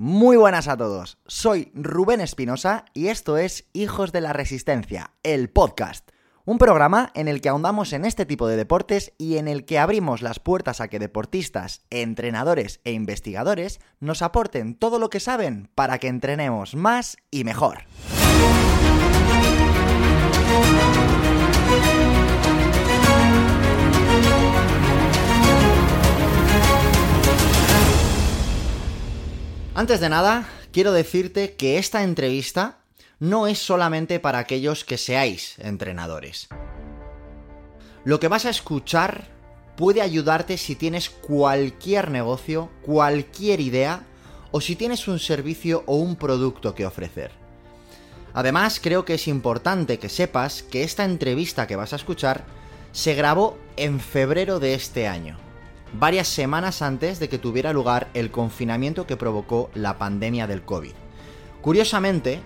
Muy 0.00 0.36
buenas 0.36 0.68
a 0.68 0.76
todos, 0.76 1.18
soy 1.26 1.72
Rubén 1.74 2.20
Espinosa 2.20 2.84
y 2.94 3.08
esto 3.08 3.36
es 3.36 3.68
Hijos 3.72 4.12
de 4.12 4.20
la 4.20 4.32
Resistencia, 4.32 5.10
el 5.24 5.50
podcast. 5.50 6.10
Un 6.44 6.58
programa 6.58 7.10
en 7.16 7.26
el 7.26 7.40
que 7.40 7.48
ahondamos 7.48 7.92
en 7.92 8.04
este 8.04 8.24
tipo 8.24 8.46
de 8.46 8.56
deportes 8.56 9.12
y 9.18 9.38
en 9.38 9.48
el 9.48 9.64
que 9.64 9.80
abrimos 9.80 10.22
las 10.22 10.38
puertas 10.38 10.80
a 10.80 10.86
que 10.86 11.00
deportistas, 11.00 11.84
entrenadores 11.90 12.80
e 12.84 12.92
investigadores 12.92 13.80
nos 13.98 14.22
aporten 14.22 14.76
todo 14.76 15.00
lo 15.00 15.10
que 15.10 15.18
saben 15.18 15.68
para 15.74 15.98
que 15.98 16.06
entrenemos 16.06 16.76
más 16.76 17.16
y 17.32 17.42
mejor. 17.42 17.78
Antes 29.78 30.00
de 30.00 30.08
nada, 30.08 30.48
quiero 30.72 30.90
decirte 30.90 31.54
que 31.54 31.78
esta 31.78 32.02
entrevista 32.02 32.78
no 33.20 33.46
es 33.46 33.60
solamente 33.60 34.18
para 34.18 34.40
aquellos 34.40 34.84
que 34.84 34.98
seáis 34.98 35.56
entrenadores. 35.60 36.48
Lo 38.02 38.18
que 38.18 38.26
vas 38.26 38.44
a 38.44 38.50
escuchar 38.50 39.28
puede 39.76 40.02
ayudarte 40.02 40.58
si 40.58 40.74
tienes 40.74 41.08
cualquier 41.10 42.10
negocio, 42.10 42.72
cualquier 42.82 43.60
idea 43.60 44.02
o 44.50 44.60
si 44.60 44.74
tienes 44.74 45.06
un 45.06 45.20
servicio 45.20 45.84
o 45.86 45.94
un 45.94 46.16
producto 46.16 46.74
que 46.74 46.84
ofrecer. 46.84 47.30
Además, 48.34 48.80
creo 48.82 49.04
que 49.04 49.14
es 49.14 49.28
importante 49.28 50.00
que 50.00 50.08
sepas 50.08 50.64
que 50.64 50.82
esta 50.82 51.04
entrevista 51.04 51.68
que 51.68 51.76
vas 51.76 51.92
a 51.92 51.96
escuchar 52.02 52.42
se 52.90 53.14
grabó 53.14 53.56
en 53.76 54.00
febrero 54.00 54.58
de 54.58 54.74
este 54.74 55.06
año 55.06 55.38
varias 55.92 56.28
semanas 56.28 56.82
antes 56.82 57.18
de 57.18 57.28
que 57.28 57.38
tuviera 57.38 57.72
lugar 57.72 58.08
el 58.14 58.30
confinamiento 58.30 59.06
que 59.06 59.16
provocó 59.16 59.70
la 59.74 59.98
pandemia 59.98 60.46
del 60.46 60.62
COVID. 60.62 60.92
Curiosamente, 61.62 62.40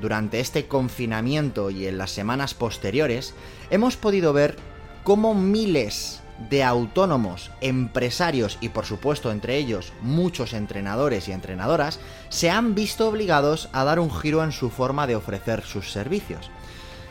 durante 0.00 0.40
este 0.40 0.66
confinamiento 0.66 1.70
y 1.70 1.86
en 1.86 1.98
las 1.98 2.10
semanas 2.10 2.54
posteriores, 2.54 3.34
hemos 3.70 3.96
podido 3.96 4.32
ver 4.32 4.56
cómo 5.04 5.34
miles 5.34 6.22
de 6.50 6.62
autónomos, 6.62 7.50
empresarios 7.60 8.58
y 8.60 8.68
por 8.68 8.86
supuesto 8.86 9.32
entre 9.32 9.56
ellos 9.56 9.92
muchos 10.02 10.52
entrenadores 10.52 11.26
y 11.26 11.32
entrenadoras 11.32 11.98
se 12.28 12.48
han 12.48 12.76
visto 12.76 13.08
obligados 13.08 13.68
a 13.72 13.82
dar 13.82 13.98
un 13.98 14.10
giro 14.10 14.44
en 14.44 14.52
su 14.52 14.70
forma 14.70 15.06
de 15.06 15.16
ofrecer 15.16 15.62
sus 15.64 15.90
servicios. 15.90 16.50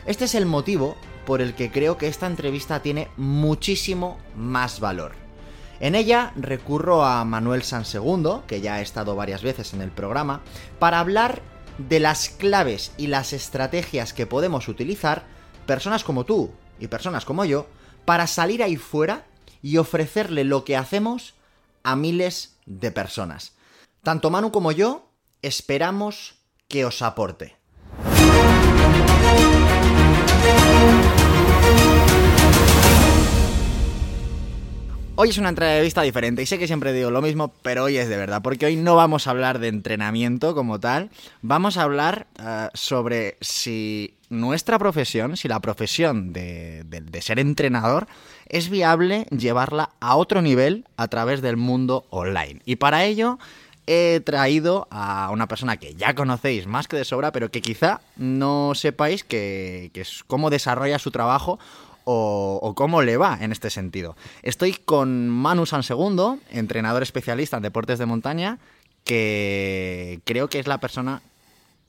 Este 0.06 0.24
es 0.24 0.34
el 0.34 0.46
motivo 0.46 0.96
por 1.26 1.42
el 1.42 1.54
que 1.54 1.70
creo 1.70 1.98
que 1.98 2.08
esta 2.08 2.26
entrevista 2.26 2.80
tiene 2.80 3.08
muchísimo 3.18 4.16
más 4.34 4.80
valor. 4.80 5.27
En 5.80 5.94
ella 5.94 6.32
recurro 6.36 7.04
a 7.04 7.24
Manuel 7.24 7.62
Sansegundo, 7.62 8.44
que 8.46 8.60
ya 8.60 8.74
ha 8.74 8.80
estado 8.80 9.14
varias 9.14 9.42
veces 9.42 9.74
en 9.74 9.80
el 9.80 9.90
programa, 9.90 10.42
para 10.78 10.98
hablar 10.98 11.40
de 11.78 12.00
las 12.00 12.30
claves 12.30 12.92
y 12.96 13.06
las 13.06 13.32
estrategias 13.32 14.12
que 14.12 14.26
podemos 14.26 14.66
utilizar, 14.66 15.24
personas 15.66 16.02
como 16.02 16.24
tú 16.24 16.50
y 16.80 16.88
personas 16.88 17.24
como 17.24 17.44
yo, 17.44 17.68
para 18.04 18.26
salir 18.26 18.62
ahí 18.62 18.76
fuera 18.76 19.26
y 19.62 19.76
ofrecerle 19.76 20.42
lo 20.42 20.64
que 20.64 20.76
hacemos 20.76 21.34
a 21.84 21.94
miles 21.94 22.56
de 22.66 22.90
personas. 22.90 23.52
Tanto 24.02 24.30
Manu 24.30 24.50
como 24.50 24.72
yo 24.72 25.12
esperamos 25.42 26.34
que 26.66 26.84
os 26.84 27.02
aporte. 27.02 27.57
Hoy 35.20 35.30
es 35.30 35.38
una 35.38 35.48
entrevista 35.48 36.02
diferente 36.02 36.42
y 36.42 36.46
sé 36.46 36.60
que 36.60 36.68
siempre 36.68 36.92
digo 36.92 37.10
lo 37.10 37.20
mismo, 37.20 37.52
pero 37.62 37.82
hoy 37.82 37.96
es 37.96 38.08
de 38.08 38.16
verdad, 38.16 38.40
porque 38.40 38.66
hoy 38.66 38.76
no 38.76 38.94
vamos 38.94 39.26
a 39.26 39.30
hablar 39.30 39.58
de 39.58 39.66
entrenamiento 39.66 40.54
como 40.54 40.78
tal, 40.78 41.10
vamos 41.42 41.76
a 41.76 41.82
hablar 41.82 42.28
uh, 42.38 42.68
sobre 42.72 43.36
si 43.40 44.14
nuestra 44.30 44.78
profesión, 44.78 45.36
si 45.36 45.48
la 45.48 45.58
profesión 45.58 46.32
de, 46.32 46.84
ser 47.20 47.40
entrenador 47.40 48.06
es 48.46 48.70
viable 48.70 49.26
llevarla 49.36 49.90
a 49.98 50.14
otro 50.14 50.40
nivel 50.40 50.84
a 50.96 51.08
través 51.08 51.42
del 51.42 51.56
mundo 51.56 52.06
online. 52.10 52.62
Y 52.64 52.76
para 52.76 53.04
ello 53.04 53.40
he 53.88 54.20
traído 54.20 54.86
a 54.92 55.30
una 55.32 55.48
persona 55.48 55.78
que 55.78 55.96
ya 55.96 56.14
conocéis 56.14 56.68
más 56.68 56.86
que 56.86 56.96
de 56.96 57.04
sobra, 57.04 57.32
pero 57.32 57.50
que 57.50 57.60
quizá 57.60 58.02
no 58.16 58.72
sepáis 58.76 59.24
que 59.24 59.90
es 59.94 60.22
cómo 60.28 60.48
desarrolla 60.48 61.00
su 61.00 61.10
trabajo 61.10 61.58
o, 62.10 62.58
o, 62.62 62.74
cómo 62.74 63.02
le 63.02 63.18
va 63.18 63.36
en 63.38 63.52
este 63.52 63.68
sentido. 63.68 64.16
Estoy 64.42 64.72
con 64.72 65.28
Manu 65.28 65.66
Sansegundo, 65.66 66.38
entrenador 66.48 67.02
especialista 67.02 67.58
en 67.58 67.62
deportes 67.62 67.98
de 67.98 68.06
montaña, 68.06 68.58
que 69.04 70.20
creo 70.24 70.48
que 70.48 70.58
es 70.58 70.66
la 70.66 70.80
persona, 70.80 71.20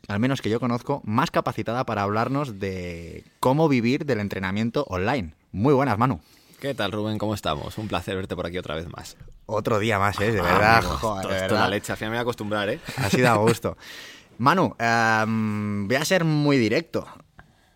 al 0.09 0.19
menos 0.19 0.41
que 0.41 0.49
yo 0.49 0.59
conozco, 0.59 1.01
más 1.05 1.31
capacitada 1.31 1.85
para 1.85 2.01
hablarnos 2.01 2.59
de 2.59 3.23
cómo 3.39 3.69
vivir 3.69 4.05
del 4.05 4.19
entrenamiento 4.19 4.83
online. 4.89 5.35
Muy 5.53 5.73
buenas, 5.73 5.97
Manu. 5.97 6.19
¿Qué 6.59 6.73
tal, 6.73 6.91
Rubén? 6.91 7.17
¿Cómo 7.17 7.33
estamos? 7.33 7.77
Un 7.77 7.87
placer 7.87 8.17
verte 8.17 8.35
por 8.35 8.45
aquí 8.45 8.57
otra 8.57 8.75
vez 8.75 8.89
más. 8.89 9.15
Otro 9.45 9.79
día 9.79 9.99
más, 9.99 10.19
¿eh? 10.19 10.33
De 10.33 10.41
verdad. 10.41 10.83
Ah, 10.83 10.97
joder, 10.99 11.21
esto, 11.23 11.33
de 11.33 11.41
verdad. 11.43 11.59
la 11.59 11.69
leche, 11.69 11.93
al 11.93 11.97
final 11.97 12.11
me 12.11 12.17
voy 12.17 12.19
a 12.19 12.21
acostumbrar, 12.23 12.69
¿eh? 12.69 12.81
Así 12.97 13.21
da 13.21 13.35
gusto. 13.35 13.77
Manu, 14.37 14.75
um, 14.77 15.87
voy 15.87 15.95
a 15.95 16.03
ser 16.03 16.25
muy 16.25 16.57
directo. 16.57 17.07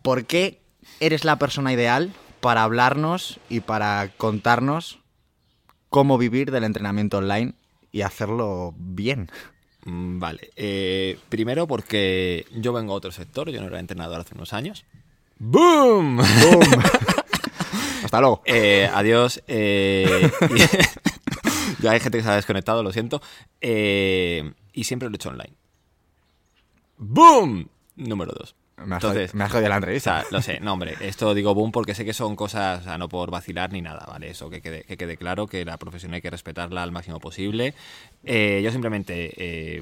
¿Por 0.01 0.25
qué 0.25 0.61
eres 0.99 1.23
la 1.23 1.37
persona 1.37 1.71
ideal 1.71 2.13
para 2.43 2.63
hablarnos 2.63 3.39
y 3.47 3.61
para 3.61 4.09
contarnos 4.17 4.99
cómo 5.87 6.17
vivir 6.17 6.51
del 6.51 6.65
entrenamiento 6.65 7.19
online 7.19 7.53
y 7.93 8.01
hacerlo 8.01 8.75
bien. 8.77 9.31
Mm, 9.85 10.19
Vale. 10.19 10.49
Eh, 10.57 11.17
primero 11.29 11.67
porque 11.67 12.45
yo 12.51 12.73
vengo 12.73 12.91
a 12.91 12.97
otro 12.97 13.13
sector, 13.13 13.49
yo 13.49 13.61
no 13.61 13.67
era 13.67 13.79
entrenador 13.79 14.19
hace 14.19 14.35
unos 14.35 14.51
años. 14.51 14.83
¡Boom! 15.39 16.17
¡Boom! 16.17 16.83
Hasta 18.03 18.19
luego. 18.19 18.41
Eh, 18.43 18.89
adiós. 18.93 19.41
Eh, 19.47 20.29
ya 21.79 21.91
hay 21.91 22.01
gente 22.01 22.17
que 22.17 22.25
se 22.25 22.29
ha 22.29 22.35
desconectado, 22.35 22.83
lo 22.83 22.91
siento. 22.91 23.21
Y 23.61 24.83
siempre 24.83 25.07
lo 25.07 25.13
he 25.13 25.15
hecho 25.15 25.29
online. 25.29 25.53
¡Boom! 26.97 27.69
Número 27.95 28.33
dos. 28.37 28.53
Me 28.77 28.95
has, 28.95 29.03
Entonces, 29.03 29.33
me 29.35 29.43
has 29.43 29.51
jodido 29.51 29.69
la 29.69 29.75
O 29.75 29.77
entrevista. 29.77 30.21
sea, 30.21 30.31
lo 30.31 30.41
sé, 30.41 30.59
no, 30.59 30.73
hombre, 30.73 30.95
esto 31.01 31.33
digo 31.33 31.53
boom 31.53 31.71
porque 31.71 31.93
sé 31.93 32.03
que 32.05 32.13
son 32.13 32.35
cosas, 32.35 32.81
o 32.81 32.83
sea, 32.83 32.97
no 32.97 33.07
por 33.07 33.29
vacilar 33.31 33.71
ni 33.71 33.81
nada, 33.81 34.05
¿vale? 34.07 34.29
Eso 34.31 34.49
que 34.49 34.61
quede, 34.61 34.83
que 34.83 34.97
quede 34.97 35.15
claro, 35.15 35.47
que 35.47 35.63
la 35.63 35.77
profesión 35.77 36.13
hay 36.13 36.21
que 36.21 36.29
respetarla 36.31 36.81
al 36.83 36.91
máximo 36.91 37.19
posible. 37.19 37.75
Eh, 38.23 38.61
yo 38.63 38.71
simplemente 38.71 39.31
eh, 39.37 39.81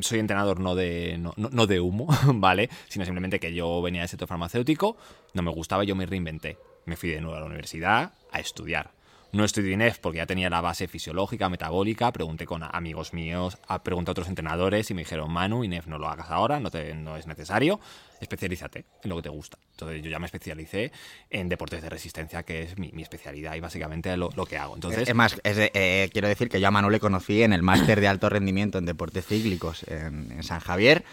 soy 0.00 0.18
entrenador 0.20 0.58
no 0.60 0.74
de, 0.74 1.18
no, 1.18 1.34
no- 1.36 1.66
de 1.66 1.80
humo, 1.80 2.08
¿vale? 2.34 2.70
Sino 2.88 3.04
simplemente 3.04 3.38
que 3.38 3.52
yo 3.52 3.82
venía 3.82 4.00
del 4.02 4.08
sector 4.08 4.28
farmacéutico, 4.28 4.96
no 5.34 5.42
me 5.42 5.50
gustaba 5.50 5.84
yo 5.84 5.94
me 5.94 6.06
reinventé. 6.06 6.56
Me 6.86 6.96
fui 6.96 7.10
de 7.10 7.20
nuevo 7.20 7.36
a 7.36 7.40
la 7.40 7.46
universidad 7.46 8.12
a 8.32 8.40
estudiar. 8.40 8.90
No 9.32 9.44
estudié 9.46 9.72
INEF 9.72 9.98
porque 9.98 10.18
ya 10.18 10.26
tenía 10.26 10.50
la 10.50 10.60
base 10.60 10.88
fisiológica, 10.88 11.48
metabólica. 11.48 12.12
Pregunté 12.12 12.44
con 12.44 12.62
amigos 12.62 13.14
míos, 13.14 13.56
a- 13.66 13.82
pregunté 13.82 14.10
a 14.10 14.12
otros 14.12 14.28
entrenadores 14.28 14.90
y 14.90 14.94
me 14.94 15.00
dijeron, 15.02 15.30
Manu, 15.32 15.64
INEF 15.64 15.86
no 15.86 15.96
lo 15.96 16.06
hagas 16.08 16.30
ahora, 16.30 16.60
no, 16.60 16.70
te- 16.70 16.94
no 16.94 17.16
es 17.16 17.26
necesario. 17.26 17.80
Especialízate 18.20 18.84
en 19.02 19.08
lo 19.08 19.16
que 19.16 19.22
te 19.22 19.28
gusta. 19.30 19.56
Entonces 19.70 20.02
yo 20.02 20.10
ya 20.10 20.18
me 20.18 20.26
especialicé 20.26 20.92
en 21.30 21.48
deportes 21.48 21.80
de 21.82 21.88
resistencia, 21.88 22.42
que 22.42 22.62
es 22.64 22.78
mi, 22.78 22.92
mi 22.92 23.02
especialidad 23.02 23.54
y 23.54 23.60
básicamente 23.60 24.14
lo, 24.18 24.28
lo 24.36 24.44
que 24.44 24.58
hago. 24.58 24.74
Entonces, 24.74 25.08
es 25.08 25.14
más, 25.14 25.40
es 25.42 25.56
eh, 25.74 26.10
quiero 26.12 26.28
decir 26.28 26.48
que 26.50 26.60
yo 26.60 26.68
a 26.68 26.70
Manu 26.70 26.90
le 26.90 27.00
conocí 27.00 27.42
en 27.42 27.52
el 27.54 27.62
máster 27.62 28.00
de 28.02 28.08
alto 28.08 28.28
rendimiento 28.28 28.76
en 28.78 28.84
deportes 28.84 29.26
cíclicos 29.26 29.82
en, 29.88 30.30
en 30.30 30.42
San 30.42 30.60
Javier. 30.60 31.04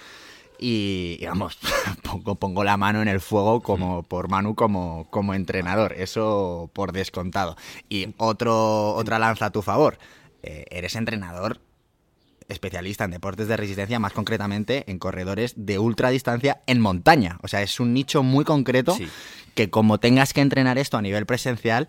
Y, 0.60 1.18
y 1.20 1.26
vamos, 1.26 1.58
pongo, 2.04 2.36
pongo 2.36 2.64
la 2.64 2.76
mano 2.78 3.02
en 3.02 3.08
el 3.08 3.22
fuego 3.22 3.62
como 3.62 4.04
por 4.04 4.30
Manu 4.30 4.56
como, 4.56 5.08
como 5.10 5.34
entrenador, 5.34 5.94
eso 5.94 6.70
por 6.74 6.92
descontado. 6.92 7.56
Y 7.88 8.14
otro, 8.18 8.94
otra 8.96 9.20
lanza 9.20 9.46
a 9.48 9.52
tu 9.52 9.62
favor, 9.62 9.98
eh, 10.44 10.66
eres 10.70 10.96
entrenador 10.96 11.62
especialista 12.50 13.04
en 13.04 13.12
deportes 13.12 13.48
de 13.48 13.56
resistencia, 13.58 14.00
más 14.00 14.12
concretamente 14.14 14.84
en 14.90 14.98
corredores 14.98 15.54
de 15.56 15.78
ultradistancia 15.78 16.62
en 16.66 16.82
montaña. 16.82 17.38
O 17.44 17.48
sea, 17.48 17.62
es 17.62 17.80
un 17.80 17.94
nicho 17.94 18.24
muy 18.24 18.44
concreto 18.44 18.96
Sí. 18.96 19.08
que 19.54 19.70
como 19.70 20.00
tengas 20.00 20.34
que 20.34 20.42
entrenar 20.42 20.78
esto 20.80 20.98
a 20.98 21.02
nivel 21.04 21.28
presencial, 21.28 21.88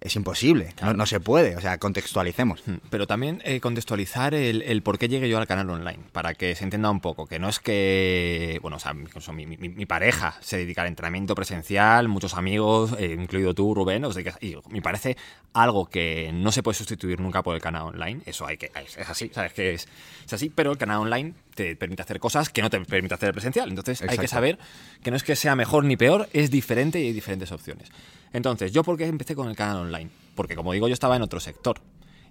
es 0.00 0.14
imposible, 0.14 0.74
no, 0.82 0.92
no 0.92 1.06
se 1.06 1.20
puede, 1.20 1.56
o 1.56 1.60
sea, 1.60 1.78
contextualicemos. 1.78 2.62
Mm, 2.66 2.74
Pero 2.90 3.06
también 3.06 3.40
eh, 3.44 3.60
contextualizar 3.60 4.34
el, 4.34 4.62
el 4.62 4.82
por 4.82 4.98
qué 4.98 5.08
llegué 5.08 5.28
yo 5.28 5.38
al 5.38 5.46
canal 5.46 5.68
online, 5.70 6.00
para 6.12 6.34
que 6.34 6.54
se 6.54 6.64
entienda 6.64 6.90
un 6.90 7.00
poco, 7.00 7.26
que 7.26 7.38
no 7.38 7.48
es 7.48 7.58
que, 7.58 8.58
bueno, 8.62 8.76
o 8.76 8.80
sea, 8.80 8.92
mi, 9.32 9.46
mi- 9.46 9.56
mi 9.68 9.86
pareja 9.86 10.36
se 10.40 10.58
dedica 10.58 10.82
al 10.82 10.88
entrenamiento 10.88 11.34
presencial, 11.34 12.08
muchos 12.08 12.34
amigos, 12.34 12.94
eh, 12.98 13.16
incluido 13.18 13.54
tú, 13.54 13.74
Rubén, 13.74 14.04
os 14.04 14.14
dedicas- 14.14 14.38
y 14.42 14.56
me 14.70 14.82
parece 14.82 15.16
algo 15.54 15.86
que 15.86 16.30
no 16.32 16.52
se 16.52 16.62
puede 16.62 16.76
sustituir 16.76 17.18
nunca 17.20 17.42
por 17.42 17.54
el 17.54 17.62
canal 17.62 17.82
online, 17.82 18.20
eso 18.26 18.46
hay 18.46 18.58
que, 18.58 18.70
es, 18.84 18.98
es 18.98 19.08
así, 19.08 19.30
sabes 19.34 19.54
que 19.54 19.72
es, 19.74 19.88
es 20.26 20.32
así, 20.32 20.50
pero 20.54 20.70
el 20.72 20.78
canal 20.78 20.98
online 20.98 21.32
te 21.54 21.74
permite 21.74 22.02
hacer 22.02 22.20
cosas 22.20 22.50
que 22.50 22.60
no 22.60 22.68
te 22.68 22.78
permite 22.80 23.14
hacer 23.14 23.28
el 23.28 23.32
presencial, 23.32 23.70
entonces 23.70 24.02
hay 24.02 24.08
que 24.18 24.28
saber 24.28 24.58
que 25.02 25.10
no 25.10 25.16
es 25.16 25.24
que 25.24 25.34
sea 25.36 25.56
mejor 25.56 25.84
ni 25.84 25.96
peor, 25.96 26.28
es 26.34 26.50
diferente 26.50 27.00
y 27.00 27.06
hay 27.06 27.12
diferentes 27.14 27.50
opciones. 27.50 27.88
Entonces, 28.32 28.72
¿yo 28.72 28.82
por 28.82 28.96
qué 28.96 29.06
empecé 29.06 29.34
con 29.34 29.48
el 29.48 29.56
canal 29.56 29.76
online? 29.78 30.10
Porque 30.34 30.54
como 30.56 30.72
digo, 30.72 30.88
yo 30.88 30.94
estaba 30.94 31.16
en 31.16 31.22
otro 31.22 31.40
sector. 31.40 31.80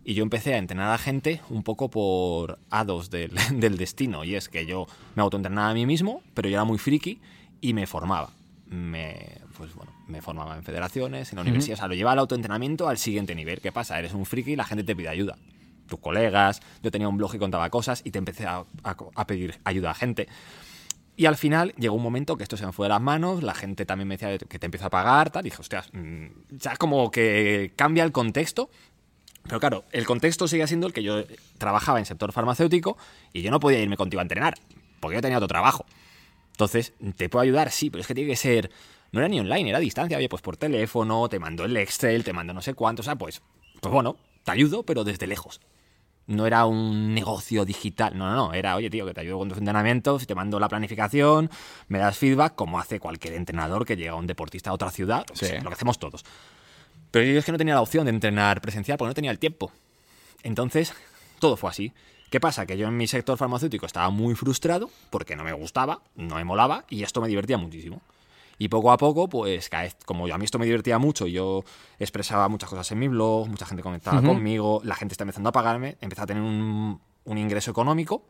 Y 0.04 0.14
yo 0.14 0.22
empecé 0.24 0.54
a 0.54 0.58
entrenar 0.58 0.92
a 0.92 0.98
gente 1.00 1.42
un 1.50 1.64
poco 1.64 1.90
por 1.90 2.60
hados 2.70 3.10
del, 3.10 3.32
del 3.54 3.78
destino. 3.78 4.24
Y 4.24 4.36
es 4.36 4.50
que 4.50 4.66
yo 4.66 4.86
me 5.16 5.24
autoentrenaba 5.24 5.70
a 5.70 5.74
mí 5.74 5.86
mismo, 5.86 6.22
pero 6.34 6.48
yo 6.48 6.56
era 6.56 6.64
muy 6.64 6.78
friki 6.78 7.20
y 7.62 7.74
me 7.74 7.88
formaba. 7.88 8.30
Me, 8.68 9.40
pues 9.58 9.74
bueno, 9.76 9.92
me 10.08 10.22
formaba 10.22 10.56
en 10.56 10.64
federaciones, 10.64 11.32
en 11.32 11.38
la 11.38 11.42
universidad. 11.44 11.76
O 11.76 11.78
sea, 11.78 11.88
lo 11.88 11.96
llevaba 11.96 12.14
el 12.14 12.20
autoentrenamiento 12.20 12.88
al 12.88 12.98
siguiente 12.98 13.34
nivel. 13.34 13.62
¿Qué 13.62 13.72
pasa? 13.72 13.98
Eres 13.98 14.14
un 14.14 14.26
friki 14.26 14.52
y 14.52 14.56
la 14.56 14.66
gente 14.66 14.84
te 14.84 14.96
pide 14.96 15.10
ayuda. 15.10 15.38
Tus 15.88 16.00
colegas, 16.00 16.62
yo 16.84 16.90
tenía 16.92 17.08
un 17.08 17.18
blog 17.18 17.34
y 17.36 17.38
contaba 17.40 17.70
cosas 17.70 18.02
y 18.04 18.10
te 18.12 18.18
empecé 18.20 18.46
a, 18.48 18.64
a- 18.84 18.96
a 19.16 19.28
pedir 19.28 19.60
ayuda 19.64 19.92
a 19.92 19.94
gente. 19.94 20.28
Y 21.18 21.28
al 21.28 21.38
final 21.38 21.74
llegó 21.78 21.96
un 21.96 22.04
momento 22.04 22.36
que 22.36 22.44
esto 22.44 22.58
se 22.58 22.66
me 22.66 22.74
fue 22.74 22.86
de 22.86 22.90
las 22.90 23.02
manos, 23.02 23.42
la 23.42 23.54
gente 23.54 23.86
también 23.86 24.08
me 24.08 24.18
decía 24.18 24.38
que 24.38 24.60
te 24.60 24.66
empiezo 24.66 24.88
a 24.88 24.90
pagar, 24.90 25.30
tal. 25.30 25.46
Y 25.46 25.50
dije, 25.50 25.62
hostias, 25.62 25.90
mm, 25.94 26.26
ya 26.52 26.76
como 26.76 27.10
que 27.10 27.72
cambia 27.76 28.04
el 28.04 28.12
contexto. 28.12 28.70
Pero 29.44 29.60
claro, 29.60 29.86
el 29.92 30.06
contexto 30.06 30.48
sigue 30.48 30.68
siendo 30.68 30.88
el 30.88 30.94
que 30.94 31.04
yo 31.04 31.24
trabajaba 31.58 32.00
en 32.00 32.06
sector 32.06 32.32
farmacéutico 32.32 32.98
y 33.32 33.44
yo 33.44 33.52
no 33.52 33.60
podía 33.60 33.80
irme 33.80 33.96
contigo 33.96 34.20
a 34.20 34.24
entrenar, 34.24 34.56
porque 35.00 35.16
yo 35.16 35.22
tenía 35.22 35.38
otro 35.38 35.48
trabajo. 35.48 35.86
Entonces, 36.52 36.94
¿te 37.16 37.30
puedo 37.30 37.44
ayudar? 37.44 37.72
Sí, 37.72 37.90
pero 37.90 38.02
es 38.02 38.08
que 38.08 38.16
tiene 38.16 38.30
que 38.30 38.36
ser. 38.36 38.72
No 39.12 39.20
era 39.20 39.30
ni 39.30 39.40
online, 39.40 39.70
era 39.70 39.78
a 39.78 39.82
distancia. 39.82 40.18
Oye, 40.18 40.30
pues 40.30 40.42
por 40.42 40.58
teléfono, 40.58 41.30
te 41.30 41.38
mando 41.38 41.64
el 41.64 41.78
Excel, 41.78 42.24
te 42.24 42.34
mando 42.34 42.54
no 42.54 42.62
sé 42.62 42.74
cuánto. 42.74 43.02
O 43.02 43.04
sea, 43.04 43.16
pues, 43.16 43.42
pues 43.82 43.94
bueno, 43.94 44.18
te 44.44 44.52
ayudo, 44.52 44.84
pero 44.84 45.04
desde 45.04 45.28
lejos. 45.28 45.62
No 46.28 46.48
era 46.48 46.66
un 46.66 47.14
negocio 47.14 47.66
digital. 47.66 48.18
No, 48.18 48.28
no, 48.28 48.36
no. 48.36 48.54
Era, 48.54 48.76
oye, 48.76 48.90
tío, 48.90 49.06
que 49.06 49.14
te 49.14 49.22
ayudo 49.22 49.40
con 49.40 49.50
tus 49.50 49.58
entrenamientos, 49.58 50.26
te 50.26 50.36
mando 50.36 50.60
la 50.60 50.68
planificación, 50.68 51.50
me 51.88 52.00
das 52.00 52.18
feedback, 52.18 52.56
como 52.56 52.80
hace 52.80 53.00
cualquier 53.00 53.36
entrenador 53.36 53.86
que 53.86 53.96
llega 53.96 54.14
a 54.14 54.16
un 54.16 54.28
deportista 54.28 54.72
a 54.72 54.74
otra 54.74 54.90
ciudad. 54.90 55.26
Sí. 55.34 55.48
Lo 55.62 55.70
que 55.70 55.74
hacemos 55.74 56.00
todos. 56.00 56.24
Pero 57.12 57.32
yo 57.32 57.40
es 57.40 57.46
que 57.46 57.52
no 57.52 57.58
tenía 57.58 57.76
la 57.76 57.82
opción 57.82 58.06
de 58.06 58.10
entrenar 58.10 58.60
presencial 58.60 58.98
porque 58.98 59.10
no 59.10 59.14
tenía 59.14 59.32
el 59.32 59.40
tiempo. 59.40 59.72
Entonces, 60.44 60.94
todo 61.40 61.58
fue 61.58 61.70
así. 61.70 61.94
¿Qué 62.30 62.40
pasa? 62.40 62.66
Que 62.66 62.78
yo 62.78 62.88
en 62.88 62.98
mi 62.98 63.08
sector 63.08 63.38
farmacéutico 63.38 63.86
estaba 63.86 64.10
muy 64.10 64.36
frustrado 64.36 64.90
porque 65.10 65.36
no 65.36 65.44
me 65.44 65.54
gustaba, 65.54 66.02
no 66.16 66.36
me 66.36 66.44
molaba 66.44 66.86
y 66.90 67.04
esto 67.04 67.22
me 67.22 67.28
divertía 67.28 67.58
muchísimo. 67.58 68.02
Y 68.58 68.70
poco 68.70 68.92
a 68.92 68.98
poco, 68.98 69.28
pues 69.28 69.70
como 70.06 70.28
a 70.34 70.38
mí 70.38 70.46
esto 70.46 70.58
me 70.60 70.66
divertía 70.66 70.98
mucho, 70.98 71.28
yo 71.28 71.64
expresaba 72.00 72.48
muchas 72.48 72.70
cosas 72.70 72.90
en 72.92 73.00
mi 73.00 73.08
blog, 73.10 73.48
mucha 73.50 73.66
gente 73.66 73.84
conectaba 73.84 74.22
conmigo, 74.22 74.82
la 74.86 74.96
gente 74.96 75.14
está 75.14 75.24
empezando 75.26 75.50
a 75.50 75.52
pagarme, 75.52 75.98
empecé 76.02 76.22
a 76.22 76.26
tener 76.26 76.42
un, 76.42 77.02
un 77.26 77.38
ingreso 77.38 77.72
económico 77.72 78.24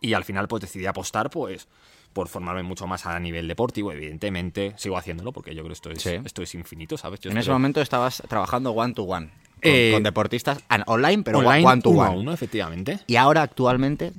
y 0.00 0.14
al 0.14 0.24
final 0.24 0.48
pues 0.48 0.62
decidí 0.62 0.86
apostar 0.86 1.30
pues 1.30 1.68
por 2.12 2.26
formarme 2.28 2.62
mucho 2.64 2.86
más 2.86 3.06
a 3.06 3.18
nivel 3.20 3.46
deportivo, 3.46 3.92
evidentemente 3.92 4.72
sigo 4.76 4.96
haciéndolo 4.96 5.30
porque 5.32 5.54
yo 5.54 5.62
creo 5.62 5.68
que 5.68 5.72
esto 5.74 5.90
es, 5.90 6.02
Sí. 6.02 6.18
esto 6.24 6.42
es 6.42 6.54
infinito, 6.54 6.96
¿sabes? 6.96 7.20
Yo 7.20 7.30
En 7.30 7.36
es 7.38 7.44
ese 7.44 7.52
momento 7.52 7.80
estabas 7.80 8.22
trabajando 8.28 8.72
one 8.72 8.94
to 8.94 9.02
one. 9.04 9.26
Con, 9.28 9.72
Eh, 9.72 9.90
con 9.92 10.02
deportistas 10.04 10.60
an- 10.68 10.84
online, 10.86 11.22
pero 11.24 11.38
online, 11.38 11.66
one 11.66 11.82
to 11.82 11.90
one. 11.90 12.16
uno, 12.18 12.32
efectivamente. 12.32 13.00
Y 13.08 13.16
ahora 13.16 13.42
actualmente, 13.42 14.12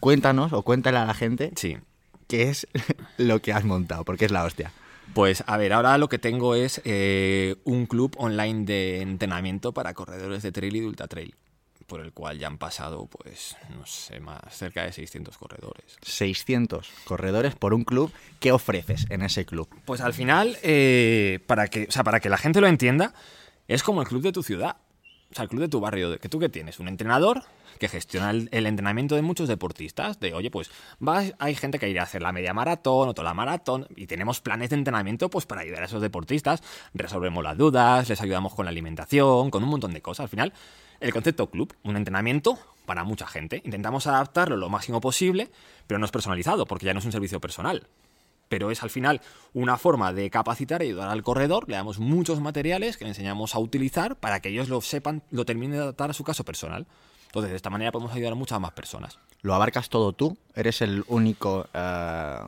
cuéntanos 0.00 0.52
o 0.52 0.62
cuéntale 0.62 0.98
a 0.98 1.04
la 1.04 1.14
gente 1.14 1.52
Sí. 1.56 1.76
Qué 2.26 2.50
es 2.50 2.66
lo 3.16 3.40
que 3.40 3.52
has 3.52 3.64
montado, 3.64 4.04
porque 4.04 4.24
es 4.24 4.30
la 4.30 4.44
hostia. 4.44 4.72
Pues 5.12 5.44
a 5.46 5.56
ver, 5.56 5.72
ahora 5.72 5.98
lo 5.98 6.08
que 6.08 6.18
tengo 6.18 6.54
es 6.54 6.80
eh, 6.84 7.56
un 7.64 7.86
club 7.86 8.14
online 8.18 8.64
de 8.64 9.02
entrenamiento 9.02 9.72
para 9.72 9.94
corredores 9.94 10.42
de 10.42 10.50
trail 10.50 10.76
y 10.76 10.80
de 10.80 10.86
ultra 10.86 11.06
trail, 11.08 11.34
por 11.86 12.00
el 12.00 12.12
cual 12.12 12.38
ya 12.38 12.46
han 12.46 12.58
pasado, 12.58 13.06
pues, 13.06 13.56
no 13.76 13.84
sé, 13.86 14.18
más 14.20 14.40
cerca 14.50 14.84
de 14.84 14.92
600 14.92 15.36
corredores. 15.36 15.98
600 16.02 16.90
corredores 17.04 17.54
por 17.54 17.74
un 17.74 17.84
club. 17.84 18.12
¿Qué 18.40 18.50
ofreces 18.50 19.06
en 19.10 19.22
ese 19.22 19.44
club? 19.44 19.68
Pues 19.84 20.00
al 20.00 20.14
final, 20.14 20.56
eh, 20.62 21.40
para, 21.46 21.68
que, 21.68 21.86
o 21.88 21.92
sea, 21.92 22.02
para 22.02 22.20
que 22.20 22.30
la 22.30 22.38
gente 22.38 22.60
lo 22.60 22.66
entienda, 22.66 23.14
es 23.68 23.82
como 23.82 24.00
el 24.00 24.08
club 24.08 24.22
de 24.22 24.32
tu 24.32 24.42
ciudad. 24.42 24.76
O 25.36 25.42
el 25.42 25.48
club 25.48 25.60
de 25.62 25.68
tu 25.68 25.80
barrio. 25.80 26.18
Que 26.18 26.28
tú 26.28 26.38
que 26.38 26.48
tienes 26.48 26.78
un 26.78 26.88
entrenador 26.88 27.42
que 27.78 27.88
gestiona 27.88 28.30
el, 28.30 28.66
entrenamiento 28.66 29.16
de 29.16 29.22
muchos 29.22 29.48
deportistas. 29.48 30.20
De, 30.20 30.32
oye, 30.34 30.50
pues 30.50 30.70
vas, 30.98 31.34
hay 31.38 31.54
gente 31.54 31.78
que 31.78 31.88
irá 31.88 32.02
a 32.02 32.04
hacer 32.04 32.22
la 32.22 32.32
media 32.32 32.54
maratón, 32.54 33.08
otro 33.08 33.24
la 33.24 33.34
maratón, 33.34 33.86
y 33.96 34.06
tenemos 34.06 34.40
planes 34.40 34.70
de 34.70 34.76
entrenamiento 34.76 35.28
pues 35.28 35.46
para 35.46 35.62
ayudar 35.62 35.82
a 35.82 35.86
esos 35.86 36.00
deportistas. 36.00 36.62
Resolvemos 36.92 37.42
las 37.42 37.56
dudas, 37.56 38.08
les 38.08 38.20
ayudamos 38.20 38.54
con 38.54 38.66
la 38.66 38.70
alimentación, 38.70 39.50
con 39.50 39.64
un 39.64 39.70
montón 39.70 39.92
de 39.92 40.02
cosas. 40.02 40.24
Al 40.24 40.30
final, 40.30 40.52
el 41.00 41.12
concepto 41.12 41.50
club, 41.50 41.74
un 41.82 41.96
entrenamiento 41.96 42.58
para 42.86 43.02
mucha 43.04 43.26
gente. 43.26 43.60
Intentamos 43.64 44.06
adaptarlo 44.06 44.56
lo 44.56 44.68
máximo 44.68 45.00
posible, 45.00 45.50
pero 45.86 45.98
no 45.98 46.06
es 46.06 46.12
personalizado, 46.12 46.66
porque 46.66 46.86
ya 46.86 46.92
no 46.92 47.00
es 47.00 47.06
un 47.06 47.12
servicio 47.12 47.40
personal 47.40 47.86
pero 48.48 48.70
es 48.70 48.82
al 48.82 48.90
final 48.90 49.20
una 49.52 49.76
forma 49.76 50.12
de 50.12 50.30
capacitar 50.30 50.82
y 50.82 50.86
ayudar 50.86 51.08
al 51.08 51.22
corredor. 51.22 51.68
Le 51.68 51.76
damos 51.76 51.98
muchos 51.98 52.40
materiales 52.40 52.96
que 52.96 53.04
le 53.04 53.10
enseñamos 53.10 53.54
a 53.54 53.58
utilizar 53.58 54.16
para 54.16 54.40
que 54.40 54.48
ellos 54.50 54.68
lo 54.68 54.80
sepan, 54.80 55.22
lo 55.30 55.44
terminen 55.44 55.76
de 55.76 55.82
adaptar 55.82 56.10
a 56.10 56.14
su 56.14 56.24
caso 56.24 56.44
personal. 56.44 56.86
Entonces, 57.26 57.50
de 57.50 57.56
esta 57.56 57.70
manera 57.70 57.90
podemos 57.90 58.12
ayudar 58.14 58.32
a 58.32 58.36
muchas 58.36 58.60
más 58.60 58.72
personas. 58.72 59.18
¿Lo 59.42 59.54
abarcas 59.54 59.88
todo 59.88 60.12
tú? 60.12 60.38
¿Eres 60.54 60.82
el 60.82 61.04
único, 61.08 61.66
eh, 61.74 62.38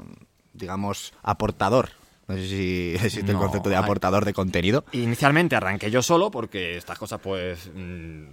digamos, 0.53 1.13
aportador? 1.23 1.91
No 2.29 2.37
sé 2.37 2.47
si 2.47 2.95
existe 3.03 3.33
el 3.33 3.37
concepto 3.39 3.69
de 3.69 3.77
aportador 3.77 4.25
de 4.25 4.33
contenido. 4.33 4.85
Inicialmente 4.93 5.57
arranqué 5.57 5.91
yo 5.91 6.03
solo 6.03 6.31
porque 6.31 6.77
estas 6.77 6.99
cosas, 6.99 7.21
pues, 7.21 7.69
mm, 7.75 8.27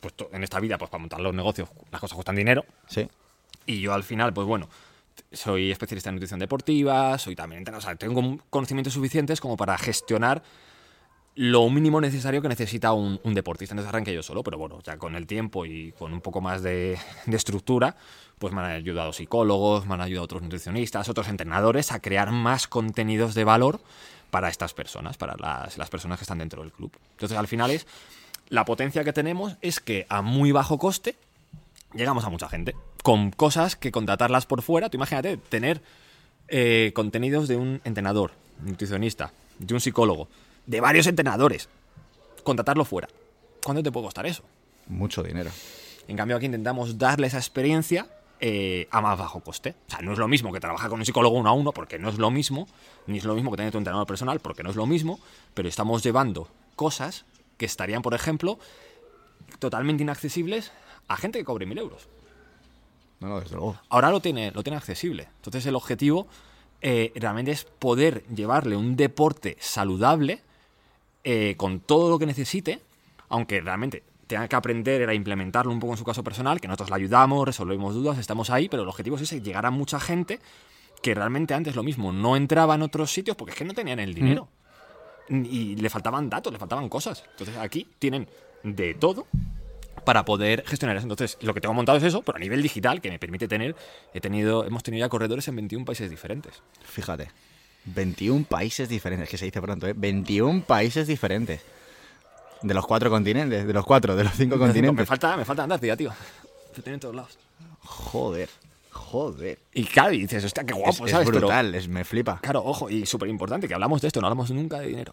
pues 0.00 0.14
en 0.32 0.42
esta 0.42 0.60
vida, 0.60 0.78
pues 0.78 0.90
para 0.90 1.00
montar 1.00 1.20
los 1.20 1.34
negocios, 1.34 1.68
las 1.90 2.00
cosas 2.00 2.16
cuestan 2.16 2.36
dinero. 2.36 2.64
Sí. 2.88 3.08
Y 3.66 3.80
yo 3.80 3.94
al 3.94 4.02
final, 4.02 4.32
pues 4.34 4.46
bueno, 4.46 4.68
soy 5.32 5.70
especialista 5.70 6.10
en 6.10 6.16
nutrición 6.16 6.40
deportiva, 6.40 7.18
soy 7.18 7.34
también 7.34 7.64
o 7.74 7.80
sea, 7.80 7.96
tengo 7.96 8.38
conocimientos 8.50 8.92
suficientes 8.94 9.40
como 9.40 9.56
para 9.56 9.76
gestionar 9.78 10.42
lo 11.36 11.68
mínimo 11.68 12.00
necesario 12.00 12.40
que 12.40 12.48
necesita 12.48 12.92
un, 12.92 13.20
un 13.24 13.34
deportista. 13.34 13.72
Entonces 13.72 13.88
arranqué 13.88 14.14
yo 14.14 14.22
solo, 14.22 14.42
pero 14.42 14.56
bueno, 14.56 14.78
ya 14.84 14.96
con 14.98 15.16
el 15.16 15.26
tiempo 15.26 15.66
y 15.66 15.92
con 15.92 16.12
un 16.12 16.20
poco 16.20 16.40
más 16.40 16.62
de, 16.62 16.96
de 17.26 17.36
estructura, 17.36 17.96
pues 18.38 18.52
me 18.52 18.60
han 18.60 18.70
ayudado 18.70 19.12
psicólogos, 19.12 19.86
me 19.86 19.94
han 19.94 20.00
ayudado 20.00 20.24
otros 20.24 20.42
nutricionistas, 20.42 21.08
otros 21.08 21.28
entrenadores 21.28 21.92
a 21.92 22.00
crear 22.00 22.30
más 22.30 22.68
contenidos 22.68 23.34
de 23.34 23.44
valor 23.44 23.80
para 24.30 24.48
estas 24.48 24.74
personas, 24.74 25.16
para 25.16 25.36
las, 25.36 25.78
las 25.78 25.90
personas 25.90 26.18
que 26.18 26.24
están 26.24 26.38
dentro 26.38 26.62
del 26.62 26.72
club. 26.72 26.92
Entonces 27.12 27.36
al 27.36 27.48
final 27.48 27.70
es, 27.70 27.86
la 28.48 28.64
potencia 28.64 29.04
que 29.04 29.12
tenemos 29.12 29.56
es 29.60 29.80
que 29.80 30.06
a 30.08 30.22
muy 30.22 30.52
bajo 30.52 30.78
coste 30.78 31.16
llegamos 31.94 32.24
a 32.24 32.30
mucha 32.30 32.48
gente. 32.48 32.74
Con 33.02 33.30
cosas 33.30 33.76
que 33.76 33.92
contratarlas 33.92 34.46
por 34.46 34.62
fuera. 34.62 34.88
Tú 34.88 34.96
imagínate 34.96 35.36
tener 35.36 35.82
eh, 36.48 36.92
contenidos 36.94 37.48
de 37.48 37.56
un 37.56 37.80
entrenador, 37.84 38.32
nutricionista, 38.60 39.32
de 39.58 39.74
un 39.74 39.80
psicólogo, 39.80 40.28
de 40.66 40.80
varios 40.80 41.06
entrenadores. 41.06 41.68
Contratarlo 42.42 42.84
fuera. 42.84 43.08
¿Cuánto 43.62 43.82
te 43.82 43.90
puede 43.90 44.06
costar 44.06 44.26
eso? 44.26 44.42
Mucho 44.86 45.22
dinero. 45.22 45.50
En 46.06 46.16
cambio, 46.16 46.36
aquí 46.36 46.46
intentamos 46.46 46.98
darle 46.98 47.26
esa 47.26 47.38
experiencia 47.38 48.06
eh, 48.40 48.88
a 48.90 49.00
más 49.00 49.18
bajo 49.18 49.40
coste. 49.40 49.74
O 49.88 49.90
sea, 49.90 50.00
no 50.00 50.12
es 50.12 50.18
lo 50.18 50.28
mismo 50.28 50.52
que 50.52 50.60
trabajar 50.60 50.90
con 50.90 50.98
un 50.98 51.06
psicólogo 51.06 51.38
uno 51.38 51.48
a 51.48 51.52
uno, 51.52 51.72
porque 51.72 51.98
no 51.98 52.10
es 52.10 52.18
lo 52.18 52.30
mismo, 52.30 52.68
ni 53.06 53.18
es 53.18 53.24
lo 53.24 53.34
mismo 53.34 53.50
que 53.50 53.56
tener 53.56 53.72
tu 53.72 53.78
entrenador 53.78 54.06
personal, 54.06 54.40
porque 54.40 54.62
no 54.62 54.70
es 54.70 54.76
lo 54.76 54.86
mismo, 54.86 55.18
pero 55.54 55.68
estamos 55.68 56.02
llevando 56.02 56.48
cosas 56.76 57.24
que 57.56 57.64
estarían, 57.64 58.02
por 58.02 58.12
ejemplo, 58.12 58.58
totalmente 59.60 60.02
inaccesibles 60.02 60.72
a 61.08 61.16
gente 61.16 61.38
que 61.38 61.44
cobre 61.44 61.66
mil 61.66 61.78
euros. 61.78 62.08
No, 63.20 63.28
no, 63.28 63.40
desde 63.40 63.56
luego. 63.56 63.76
Ahora 63.88 64.10
lo 64.10 64.20
tiene, 64.20 64.50
lo 64.50 64.62
tiene 64.62 64.76
accesible. 64.76 65.28
Entonces 65.36 65.64
el 65.66 65.74
objetivo 65.74 66.26
eh, 66.80 67.12
realmente 67.14 67.50
es 67.50 67.64
poder 67.64 68.24
llevarle 68.26 68.76
un 68.76 68.96
deporte 68.96 69.56
saludable 69.60 70.42
eh, 71.22 71.54
con 71.56 71.80
todo 71.80 72.10
lo 72.10 72.18
que 72.18 72.26
necesite, 72.26 72.80
aunque 73.28 73.60
realmente 73.60 74.02
tenga 74.26 74.48
que 74.48 74.56
aprender 74.56 75.08
a 75.08 75.14
implementarlo 75.14 75.72
un 75.72 75.80
poco 75.80 75.94
en 75.94 75.98
su 75.98 76.04
caso 76.04 76.22
personal, 76.22 76.60
que 76.60 76.68
nosotros 76.68 76.90
le 76.90 76.96
ayudamos, 76.96 77.46
resolvemos 77.46 77.94
dudas, 77.94 78.18
estamos 78.18 78.50
ahí, 78.50 78.68
pero 78.68 78.82
el 78.82 78.88
objetivo 78.88 79.16
es 79.16 79.22
ese, 79.22 79.40
llegar 79.40 79.64
a 79.66 79.70
mucha 79.70 80.00
gente 80.00 80.40
que 81.02 81.14
realmente 81.14 81.54
antes 81.54 81.76
lo 81.76 81.82
mismo, 81.82 82.12
no 82.12 82.36
entraba 82.36 82.74
en 82.74 82.82
otros 82.82 83.12
sitios 83.12 83.36
porque 83.36 83.52
es 83.52 83.58
que 83.58 83.64
no 83.64 83.74
tenían 83.74 84.00
el 84.00 84.14
dinero. 84.14 84.48
Y 85.28 85.76
le 85.76 85.88
faltaban 85.90 86.28
datos, 86.28 86.52
le 86.52 86.58
faltaban 86.58 86.88
cosas. 86.88 87.24
Entonces 87.30 87.56
aquí 87.56 87.88
tienen 87.98 88.28
de 88.62 88.94
todo 88.94 89.26
para 90.04 90.24
poder 90.24 90.64
gestionar 90.66 90.96
eso. 90.96 91.04
Entonces, 91.04 91.38
lo 91.40 91.54
que 91.54 91.60
tengo 91.60 91.74
montado 91.74 91.98
es 91.98 92.04
eso, 92.04 92.22
pero 92.22 92.36
a 92.36 92.40
nivel 92.40 92.62
digital, 92.62 93.00
que 93.00 93.10
me 93.10 93.18
permite 93.18 93.48
tener, 93.48 93.74
he 94.12 94.20
tenido, 94.20 94.64
hemos 94.64 94.82
tenido 94.82 95.04
ya 95.04 95.08
corredores 95.08 95.46
en 95.48 95.56
21 95.56 95.84
países 95.84 96.10
diferentes. 96.10 96.62
Fíjate. 96.84 97.28
21 97.86 98.44
países 98.46 98.88
diferentes, 98.88 99.28
que 99.28 99.36
se 99.36 99.44
dice 99.44 99.60
pronto, 99.60 99.86
¿eh? 99.86 99.94
21 99.96 100.62
países 100.62 101.06
diferentes. 101.06 101.60
De 102.62 102.72
los 102.72 102.86
cuatro 102.86 103.10
continentes, 103.10 103.66
de 103.66 103.72
los 103.72 103.84
cuatro, 103.84 104.16
de 104.16 104.24
los 104.24 104.32
cinco 104.34 104.56
me 104.58 104.66
continentes. 104.66 105.06
falta, 105.06 105.36
me 105.36 105.44
falta 105.44 105.64
andar, 105.64 105.78
tío, 105.78 105.96
tío. 105.96 106.10
Lo 106.76 106.82
tienen 106.82 106.94
en 106.94 107.00
todos 107.00 107.14
lados. 107.14 107.38
Joder, 107.80 108.48
joder. 108.90 109.58
Y 109.74 109.84
claro, 109.84 110.12
y 110.14 110.20
dices, 110.20 110.42
hostia, 110.44 110.64
qué 110.64 110.72
Es, 110.72 110.78
guapo, 110.78 111.04
es 111.04 111.10
¿sabes? 111.10 111.26
Pero, 111.26 111.40
brutal, 111.40 111.74
es, 111.74 111.88
me 111.88 112.04
flipa. 112.04 112.38
claro, 112.40 112.64
ojo, 112.64 112.88
y 112.88 113.04
súper 113.04 113.28
importante, 113.28 113.68
que 113.68 113.74
hablamos 113.74 114.00
de 114.00 114.08
esto, 114.08 114.20
no 114.20 114.28
hablamos 114.28 114.50
nunca 114.50 114.80
de 114.80 114.86
dinero. 114.88 115.12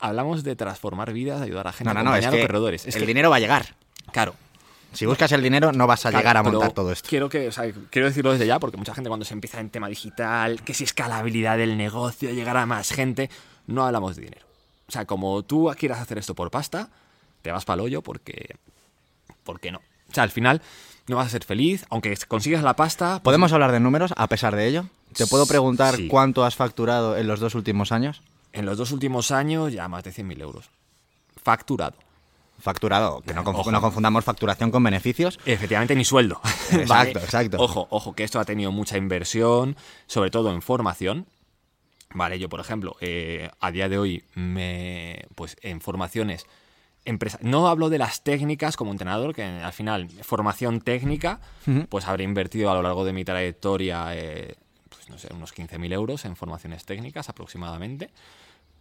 Hablamos 0.00 0.44
de 0.44 0.56
transformar 0.56 1.12
vidas, 1.12 1.40
de 1.40 1.46
ayudar 1.46 1.66
a 1.66 1.72
gente, 1.72 1.92
No, 1.92 1.94
no, 1.94 2.10
no, 2.10 2.16
es 2.16 2.24
a 2.24 2.30
que 2.30 2.40
corredores. 2.40 2.86
Es 2.86 2.94
el 2.94 3.02
que, 3.02 3.06
dinero 3.06 3.30
va 3.30 3.36
a 3.36 3.40
llegar. 3.40 3.74
Claro, 4.12 4.34
Si 4.92 5.04
buscas 5.04 5.30
el 5.32 5.42
dinero, 5.42 5.70
no 5.72 5.86
vas 5.86 6.06
a 6.06 6.10
Claro, 6.10 6.22
llegar 6.22 6.36
a 6.38 6.42
montar 6.42 6.72
todo 6.72 6.90
esto. 6.92 7.06
Quiero 7.08 7.28
que, 7.28 7.48
o 7.48 7.52
sea, 7.52 7.64
quiero 7.90 8.08
decirlo 8.08 8.32
desde 8.32 8.46
ya, 8.46 8.58
porque 8.58 8.78
mucha 8.78 8.94
gente 8.94 9.08
cuando 9.08 9.26
se 9.26 9.34
empieza 9.34 9.60
en 9.60 9.68
tema 9.68 9.86
digital, 9.88 10.62
que 10.62 10.72
si 10.72 10.84
escalabilidad 10.84 11.58
del 11.58 11.76
negocio, 11.76 12.30
llegar 12.30 12.56
a 12.56 12.64
más 12.64 12.90
gente, 12.90 13.28
no 13.66 13.84
hablamos 13.84 14.16
de 14.16 14.22
dinero. 14.22 14.46
O 14.88 14.92
sea, 14.92 15.04
como 15.04 15.42
tú 15.42 15.70
quieras 15.78 16.00
hacer 16.00 16.16
esto 16.16 16.34
por 16.34 16.50
pasta, 16.50 16.88
te 17.42 17.52
vas 17.52 17.66
para 17.66 17.74
el 17.82 17.86
hoyo 17.86 18.00
porque 18.02 18.56
¿por 19.44 19.60
qué 19.60 19.70
no? 19.70 19.78
O 20.10 20.14
sea, 20.14 20.22
al 20.22 20.30
final 20.30 20.62
no 21.06 21.16
vas 21.16 21.26
a 21.26 21.30
ser 21.30 21.44
feliz, 21.44 21.84
aunque 21.90 22.16
consigas 22.26 22.62
la 22.62 22.74
pasta. 22.74 23.22
¿Podemos 23.22 23.52
hablar 23.52 23.72
de 23.72 23.80
números 23.80 24.14
a 24.16 24.26
pesar 24.26 24.56
de 24.56 24.66
ello? 24.68 24.86
¿Te 25.12 25.26
puedo 25.26 25.46
preguntar 25.46 25.96
Sí. 25.96 26.08
cuánto 26.08 26.44
has 26.46 26.56
facturado 26.56 27.16
en 27.18 27.26
los 27.28 27.40
dos 27.40 27.54
últimos 27.54 27.92
años? 27.92 28.22
En 28.54 28.64
los 28.64 28.78
dos 28.78 28.90
últimos 28.92 29.30
años 29.32 29.70
ya 29.74 29.86
más 29.88 30.02
de 30.04 30.12
100.000 30.12 30.40
euros. 30.40 30.70
Facturado. 31.42 31.94
Facturado, 32.60 33.20
que 33.22 33.34
no, 33.34 33.44
conf- 33.44 33.70
no 33.70 33.80
confundamos 33.80 34.24
facturación 34.24 34.70
con 34.72 34.82
beneficios. 34.82 35.38
Efectivamente, 35.46 35.94
ni 35.94 36.04
sueldo. 36.04 36.40
Exacto, 36.72 36.86
¿Vale? 36.88 37.10
exacto. 37.12 37.56
Ojo, 37.60 37.86
ojo, 37.90 38.14
que 38.14 38.24
esto 38.24 38.40
ha 38.40 38.44
tenido 38.44 38.72
mucha 38.72 38.96
inversión, 38.98 39.76
sobre 40.06 40.30
todo 40.30 40.50
en 40.52 40.60
formación. 40.60 41.26
Vale, 42.14 42.38
yo, 42.38 42.48
por 42.48 42.58
ejemplo, 42.60 42.96
eh, 43.00 43.50
a 43.60 43.70
día 43.70 43.88
de 43.88 43.98
hoy, 43.98 44.24
me, 44.34 45.26
pues 45.34 45.56
en 45.62 45.80
formaciones, 45.80 46.46
empresa, 47.04 47.38
no 47.42 47.68
hablo 47.68 47.90
de 47.90 47.98
las 47.98 48.22
técnicas 48.24 48.76
como 48.76 48.90
entrenador, 48.92 49.34
que 49.34 49.44
al 49.44 49.72
final, 49.72 50.08
formación 50.22 50.80
técnica, 50.80 51.40
pues 51.90 52.06
habré 52.08 52.24
invertido 52.24 52.70
a 52.70 52.74
lo 52.74 52.82
largo 52.82 53.04
de 53.04 53.12
mi 53.12 53.24
trayectoria, 53.24 54.06
eh, 54.16 54.56
pues 54.88 55.08
no 55.10 55.18
sé, 55.18 55.28
unos 55.34 55.54
15.000 55.54 55.92
euros 55.92 56.24
en 56.24 56.34
formaciones 56.34 56.84
técnicas 56.86 57.28
aproximadamente 57.28 58.10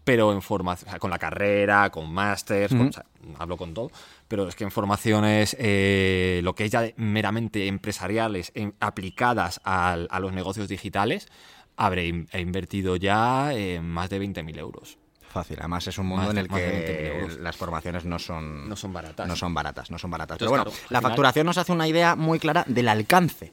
pero 0.08 0.32
en 0.32 0.42
formación, 0.42 0.88
o 0.88 0.92
sea, 0.92 1.00
con 1.00 1.10
la 1.12 1.20
carrera, 1.20 1.90
con 1.90 2.10
másters, 2.14 2.74
con- 2.74 2.88
o 2.88 2.92
sea, 2.94 3.04
hablo 3.40 3.58
con 3.58 3.74
todo, 3.74 3.92
pero 4.30 4.48
es 4.48 4.56
que 4.56 4.64
en 4.64 4.72
formaciones, 4.72 5.54
eh, 5.60 6.40
lo 6.46 6.56
que 6.56 6.64
es 6.64 6.72
ya 6.72 6.86
meramente 6.96 7.68
empresariales, 7.68 8.54
en- 8.56 8.74
aplicadas 8.80 9.60
al- 9.66 10.08
a 10.10 10.22
los 10.22 10.32
negocios 10.32 10.70
digitales, 10.70 11.28
habré 11.76 12.08
in- 12.08 12.30
he 12.32 12.40
invertido 12.40 12.96
ya 12.96 13.52
eh, 13.54 13.82
más 13.82 14.10
de 14.10 14.20
20.000 14.20 14.58
euros. 14.58 14.98
Fácil, 15.30 15.58
además 15.60 15.86
es 15.88 15.98
un 15.98 16.06
mundo 16.08 16.32
en 16.32 16.38
el 16.38 16.48
más 16.50 16.62
de 16.62 16.68
20.000 16.72 17.36
que 17.36 17.42
las 17.44 17.58
formaciones 17.58 18.06
no 18.06 18.18
son, 18.18 18.70
No 18.70 18.78
son 18.78 18.94
baratas. 18.94 19.28
No 19.28 19.36
son 19.36 19.54
baratas, 19.54 19.92
no 19.92 20.00
son 20.00 20.10
baratas. 20.10 20.36
Entonces, 20.36 20.52
Pero 20.54 20.64
bueno, 20.64 20.72
claro, 20.72 20.88
la 20.90 21.00
final- 21.00 21.12
facturación 21.12 21.46
nos 21.48 21.58
hace 21.58 21.74
una 21.74 21.86
idea 21.86 22.16
muy 22.16 22.40
clara 22.40 22.64
del 22.66 22.88
alcance 22.88 23.52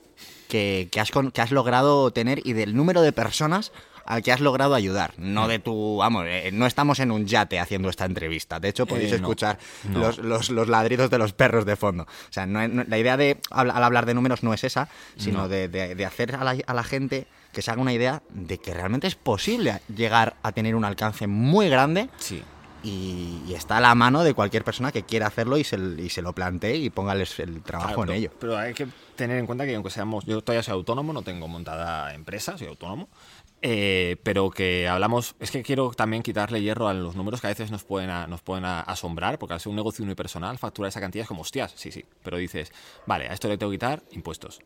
que, 0.48 0.88
que 0.92 1.00
has, 1.00 1.10
con- 1.10 1.32
que 1.32 1.40
has 1.40 1.50
logrado 1.50 2.12
tener 2.12 2.40
y 2.46 2.52
del 2.52 2.76
número 2.76 3.02
de 3.02 3.10
personas 3.12 3.72
al 4.06 4.22
que 4.22 4.32
has 4.32 4.40
logrado 4.40 4.74
ayudar. 4.74 5.12
Mm. 5.16 5.32
No 5.34 5.48
de 5.48 5.58
tu, 5.58 5.96
vamos, 5.98 6.24
eh, 6.26 6.50
no 6.52 6.66
estamos 6.66 6.98
en 7.00 7.10
un 7.10 7.26
yate 7.26 7.58
haciendo 7.58 7.88
esta 7.88 8.04
entrevista. 8.04 8.60
De 8.60 8.68
hecho, 8.68 8.86
podéis 8.86 9.12
Eh, 9.12 9.18
no, 9.20 9.26
escuchar 9.28 9.58
no. 9.88 9.98
Los, 10.00 10.18
los- 10.18 10.50
los 10.50 10.68
ladridos 10.68 11.10
de 11.10 11.18
los 11.18 11.32
perros 11.32 11.64
de 11.66 11.76
fondo. 11.76 12.04
O 12.04 12.32
sea, 12.32 12.46
no- 12.46 12.84
la 12.86 12.98
idea 12.98 13.16
de, 13.16 13.38
al, 13.50 13.70
al 13.70 13.82
hablar 13.84 14.06
de 14.06 14.14
números 14.14 14.42
no 14.42 14.52
es 14.54 14.64
esa, 14.64 14.88
sino 15.16 15.38
No. 15.42 15.48
de, 15.48 15.68
de- 15.68 15.94
de 15.94 16.04
hacer 16.06 16.34
a 16.36 16.44
la, 16.44 16.56
a 16.66 16.74
la 16.74 16.84
gente 16.84 17.26
que 17.52 17.62
se 17.62 17.70
haga 17.70 17.80
una 17.80 17.92
idea 17.92 18.22
de 18.30 18.58
que 18.58 18.74
realmente 18.74 19.06
es 19.06 19.14
posible 19.14 19.80
llegar 19.94 20.34
a 20.42 20.50
tener 20.52 20.74
un 20.74 20.84
alcance 20.84 21.26
muy 21.28 21.68
grande 21.68 22.08
Sí. 22.18 22.42
y, 22.82 23.52
está 23.54 23.76
a 23.76 23.80
la 23.80 23.94
mano 23.94 24.24
de 24.24 24.34
cualquier 24.34 24.64
persona 24.64 24.90
que 24.90 25.04
quiera 25.04 25.28
hacerlo 25.28 25.56
y 25.56 25.64
se, 25.64 25.76
y 25.98 26.10
se 26.10 26.20
lo 26.20 26.32
plantee 26.32 26.76
y 26.76 26.90
póngales 26.90 27.38
el 27.38 27.62
trabajo 27.62 27.94
Claro, 27.94 28.02
en 28.02 28.06
pero, 28.08 28.18
ello. 28.18 28.30
Pero 28.40 28.58
hay 28.58 28.74
que 28.74 28.88
tener 29.14 29.38
en 29.38 29.46
cuenta 29.46 29.64
que 29.64 29.74
aunque 29.76 29.90
seamos, 29.90 30.24
yo 30.26 30.42
todavía 30.42 30.64
soy 30.64 30.72
autónomo, 30.74 31.12
no 31.12 31.22
tengo 31.22 31.46
montada 31.46 32.12
empresa, 32.14 32.58
soy 32.58 32.66
autónomo, 32.66 33.08
eh, 33.66 34.18
pero 34.22 34.50
que 34.50 34.86
hablamos, 34.88 35.36
es 35.40 35.50
que 35.50 35.62
quiero 35.62 35.92
también 35.92 36.22
quitarle 36.22 36.60
hierro 36.60 36.86
a 36.86 36.92
los 36.92 37.16
números 37.16 37.40
que 37.40 37.46
a 37.46 37.50
veces 37.50 37.70
nos 37.70 37.82
pueden, 37.82 38.10
nos 38.28 38.42
pueden 38.42 38.66
asombrar, 38.66 39.38
porque 39.38 39.54
al 39.54 39.60
ser 39.60 39.70
un 39.70 39.76
negocio 39.76 40.04
unipersonal, 40.04 40.58
facturar 40.58 40.90
esa 40.90 41.00
cantidad 41.00 41.22
es 41.22 41.28
como, 41.28 41.40
hostias, 41.40 41.72
sí, 41.74 41.90
sí, 41.90 42.04
pero 42.22 42.36
dices, 42.36 42.70
vale, 43.06 43.26
a 43.26 43.32
esto 43.32 43.48
le 43.48 43.56
tengo 43.56 43.72
que 43.72 43.76
quitar 43.76 44.02
impuestos, 44.10 44.60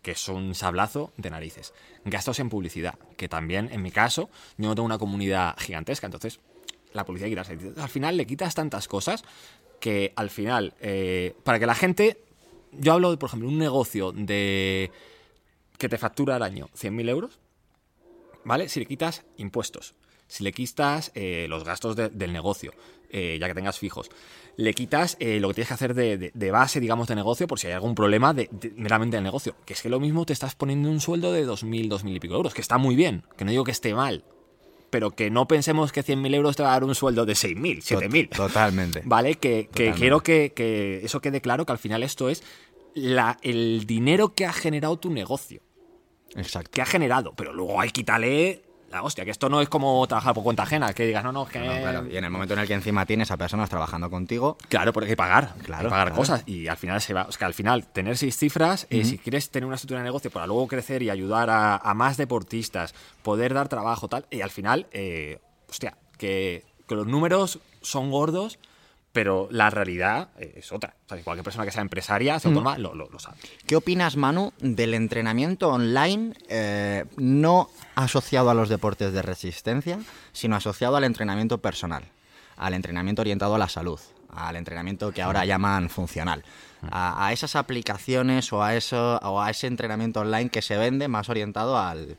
que 0.00 0.12
es 0.12 0.28
un 0.28 0.54
sablazo 0.54 1.12
de 1.18 1.28
narices. 1.28 1.74
Gastos 2.06 2.40
en 2.40 2.48
publicidad, 2.48 2.94
que 3.18 3.28
también, 3.28 3.68
en 3.70 3.82
mi 3.82 3.90
caso, 3.90 4.30
yo 4.56 4.66
no 4.66 4.74
tengo 4.74 4.86
una 4.86 4.96
comunidad 4.96 5.54
gigantesca, 5.58 6.06
entonces 6.06 6.40
la 6.94 7.04
publicidad 7.04 7.28
quitarse. 7.28 7.58
Al 7.76 7.90
final 7.90 8.16
le 8.16 8.26
quitas 8.26 8.54
tantas 8.54 8.88
cosas 8.88 9.24
que 9.78 10.14
al 10.16 10.30
final, 10.30 10.72
eh, 10.80 11.36
para 11.44 11.58
que 11.58 11.66
la 11.66 11.74
gente, 11.74 12.24
yo 12.72 12.94
hablo, 12.94 13.10
de, 13.10 13.18
por 13.18 13.28
ejemplo, 13.28 13.50
un 13.50 13.58
negocio 13.58 14.10
de 14.10 14.90
que 15.76 15.90
te 15.90 15.98
factura 15.98 16.36
al 16.36 16.42
año 16.42 16.70
100.000 16.74 17.10
euros, 17.10 17.41
¿vale? 18.44 18.68
Si 18.68 18.80
le 18.80 18.86
quitas 18.86 19.24
impuestos, 19.36 19.94
si 20.26 20.44
le 20.44 20.52
quitas 20.52 21.12
eh, 21.14 21.46
los 21.48 21.64
gastos 21.64 21.96
de- 21.96 22.08
del 22.08 22.32
negocio, 22.32 22.72
eh, 23.10 23.36
ya 23.40 23.46
que 23.48 23.54
tengas 23.54 23.78
fijos, 23.78 24.10
le 24.56 24.72
quitas 24.74 25.16
eh, 25.20 25.40
lo 25.40 25.48
que 25.48 25.54
tienes 25.54 25.68
que 25.68 25.74
hacer 25.74 25.94
de, 25.94 26.16
de- 26.16 26.30
de 26.34 26.50
base, 26.50 26.80
digamos, 26.80 27.06
de 27.08 27.14
negocio, 27.14 27.46
por 27.46 27.58
si 27.58 27.66
hay 27.66 27.74
algún 27.74 27.94
problema 27.94 28.32
de, 28.32 28.48
meramente 28.76 29.16
del 29.16 29.24
negocio. 29.24 29.54
Que 29.66 29.74
es 29.74 29.82
que 29.82 29.88
lo 29.90 30.00
mismo 30.00 30.24
te 30.24 30.32
estás 30.32 30.54
poniendo 30.54 30.88
un 30.90 31.00
sueldo 31.00 31.32
de 31.32 31.46
2.000, 31.46 31.88
2.000 31.88 32.16
y 32.16 32.20
pico 32.20 32.34
euros, 32.34 32.54
que 32.54 32.60
está 32.62 32.78
muy 32.78 32.94
bien, 32.96 33.24
que 33.36 33.44
no 33.44 33.50
digo 33.50 33.64
que 33.64 33.70
esté 33.72 33.94
mal, 33.94 34.24
pero 34.90 35.10
que 35.10 35.30
no 35.30 35.46
pensemos 35.48 35.90
que 35.92 36.02
100.000 36.04 36.34
euros 36.34 36.56
te 36.56 36.62
va 36.62 36.70
a 36.70 36.72
dar 36.72 36.84
un 36.84 36.94
sueldo 36.94 37.24
de 37.26 37.32
6.000, 37.34 37.82
7.000. 37.82 38.28
Totalmente. 38.30 39.02
¿Vale? 39.06 39.34
Que, 39.34 39.64
que 39.66 39.68
Totalmente. 39.68 39.98
quiero 40.00 40.20
que, 40.20 40.52
que 40.54 41.04
eso 41.04 41.20
quede 41.20 41.40
claro, 41.40 41.64
que 41.66 41.72
al 41.72 41.78
final 41.78 42.02
esto 42.02 42.28
es 42.30 42.42
la, 42.94 43.38
el 43.42 43.84
dinero 43.86 44.34
que 44.34 44.44
ha 44.46 44.52
generado 44.52 44.98
tu 44.98 45.10
negocio 45.10 45.62
Exacto. 46.36 46.70
que 46.72 46.82
ha 46.82 46.86
generado, 46.86 47.32
pero 47.34 47.52
luego 47.52 47.80
hay 47.80 47.88
que 47.88 47.92
quitarle 48.02 48.62
la 48.90 49.02
hostia, 49.02 49.24
que 49.24 49.30
esto 49.30 49.48
no 49.48 49.62
es 49.62 49.70
como 49.70 50.06
trabajar 50.06 50.34
por 50.34 50.44
cuenta 50.44 50.64
ajena, 50.64 50.92
que 50.92 51.06
digas, 51.06 51.24
no, 51.24 51.32
no, 51.32 51.44
es 51.44 51.48
que... 51.48 51.60
No, 51.60 51.64
claro, 51.80 52.06
Y 52.10 52.16
en 52.18 52.24
el 52.24 52.30
momento 52.30 52.52
en 52.52 52.60
el 52.60 52.66
que 52.68 52.74
encima 52.74 53.06
tienes 53.06 53.30
a 53.30 53.38
personas 53.38 53.70
trabajando 53.70 54.10
contigo, 54.10 54.58
Claro, 54.68 54.92
porque 54.92 55.06
hay 55.06 55.12
que 55.12 55.16
pagar, 55.16 55.54
Claro, 55.62 55.80
hay 55.80 55.86
que 55.86 55.90
pagar 55.90 56.08
claro. 56.08 56.16
cosas 56.16 56.42
y 56.46 56.68
al 56.68 56.76
final 56.76 57.00
se 57.00 57.14
va, 57.14 57.26
es 57.26 57.38
que 57.38 57.44
al 57.46 57.54
final 57.54 57.86
tener 57.86 58.18
seis 58.18 58.36
cifras, 58.36 58.86
eh, 58.90 59.06
si 59.06 59.16
quieres 59.16 59.48
tener 59.50 59.66
una 59.66 59.76
estructura 59.76 60.00
de 60.00 60.04
negocio 60.04 60.30
para 60.30 60.46
luego 60.46 60.68
crecer 60.68 61.02
y 61.02 61.08
ayudar 61.08 61.48
a, 61.48 61.76
a 61.76 61.94
más 61.94 62.18
deportistas, 62.18 62.94
poder 63.22 63.54
dar 63.54 63.68
trabajo 63.68 64.08
tal, 64.08 64.26
y 64.30 64.42
al 64.42 64.50
final, 64.50 64.86
eh, 64.92 65.38
hostia, 65.70 65.96
que, 66.18 66.62
que 66.86 66.94
los 66.94 67.06
números 67.06 67.60
son 67.80 68.10
gordos, 68.10 68.58
pero 69.12 69.48
la 69.50 69.70
realidad 69.70 70.30
eh, 70.38 70.54
es 70.56 70.72
otra. 70.72 70.94
O 71.06 71.08
sea, 71.08 71.22
cualquier 71.22 71.44
persona 71.44 71.64
que 71.64 71.70
sea 71.70 71.82
empresaria, 71.82 72.38
sea 72.38 72.48
autónoma, 72.48 72.78
lo, 72.78 72.94
lo, 72.94 73.08
lo 73.08 73.18
sabe. 73.18 73.36
¿qué 73.66 73.76
opinas, 73.76 74.16
Manu, 74.16 74.52
del 74.58 74.94
entrenamiento 74.94 75.68
online 75.68 76.34
eh, 76.48 77.04
no 77.16 77.68
asociado 77.94 78.50
a 78.50 78.54
los 78.54 78.68
deportes 78.68 79.12
de 79.12 79.22
resistencia, 79.22 79.98
sino 80.32 80.56
asociado 80.56 80.96
al 80.96 81.04
entrenamiento 81.04 81.58
personal, 81.58 82.04
al 82.56 82.74
entrenamiento 82.74 83.22
orientado 83.22 83.54
a 83.54 83.58
la 83.58 83.68
salud, 83.68 84.00
al 84.34 84.56
entrenamiento 84.56 85.12
que 85.12 85.22
ahora 85.22 85.44
llaman 85.44 85.90
funcional? 85.90 86.42
A, 86.90 87.26
a 87.26 87.32
esas 87.32 87.54
aplicaciones 87.54 88.52
o 88.52 88.62
a, 88.62 88.74
eso, 88.74 89.18
o 89.22 89.40
a 89.40 89.50
ese 89.50 89.68
entrenamiento 89.68 90.20
online 90.20 90.50
que 90.50 90.62
se 90.62 90.76
vende 90.76 91.06
más 91.06 91.28
orientado 91.28 91.78
al, 91.78 92.16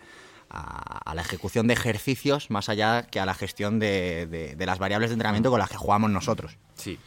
a, 0.53 0.99
a 1.09 1.15
la 1.15 1.21
ejecución 1.21 1.67
de 1.67 1.73
ejercicios 1.73 2.49
más 2.49 2.69
allá 2.69 3.03
que 3.03 3.19
a 3.19 3.25
la 3.25 3.33
gestión 3.33 3.79
de, 3.79 4.27
de- 4.27 4.55
de 4.55 4.65
las 4.65 4.79
variables 4.79 5.09
de 5.09 5.15
entrenamiento 5.15 5.49
con 5.49 5.59
las 5.59 5.69
que 5.69 5.77
jugamos 5.77 6.09
nosotros. 6.11 6.57
Sí. 6.75 6.97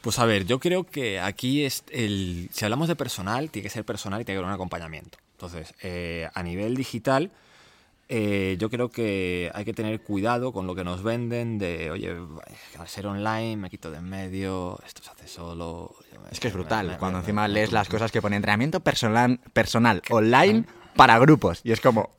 Pues 0.00 0.18
a 0.18 0.26
ver, 0.26 0.44
yo 0.46 0.60
creo 0.60 0.84
que 0.84 1.18
aquí 1.20 1.64
es 1.64 1.82
el. 1.90 2.48
Si 2.52 2.64
hablamos 2.64 2.88
de 2.88 2.96
personal, 2.96 3.50
tiene 3.50 3.64
que 3.64 3.70
ser 3.70 3.84
personal 3.84 4.20
y 4.20 4.24
tiene 4.24 4.36
que 4.36 4.38
haber 4.44 4.48
un 4.48 4.54
acompañamiento. 4.54 5.18
Entonces, 5.32 5.74
eh, 5.82 6.28
a 6.34 6.42
nivel 6.42 6.76
digital, 6.76 7.30
eh, 8.10 8.56
yo 8.58 8.68
creo 8.68 8.90
que 8.90 9.50
hay 9.54 9.64
que 9.64 9.72
tener 9.72 10.02
cuidado 10.02 10.52
con 10.52 10.66
lo 10.66 10.74
que 10.74 10.84
nos 10.84 11.02
venden 11.02 11.58
de, 11.58 11.90
oye, 11.90 12.14
al 12.78 12.86
ser 12.88 13.06
online 13.06 13.56
me 13.56 13.70
quito 13.70 13.90
de 13.90 13.96
en 13.98 14.04
medio, 14.04 14.78
esto 14.86 15.02
se 15.02 15.10
hace 15.10 15.26
solo. 15.26 15.94
Es 16.30 16.38
que 16.38 16.48
es 16.48 16.54
brutal, 16.54 16.86
Me- 16.86 16.92
me- 16.92 16.98
cuando 16.98 17.20
encima 17.20 17.48
lees 17.48 17.72
las 17.72 17.88
cosas 17.88 18.12
que 18.12 18.20
pone 18.20 18.36
entrenamiento 18.36 18.80
personal, 18.80 19.40
personal 19.54 20.02
online 20.10 20.64
para 20.96 21.18
grupos. 21.18 21.62
Y 21.64 21.72
es 21.72 21.80
como, 21.80 22.10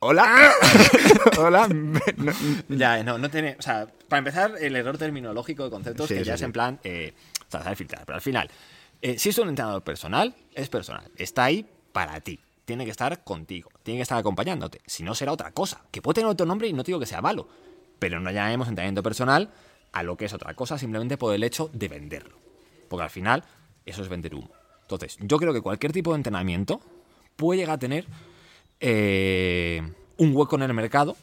hola, 0.00 0.52
hola. 1.38 1.68
No- 1.68 2.32
Ya, 2.68 3.02
no, 3.02 3.18
no 3.18 3.30
tiene. 3.30 3.56
O 3.58 3.62
sea, 3.62 3.86
para 4.08 4.18
empezar, 4.18 4.54
el 4.60 4.76
error 4.76 4.98
terminológico 4.98 5.64
de 5.64 5.70
conceptos 5.70 6.08
Sí, 6.08 6.14
que 6.14 6.20
sí, 6.20 6.26
ya 6.26 6.34
es 6.34 6.40
sí. 6.40 6.44
en 6.44 6.52
plan. 6.52 6.80
Eh, 6.84 7.14
o 7.46 7.50
sea, 7.50 7.62
saber 7.62 7.76
filtrar. 7.76 8.04
Pero 8.04 8.16
al 8.16 8.22
final, 8.22 8.50
eh, 9.02 9.18
si 9.18 9.28
es 9.30 9.38
un 9.38 9.48
entrenador 9.48 9.82
personal, 9.82 10.34
es 10.54 10.68
personal. 10.68 11.04
Está 11.16 11.44
ahí 11.44 11.66
para 11.92 12.20
ti. 12.20 12.38
Tiene 12.64 12.84
que 12.84 12.90
estar 12.90 13.24
contigo. 13.24 13.70
Tiene 13.82 13.98
que 13.98 14.02
estar 14.02 14.18
acompañándote. 14.18 14.80
Si 14.86 15.02
no, 15.02 15.14
será 15.14 15.32
otra 15.32 15.50
cosa. 15.52 15.82
Que 15.90 16.00
puede 16.02 16.16
tener 16.16 16.30
otro 16.30 16.46
nombre 16.46 16.68
y 16.68 16.72
no 16.72 16.82
digo 16.82 17.00
que 17.00 17.06
sea 17.06 17.20
malo. 17.20 17.48
Pero 17.98 18.20
no 18.20 18.30
llamemos 18.30 18.68
entrenamiento 18.68 19.02
personal 19.02 19.50
a 19.92 20.02
lo 20.02 20.16
que 20.16 20.24
es 20.26 20.32
otra 20.32 20.54
cosa 20.54 20.78
simplemente 20.78 21.16
por 21.16 21.34
el 21.34 21.42
hecho 21.42 21.68
de 21.72 21.88
venderlo. 21.88 22.38
Porque 22.88 23.02
al 23.04 23.10
final, 23.10 23.44
eso 23.86 24.02
es 24.02 24.08
vender 24.08 24.34
humo. 24.34 24.50
Entonces, 24.82 25.16
yo 25.20 25.36
creo 25.38 25.52
que 25.52 25.60
cualquier 25.60 25.92
tipo 25.92 26.12
de 26.12 26.16
entrenamiento 26.16 26.80
puede 27.36 27.60
llegar 27.60 27.74
a 27.74 27.78
tener 27.78 28.06
eh, 28.80 29.82
un 30.16 30.34
hueco 30.34 30.56
en 30.56 30.62
el 30.62 30.74
mercado 30.74 31.16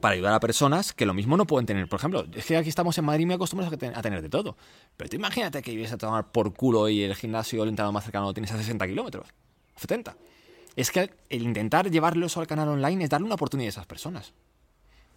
para 0.00 0.14
ayudar 0.14 0.34
a 0.34 0.40
personas 0.40 0.92
que 0.92 1.06
lo 1.06 1.14
mismo 1.14 1.36
no 1.36 1.46
pueden 1.46 1.66
tener. 1.66 1.88
Por 1.88 1.98
ejemplo, 1.98 2.26
es 2.34 2.44
que 2.44 2.56
aquí 2.56 2.68
estamos 2.68 2.96
en 2.98 3.04
Madrid 3.06 3.22
y 3.22 3.26
me 3.26 3.34
acostumbramos 3.34 3.72
a, 3.74 3.76
ten- 3.78 3.96
a 3.96 4.02
tener 4.02 4.20
de 4.22 4.28
todo. 4.28 4.56
Pero 4.96 5.08
tú 5.10 5.16
imagínate 5.16 5.62
que 5.62 5.70
vives 5.70 5.92
a 5.92 5.96
tomar 5.98 6.30
por 6.30 6.52
culo 6.52 6.88
y 6.88 7.02
el 7.02 7.14
gimnasio, 7.14 7.62
el 7.62 7.70
entrenador 7.70 7.94
más 7.94 8.04
cercano 8.04 8.26
lo 8.26 8.34
tienes 8.34 8.52
a 8.52 8.58
60 8.58 8.86
kilómetros, 8.86 9.26
70. 9.76 10.16
Es 10.76 10.90
que 10.90 11.10
el 11.30 11.42
intentar 11.42 11.90
llevarlo 11.90 12.26
eso 12.26 12.40
al 12.40 12.46
canal 12.46 12.68
online 12.68 13.04
es 13.04 13.10
darle 13.10 13.24
una 13.26 13.36
oportunidad 13.36 13.68
a 13.68 13.70
esas 13.70 13.86
personas. 13.86 14.32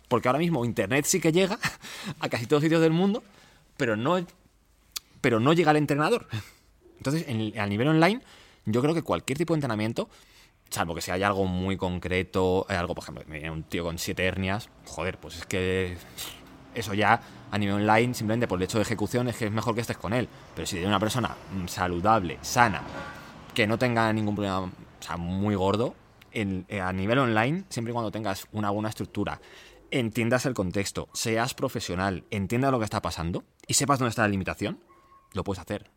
Porque 0.08 0.30
ahora 0.30 0.40
mismo 0.40 0.64
Internet 0.64 1.06
sí 1.06 1.20
que 1.20 1.32
llega 1.34 1.60
a 2.20 2.30
casi 2.30 2.46
todos 2.48 2.64
sitios 2.64 2.82
del 2.82 2.94
mundo, 2.94 3.22
pero 3.76 3.98
no, 3.98 4.26
pero 5.22 5.40
no 5.42 5.52
llega 5.54 5.72
al 5.72 5.78
entrenador. 5.78 6.28
Entonces, 6.98 7.26
en 7.28 7.60
a 7.60 7.68
nivel 7.68 7.90
online, 7.90 8.22
yo 8.66 8.82
creo 8.82 8.94
que 8.94 9.04
cualquier 9.04 9.38
tipo 9.38 9.54
de 9.54 9.58
entrenamiento, 9.58 10.10
salvo 10.70 10.96
que 10.96 11.02
sea 11.02 11.16
haya 11.16 11.28
algo 11.28 11.46
muy 11.46 11.78
concreto, 11.78 12.66
eh, 12.70 12.76
algo, 12.76 12.96
por 12.96 13.04
ejemplo, 13.04 13.24
un 13.52 13.64
tío 13.64 13.84
con 13.84 13.98
siete 13.98 14.26
hernias, 14.26 14.70
joder, 14.86 15.18
pues 15.18 15.38
es 15.38 15.46
que 15.46 15.98
Eso 16.76 16.94
ya 16.94 17.20
a 17.52 17.58
nivel 17.58 17.76
online, 17.78 18.14
simplemente 18.14 18.48
por 18.48 18.60
el 18.60 18.64
hecho 18.64 18.78
de 18.78 18.84
ejecución, 18.84 19.28
es 19.28 19.36
que 19.38 19.46
es 19.48 19.52
mejor 19.52 19.74
que 19.74 19.82
estés 19.82 19.98
con 19.98 20.14
él. 20.14 20.30
Pero 20.56 20.68
si 20.68 20.76
tiene 20.76 20.88
una 20.88 21.00
persona 21.00 21.36
mm, 21.52 21.68
saludable, 21.68 22.38
sana, 22.42 22.84
que 23.56 23.66
no 23.66 23.78
tenga 23.80 24.14
ningún 24.14 24.36
problema, 24.36 24.60
o 24.60 24.72
sea, 25.00 25.18
muy 25.18 25.56
gordo, 25.56 25.96
en- 26.32 26.66
eh, 26.70 26.80
a 26.80 26.94
nivel 26.94 27.18
online, 27.18 27.64
siempre 27.70 27.92
y 27.92 27.94
cuando 27.94 28.12
tengas 28.12 28.48
una 28.52 28.70
buena 28.70 28.90
estructura, 28.90 29.42
entiendas 29.90 30.46
el 30.46 30.54
contexto, 30.54 31.10
seas 31.14 31.56
profesional, 31.56 32.24
entiendas 32.30 32.72
lo 32.72 32.78
que 32.78 32.86
está 32.86 33.02
pasando 33.02 33.44
y 33.66 33.74
sepas 33.74 33.98
dónde 33.98 34.10
está 34.12 34.22
la 34.22 34.28
limitación, 34.28 34.80
lo 35.34 35.44
puedes 35.44 35.60
hacer. 35.60 35.90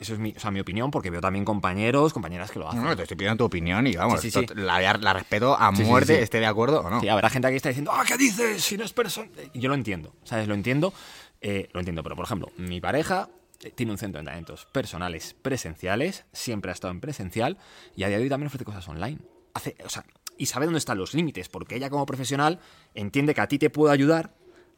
Eso 0.00 0.14
es 0.14 0.18
mi, 0.18 0.32
o 0.34 0.40
sea, 0.40 0.50
mi 0.50 0.60
opinión, 0.60 0.90
porque 0.90 1.10
veo 1.10 1.20
también 1.20 1.44
compañeros, 1.44 2.12
compañeras 2.14 2.50
que 2.50 2.58
lo 2.58 2.66
hacen. 2.68 2.82
No, 2.82 2.88
no, 2.88 2.96
te 2.96 3.02
estoy 3.02 3.16
pidiendo 3.18 3.36
tu 3.36 3.44
opinión 3.44 3.86
y 3.86 3.94
vamos, 3.96 4.20
Sí, 4.20 4.30
sí, 4.30 4.40
sí. 4.40 4.46
to- 4.46 4.54
La, 4.54 4.80
la 4.98 5.12
respeto 5.12 5.54
a 5.54 5.70
muerte, 5.70 6.22
esté 6.22 6.38
de 6.40 6.46
acuerdo 6.46 6.80
o 6.80 6.88
no. 6.90 7.00
Sí, 7.00 7.08
habrá 7.08 7.28
gente 7.28 7.46
aquí 7.46 7.52
que 7.52 7.56
está 7.58 7.68
diciendo, 7.68 7.92
ah, 7.94 8.02
¿qué 8.06 8.16
dices? 8.16 8.62
Si 8.64 8.76
no 8.78 8.84
es 8.84 8.92
persona. 8.94 9.28
Yo 9.54 9.68
lo 9.68 9.74
entiendo, 9.74 10.14
¿sabes? 10.24 10.48
Lo 10.48 10.54
entiendo, 10.54 10.94
eh, 11.42 11.68
lo 11.74 11.80
entiendo. 11.80 12.02
Pero, 12.02 12.16
por 12.16 12.24
ejemplo, 12.24 12.50
mi 12.56 12.80
pareja 12.80 13.28
eh, 13.62 13.70
tiene 13.72 13.92
un 13.92 13.98
centro 13.98 14.16
de 14.18 14.20
entrenamientos 14.22 14.66
personales 14.72 15.36
presenciales, 15.42 16.24
siempre 16.32 16.70
ha 16.70 16.74
estado 16.74 16.92
en 16.92 17.00
presencial 17.00 17.58
y 17.94 18.04
a 18.04 18.08
día 18.08 18.16
de 18.16 18.22
hoy 18.22 18.28
también 18.30 18.46
ofrece 18.46 18.64
cosas 18.64 18.88
online. 18.88 19.18
Hace, 19.52 19.76
o 19.84 19.90
sea, 19.90 20.04
y 20.38 20.46
sabe 20.46 20.64
dónde 20.64 20.78
están 20.78 20.96
los 20.96 21.12
límites, 21.12 21.50
porque 21.50 21.76
ella 21.76 21.90
como 21.90 22.06
profesional 22.06 22.58
entiende 22.94 23.34
que 23.34 23.42
a 23.42 23.48
ti 23.48 23.58
te 23.58 23.68
puede 23.68 23.92
ayudar, 23.92 24.32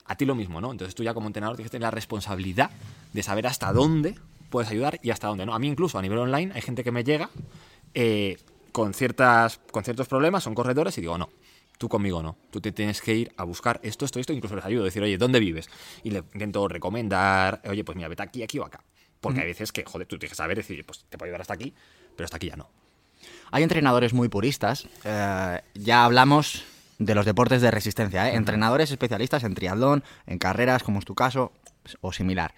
a 0.05 0.17
ti 0.17 0.25
lo 0.25 0.35
mismo, 0.35 0.61
¿no? 0.61 0.73
Entonces 0.73 0.97
tú 0.97 1.05
ya 1.05 1.15
como 1.15 1.29
entrenador 1.29 1.55
tienes 1.57 1.71
que 1.71 1.77
tener 1.77 1.87
la 1.87 1.91
responsabilidad 1.93 2.71
de 3.13 3.23
saber 3.23 3.47
hasta 3.47 3.73
dónde 3.73 4.17
puedes 4.53 4.71
ayudar 4.71 5.01
y 5.03 5.11
hasta 5.11 5.27
dónde 5.27 5.45
no. 5.45 5.55
A 5.55 5.59
mí 5.59 5.67
incluso 5.67 5.99
a 5.99 6.03
nivel 6.03 6.19
online 6.19 6.53
hay 6.55 6.63
gente 6.63 6.85
que 6.85 6.93
me 6.93 7.03
llega 7.03 7.31
eh, 7.95 8.37
con, 8.71 8.95
ciertas, 8.95 9.59
con 9.73 9.83
ciertos 9.83 10.07
problemas, 10.07 10.45
son 10.45 10.55
corredores 10.55 10.97
y 10.99 11.01
digo, 11.01 11.19
no, 11.19 11.31
tú 11.79 11.89
conmigo 11.89 12.23
no. 12.23 12.37
Tú 12.53 12.61
te 12.61 12.71
tienes 12.71 13.03
que 13.03 13.15
ir 13.15 13.33
a 13.37 13.43
buscar 13.43 13.81
esto, 13.83 14.05
esto, 14.05 14.21
esto, 14.21 14.33
incluso 14.33 14.55
les 14.55 14.65
ayudo 14.65 14.85
decir, 14.85 15.03
oye, 15.03 15.19
¿dónde 15.19 15.41
vives? 15.41 15.69
Y 16.05 16.11
le 16.11 16.19
intento 16.35 16.69
recomendar, 16.69 17.61
oye, 17.69 17.83
pues 17.83 17.97
mira, 17.97 18.09
vete 18.09 18.23
aquí, 18.23 18.43
aquí 18.45 18.59
o 18.61 18.65
acá. 18.65 18.85
Porque 19.21 19.41
hay 19.41 19.47
veces 19.47 19.73
que, 19.73 19.85
joder, 19.85 20.07
tú 20.07 20.19
tienes 20.19 20.33
que 20.33 20.37
saber 20.37 20.57
decir, 20.57 20.85
pues 20.85 21.05
te 21.09 21.17
puedo 21.17 21.29
ayudar 21.29 21.41
hasta 21.41 21.55
aquí, 21.55 21.75
pero 22.17 22.25
hasta 22.25 22.37
aquí 22.37 22.49
ya 22.49 22.57
no. 22.57 22.69
Hay 23.53 23.63
entrenadores 23.63 24.13
muy 24.13 24.29
puristas. 24.29 24.87
eh, 25.05 25.61
ya 25.75 26.05
hablamos 26.05 26.65
de 26.99 27.15
los 27.15 27.25
deportes 27.25 27.63
de 27.63 27.71
resistencia, 27.71 28.29
¿eh? 28.29 28.37
entrenadores 28.37 28.91
especialistas 28.91 29.45
en 29.45 29.55
triatlón, 29.55 30.05
en 30.27 30.39
carreras, 30.39 30.83
como 30.83 30.99
es 30.99 31.05
tu 31.05 31.15
caso, 31.15 31.53
o 32.01 32.13
similar. 32.13 32.55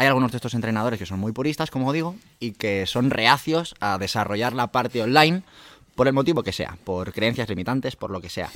Hay 0.00 0.06
algunos 0.06 0.30
de 0.30 0.38
estos 0.38 0.54
entrenadores 0.54 0.98
que 0.98 1.04
son 1.04 1.20
muy 1.20 1.32
puristas, 1.32 1.70
como 1.70 1.92
digo, 1.92 2.16
y 2.38 2.52
que 2.52 2.86
son 2.86 3.10
reacios 3.10 3.74
a 3.80 3.98
desarrollar 3.98 4.54
la 4.54 4.68
parte 4.68 5.02
online 5.02 5.42
por 5.94 6.08
el 6.08 6.14
motivo 6.14 6.42
que 6.42 6.52
sea, 6.52 6.78
por 6.84 7.12
creencias 7.12 7.50
limitantes, 7.50 7.96
por 7.96 8.10
lo 8.10 8.22
que 8.22 8.30
sea. 8.30 8.48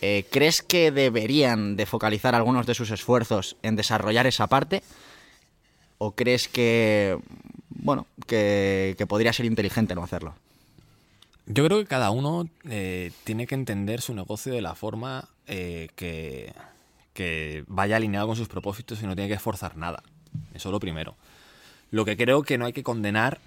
Eh, 0.00 0.24
¿Crees 0.30 0.62
que 0.62 0.90
deberían 0.90 1.76
de 1.76 1.84
focalizar 1.84 2.34
algunos 2.34 2.66
de 2.66 2.74
sus 2.74 2.90
esfuerzos 2.90 3.56
en 3.62 3.76
desarrollar 3.76 4.26
esa 4.26 4.46
parte? 4.46 4.82
¿O 5.98 6.12
crees 6.12 6.48
que, 6.48 7.18
bueno, 7.68 8.06
que, 8.26 8.96
podría 9.06 9.34
ser 9.34 9.44
inteligente 9.44 9.94
no 9.94 10.02
hacerlo? 10.02 10.36
Yo 11.44 11.66
creo 11.66 11.80
que 11.80 11.86
cada 11.86 12.10
uno 12.10 12.48
eh, 12.64 13.12
tiene 13.24 13.46
que 13.46 13.56
entender 13.56 14.00
su 14.00 14.14
negocio 14.14 14.54
de 14.54 14.62
la 14.62 14.74
forma 14.74 15.28
eh, 15.48 15.88
que 15.94 16.54
vaya 17.66 17.96
alineado 17.96 18.28
con 18.28 18.36
sus 18.36 18.48
propósitos 18.48 19.02
y 19.02 19.06
no 19.06 19.14
tiene 19.14 19.28
que 19.28 19.34
esforzar 19.34 19.76
nada. 19.76 20.02
Eso 20.54 20.68
es 20.68 20.72
lo 20.72 20.80
primero. 20.80 21.16
Lo 21.90 22.04
que 22.04 22.16
creo 22.16 22.42
que 22.42 22.58
no 22.58 22.66
hay 22.66 22.72
que 22.72 22.82
condenar 22.82 23.40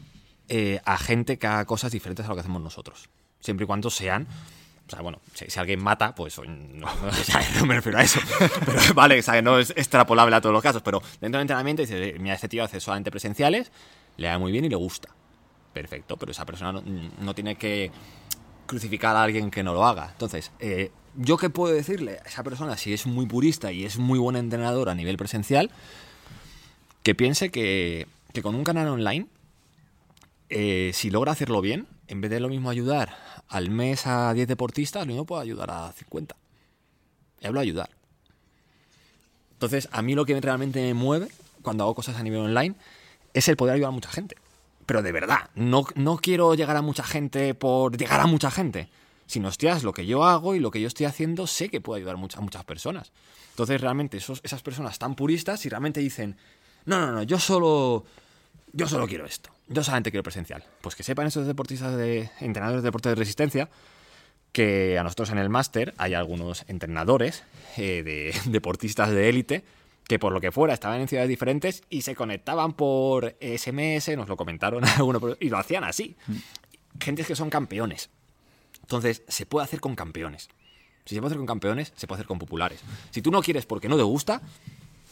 eh, 0.50 0.82
a 0.86 0.98
gente 0.98 1.38
que 1.38 1.48
haga 1.48 1.66
cosas 1.66 1.92
diferentes 1.92 2.26
a 2.26 2.30
lo 2.30 2.36
que 2.36 2.42
hacemos 2.42 2.62
nosotros. 2.62 3.10
Siempre 3.40 3.66
y 3.66 3.68
cuando 3.68 3.90
sean. 3.90 4.28
O 4.88 4.90
sea, 4.90 5.02
bueno, 5.02 5.22
si, 5.34 5.48
alguien 5.60 5.82
mata, 5.82 6.14
pues 6.14 6.38
no, 6.40 6.46
no, 7.60 7.66
me 7.66 7.76
refiero 7.76 7.98
a 7.98 8.04
eso. 8.04 8.20
Pero, 8.66 8.94
vale, 8.94 9.20
o 9.20 9.22
sea, 9.22 9.42
no 9.42 9.60
es 9.60 9.70
extrapolable 9.72 10.36
a 10.36 10.42
todos 10.42 10.54
los 10.54 10.64
casos. 10.64 10.82
Pero 10.82 11.02
dentro 11.22 11.38
del 11.38 11.44
entrenamiento 11.44 11.82
dices, 11.82 12.20
mira, 12.20 12.36
este 12.36 12.50
tío 12.50 12.64
hace 12.64 12.80
solamente 12.80 13.12
presenciales, 13.12 13.72
le 14.18 14.28
da 14.28 14.38
muy 14.38 14.52
bien 14.52 14.66
y 14.66 14.70
le 14.70 14.76
gusta. 14.76 15.10
Perfecto, 15.72 16.18
pero 16.18 16.34
esa 16.34 16.46
persona 16.46 16.74
no, 16.74 16.84
no 17.20 17.34
tiene 17.34 17.56
que 17.56 17.92
crucificar 18.72 19.18
a 19.18 19.24
alguien 19.24 19.52
que 19.52 19.64
no 19.64 19.74
lo 19.74 19.86
haga. 19.86 20.10
Entonces, 20.14 20.52
eh, 20.60 20.92
¿yo 21.16 21.36
qué 21.36 21.50
puedo 21.50 21.74
decirle 21.74 22.20
a 22.24 22.28
esa 22.30 22.42
persona 22.42 22.78
si 22.78 22.94
es 22.94 23.06
muy 23.06 23.26
purista 23.26 23.74
y 23.74 23.84
es 23.84 23.98
muy 23.98 24.18
buen 24.18 24.38
entrenador 24.38 24.88
a 24.88 24.96
nivel 24.96 25.18
presencial? 25.18 25.72
Que 27.04 27.16
piense 27.16 27.50
que, 27.50 28.08
que 28.34 28.42
con 28.42 28.56
un 28.56 28.64
canal 28.64 28.88
online, 28.88 29.28
eh, 30.50 30.92
si 30.94 31.10
logra 31.10 31.32
hacerlo 31.32 31.62
bien, 31.62 31.88
en 32.08 32.22
vez 32.22 32.30
de 32.30 32.40
lo 32.40 32.50
mismo 32.50 32.70
ayudar 32.70 33.16
al 33.48 33.70
mes 33.70 34.06
a 34.06 34.34
10 34.34 34.48
deportistas, 34.48 35.04
lo 35.04 35.08
mismo 35.08 35.26
puede 35.26 35.44
ayudar 35.44 35.72
a 35.72 35.92
50. 35.94 36.36
Y 37.42 37.48
hablo 37.48 37.60
de 37.60 37.64
ayudar. 37.64 37.90
Entonces, 39.54 39.88
a 39.92 40.02
mí 40.02 40.16
lo 40.16 40.26
que 40.26 40.40
realmente 40.42 40.82
me 40.82 40.94
mueve 40.94 41.30
cuando 41.62 41.84
hago 41.84 41.96
cosas 41.96 42.18
a 42.18 42.24
nivel 42.24 42.40
online 42.40 42.76
es 43.34 43.48
el 43.48 43.56
poder 43.56 43.76
ayudar 43.76 43.90
a 43.90 43.92
mucha 43.92 44.10
gente. 44.10 44.36
Pero 44.86 45.02
de 45.02 45.12
verdad, 45.12 45.50
no, 45.56 45.86
no 45.96 46.18
quiero 46.18 46.54
llegar 46.56 46.76
a 46.76 46.82
mucha 46.82 47.04
gente 47.04 47.54
por 47.54 47.98
llegar 47.98 48.20
a 48.20 48.26
mucha 48.26 48.52
gente. 48.52 48.90
Sino, 49.28 49.48
hostias, 49.48 49.84
lo 49.84 49.94
que 49.94 50.06
yo 50.06 50.26
hago 50.26 50.56
y 50.56 50.60
lo 50.60 50.72
que 50.72 50.82
yo 50.82 50.88
estoy 50.88 51.06
haciendo 51.06 51.48
sé 51.48 51.70
que 51.70 51.80
puede 51.80 52.00
ayudar 52.00 52.16
a 52.16 52.42
muchas 52.42 52.66
personas. 52.66 53.12
Entonces, 53.52 53.80
realmente, 53.80 54.18
esas 54.18 54.62
personas 54.62 55.00
tan 55.00 55.16
puristas 55.16 55.66
y 55.66 55.70
realmente 55.70 56.02
dicen, 56.02 56.36
no, 56.86 57.00
no, 57.00 57.12
no, 57.12 57.24
yo 57.24 57.40
solo, 57.40 58.06
yo 58.74 58.88
solo 58.88 59.08
quiero 59.08 59.26
esto. 59.26 59.50
Yo 59.68 59.84
solamente 59.84 60.12
quiero 60.12 60.24
presencial. 60.24 60.64
Pues 60.82 60.96
que 60.96 61.04
sepan 61.04 61.28
esos 61.28 61.48
deportistas 61.48 61.96
de 61.96 62.30
entrenadores 62.40 62.84
de 62.84 62.88
deporte 62.88 63.10
de 63.10 63.16
resistencia 63.16 63.70
que 64.52 65.00
a 65.00 65.04
nosotros 65.04 65.30
en 65.30 65.38
el 65.38 65.50
máster 65.50 65.94
hay 65.98 66.14
algunos 66.14 66.66
entrenadores 66.68 67.44
eh, 67.78 68.04
de 68.04 68.36
deportistas 68.52 69.10
de 69.12 69.30
élite 69.30 69.64
que 70.08 70.20
por 70.20 70.34
lo 70.34 70.42
que 70.42 70.52
fuera 70.52 70.74
estaban 70.74 71.00
en 71.00 71.08
ciudades 71.08 71.30
diferentes 71.30 71.84
y 71.90 72.02
se 72.02 72.16
conectaban 72.16 72.74
por 72.74 73.38
SMS, 73.40 74.18
nos 74.18 74.28
lo 74.28 74.36
comentaron 74.36 74.84
algunos, 74.98 75.38
y 75.40 75.50
lo 75.50 75.58
hacían 75.58 75.86
así. 75.86 76.18
Gentes 77.00 77.28
que 77.28 77.36
son 77.36 77.50
campeones. 77.50 78.10
Entonces, 78.82 79.24
se 79.30 79.46
puede 79.46 79.64
hacer 79.64 79.80
con 79.80 79.96
campeones. 79.96 80.50
Si 81.06 81.16
se 81.16 81.22
puede 81.22 81.30
hacer 81.30 81.38
con 81.38 81.48
campeones, 81.48 81.94
se 81.96 82.08
puede 82.08 82.18
hacer 82.18 82.28
con 82.28 82.40
populares. 82.40 82.82
Si 83.12 83.22
tú 83.22 83.32
no 83.32 83.42
quieres 83.42 83.66
porque 83.66 83.88
no 83.88 83.96
te 83.96 84.04
gusta, 84.04 84.42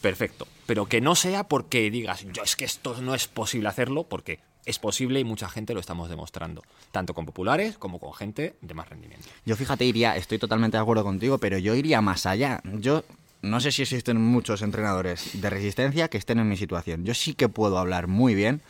perfecto. 0.00 0.46
Pero 0.66 0.86
que 0.86 1.00
no 1.00 1.14
sea 1.14 1.44
porque 1.44 1.90
digas, 1.90 2.24
yo 2.32 2.42
es 2.42 2.56
que 2.56 2.64
esto 2.64 3.00
no 3.00 3.14
es 3.14 3.28
posible 3.28 3.68
hacerlo, 3.68 4.04
porque 4.04 4.40
es 4.66 4.78
posible 4.78 5.20
y 5.20 5.24
mucha 5.24 5.48
gente 5.48 5.74
lo 5.74 5.80
estamos 5.80 6.08
demostrando. 6.08 6.62
Tanto 6.92 7.14
con 7.14 7.26
populares 7.26 7.76
como 7.78 7.98
con 7.98 8.12
gente 8.14 8.54
de 8.60 8.74
más 8.74 8.88
rendimiento. 8.88 9.28
Yo 9.44 9.56
fíjate, 9.56 9.84
iría, 9.84 10.16
estoy 10.16 10.38
totalmente 10.38 10.76
de 10.76 10.82
acuerdo 10.82 11.04
contigo, 11.04 11.38
pero 11.38 11.58
yo 11.58 11.74
iría 11.74 12.00
más 12.00 12.26
allá. 12.26 12.60
Yo 12.64 13.04
no 13.42 13.60
sé 13.60 13.72
si 13.72 13.82
existen 13.82 14.20
muchos 14.20 14.62
entrenadores 14.62 15.40
de 15.40 15.50
resistencia 15.50 16.08
que 16.08 16.18
estén 16.18 16.38
en 16.38 16.48
mi 16.48 16.56
situación. 16.56 17.04
Yo 17.04 17.14
sí 17.14 17.34
que 17.34 17.48
puedo 17.48 17.78
hablar 17.78 18.06
muy 18.06 18.34
bien 18.34 18.60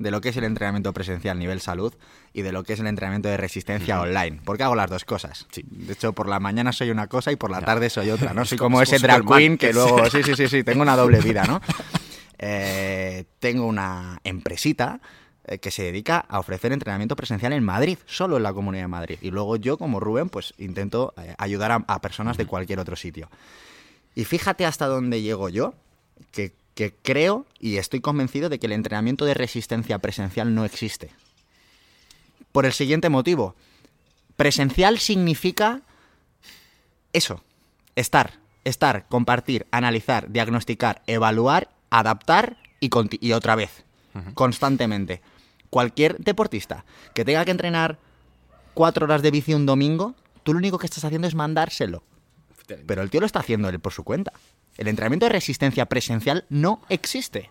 de 0.00 0.10
lo 0.10 0.20
que 0.20 0.30
es 0.30 0.36
el 0.36 0.42
entrenamiento 0.44 0.92
presencial 0.92 1.38
nivel 1.38 1.60
salud 1.60 1.94
y 2.32 2.42
de 2.42 2.50
lo 2.50 2.64
que 2.64 2.72
es 2.72 2.80
el 2.80 2.86
entrenamiento 2.88 3.28
de 3.28 3.36
resistencia 3.36 4.00
online, 4.00 4.40
porque 4.44 4.64
hago 4.64 4.74
las 4.74 4.90
dos 4.90 5.04
cosas. 5.04 5.46
Sí. 5.52 5.62
De 5.70 5.92
hecho, 5.92 6.12
por 6.14 6.26
la 6.28 6.40
mañana 6.40 6.72
soy 6.72 6.90
una 6.90 7.06
cosa 7.06 7.30
y 7.30 7.36
por 7.36 7.50
la 7.50 7.60
tarde 7.60 7.90
soy 7.90 8.10
otra, 8.10 8.32
¿no? 8.34 8.44
Soy 8.44 8.58
como- 8.58 8.70
como 8.76 8.82
es 8.82 8.92
ese 8.92 9.06
drag 9.06 9.24
queen 9.26 9.56
que 9.58 9.72
luego... 9.72 10.04
Sí, 10.10 10.22
sí, 10.24 10.34
sí, 10.34 10.48
sí, 10.48 10.64
tengo 10.64 10.82
una 10.82 10.96
doble 10.96 11.20
vida, 11.20 11.44
¿no? 11.44 11.60
Eh, 12.42 13.24
tengo 13.38 13.66
una 13.66 14.18
empresita 14.24 15.00
eh, 15.44 15.58
que 15.58 15.70
se 15.70 15.82
dedica 15.82 16.24
a 16.26 16.38
ofrecer 16.38 16.72
entrenamiento 16.72 17.14
presencial 17.14 17.52
en 17.52 17.62
Madrid, 17.62 17.98
solo 18.06 18.38
en 18.38 18.42
la 18.44 18.54
Comunidad 18.54 18.84
de 18.84 18.88
Madrid. 18.88 19.18
Y 19.20 19.30
luego 19.30 19.56
yo, 19.56 19.76
como 19.76 20.00
Rubén, 20.00 20.30
pues 20.30 20.54
intento 20.56 21.12
eh, 21.18 21.34
ayudar 21.36 21.70
a, 21.72 21.84
a 21.86 22.00
personas 22.00 22.38
de 22.38 22.46
cualquier 22.46 22.78
otro 22.78 22.96
sitio. 22.96 23.28
Y 24.14 24.24
fíjate 24.24 24.64
hasta 24.64 24.86
dónde 24.86 25.20
llego 25.20 25.50
yo, 25.50 25.74
que, 26.32 26.52
que 26.74 26.94
creo 26.94 27.46
y 27.58 27.76
estoy 27.76 28.00
convencido 28.00 28.48
de 28.48 28.58
que 28.58 28.66
el 28.66 28.72
entrenamiento 28.72 29.24
de 29.24 29.34
resistencia 29.34 29.98
presencial 29.98 30.54
no 30.54 30.64
existe. 30.64 31.10
Por 32.52 32.66
el 32.66 32.72
siguiente 32.72 33.08
motivo. 33.08 33.54
Presencial 34.36 34.98
significa 34.98 35.82
eso, 37.12 37.42
estar, 37.96 38.38
estar, 38.64 39.06
compartir, 39.08 39.66
analizar, 39.70 40.30
diagnosticar, 40.30 41.02
evaluar, 41.06 41.70
adaptar 41.90 42.56
y, 42.80 43.32
otra 43.32 43.54
vez, 43.54 43.84
constantemente. 44.34 45.20
Cualquier 45.68 46.18
deportista 46.18 46.84
que 47.14 47.24
tenga 47.24 47.44
que 47.44 47.50
entrenar 47.50 47.98
cuatro 48.74 49.04
horas 49.04 49.22
de 49.22 49.30
bici 49.30 49.54
un 49.54 49.66
domingo, 49.66 50.14
tú 50.42 50.52
lo 50.52 50.58
único 50.58 50.78
que 50.78 50.86
estás 50.86 51.04
haciendo 51.04 51.28
es 51.28 51.34
mandárselo. 51.34 52.02
Pero 52.86 53.02
el 53.02 53.10
tío 53.10 53.20
lo 53.20 53.26
está 53.26 53.40
haciendo 53.40 53.68
él 53.68 53.80
por 53.80 53.92
su 53.92 54.04
cuenta. 54.04 54.32
El 54.78 54.88
entrenamiento 54.88 55.26
de 55.26 55.30
resistencia 55.32 55.86
presencial 55.86 56.44
no 56.48 56.80
existe. 56.88 57.50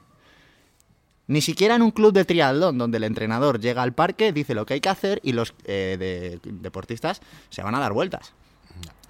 Ni 1.28 1.42
siquiera 1.42 1.76
en 1.76 1.84
un 1.84 1.92
club 1.92 2.12
de 2.12 2.26
triatlón 2.26 2.78
donde 2.80 2.98
el 2.98 3.04
entrenador 3.04 3.60
llega 3.60 3.84
al 3.84 3.94
parque, 3.94 4.34
dice 4.34 4.56
lo 4.56 4.66
que 4.66 4.74
hay 4.76 4.82
que 4.82 4.90
hacer 4.90 5.20
y 5.24 5.34
los 5.34 5.54
eh, 5.66 5.96
de- 6.00 6.52
deportistas 6.52 7.22
se 7.50 7.62
van 7.62 7.76
a 7.76 7.80
dar 7.80 7.94
vueltas. 7.94 8.34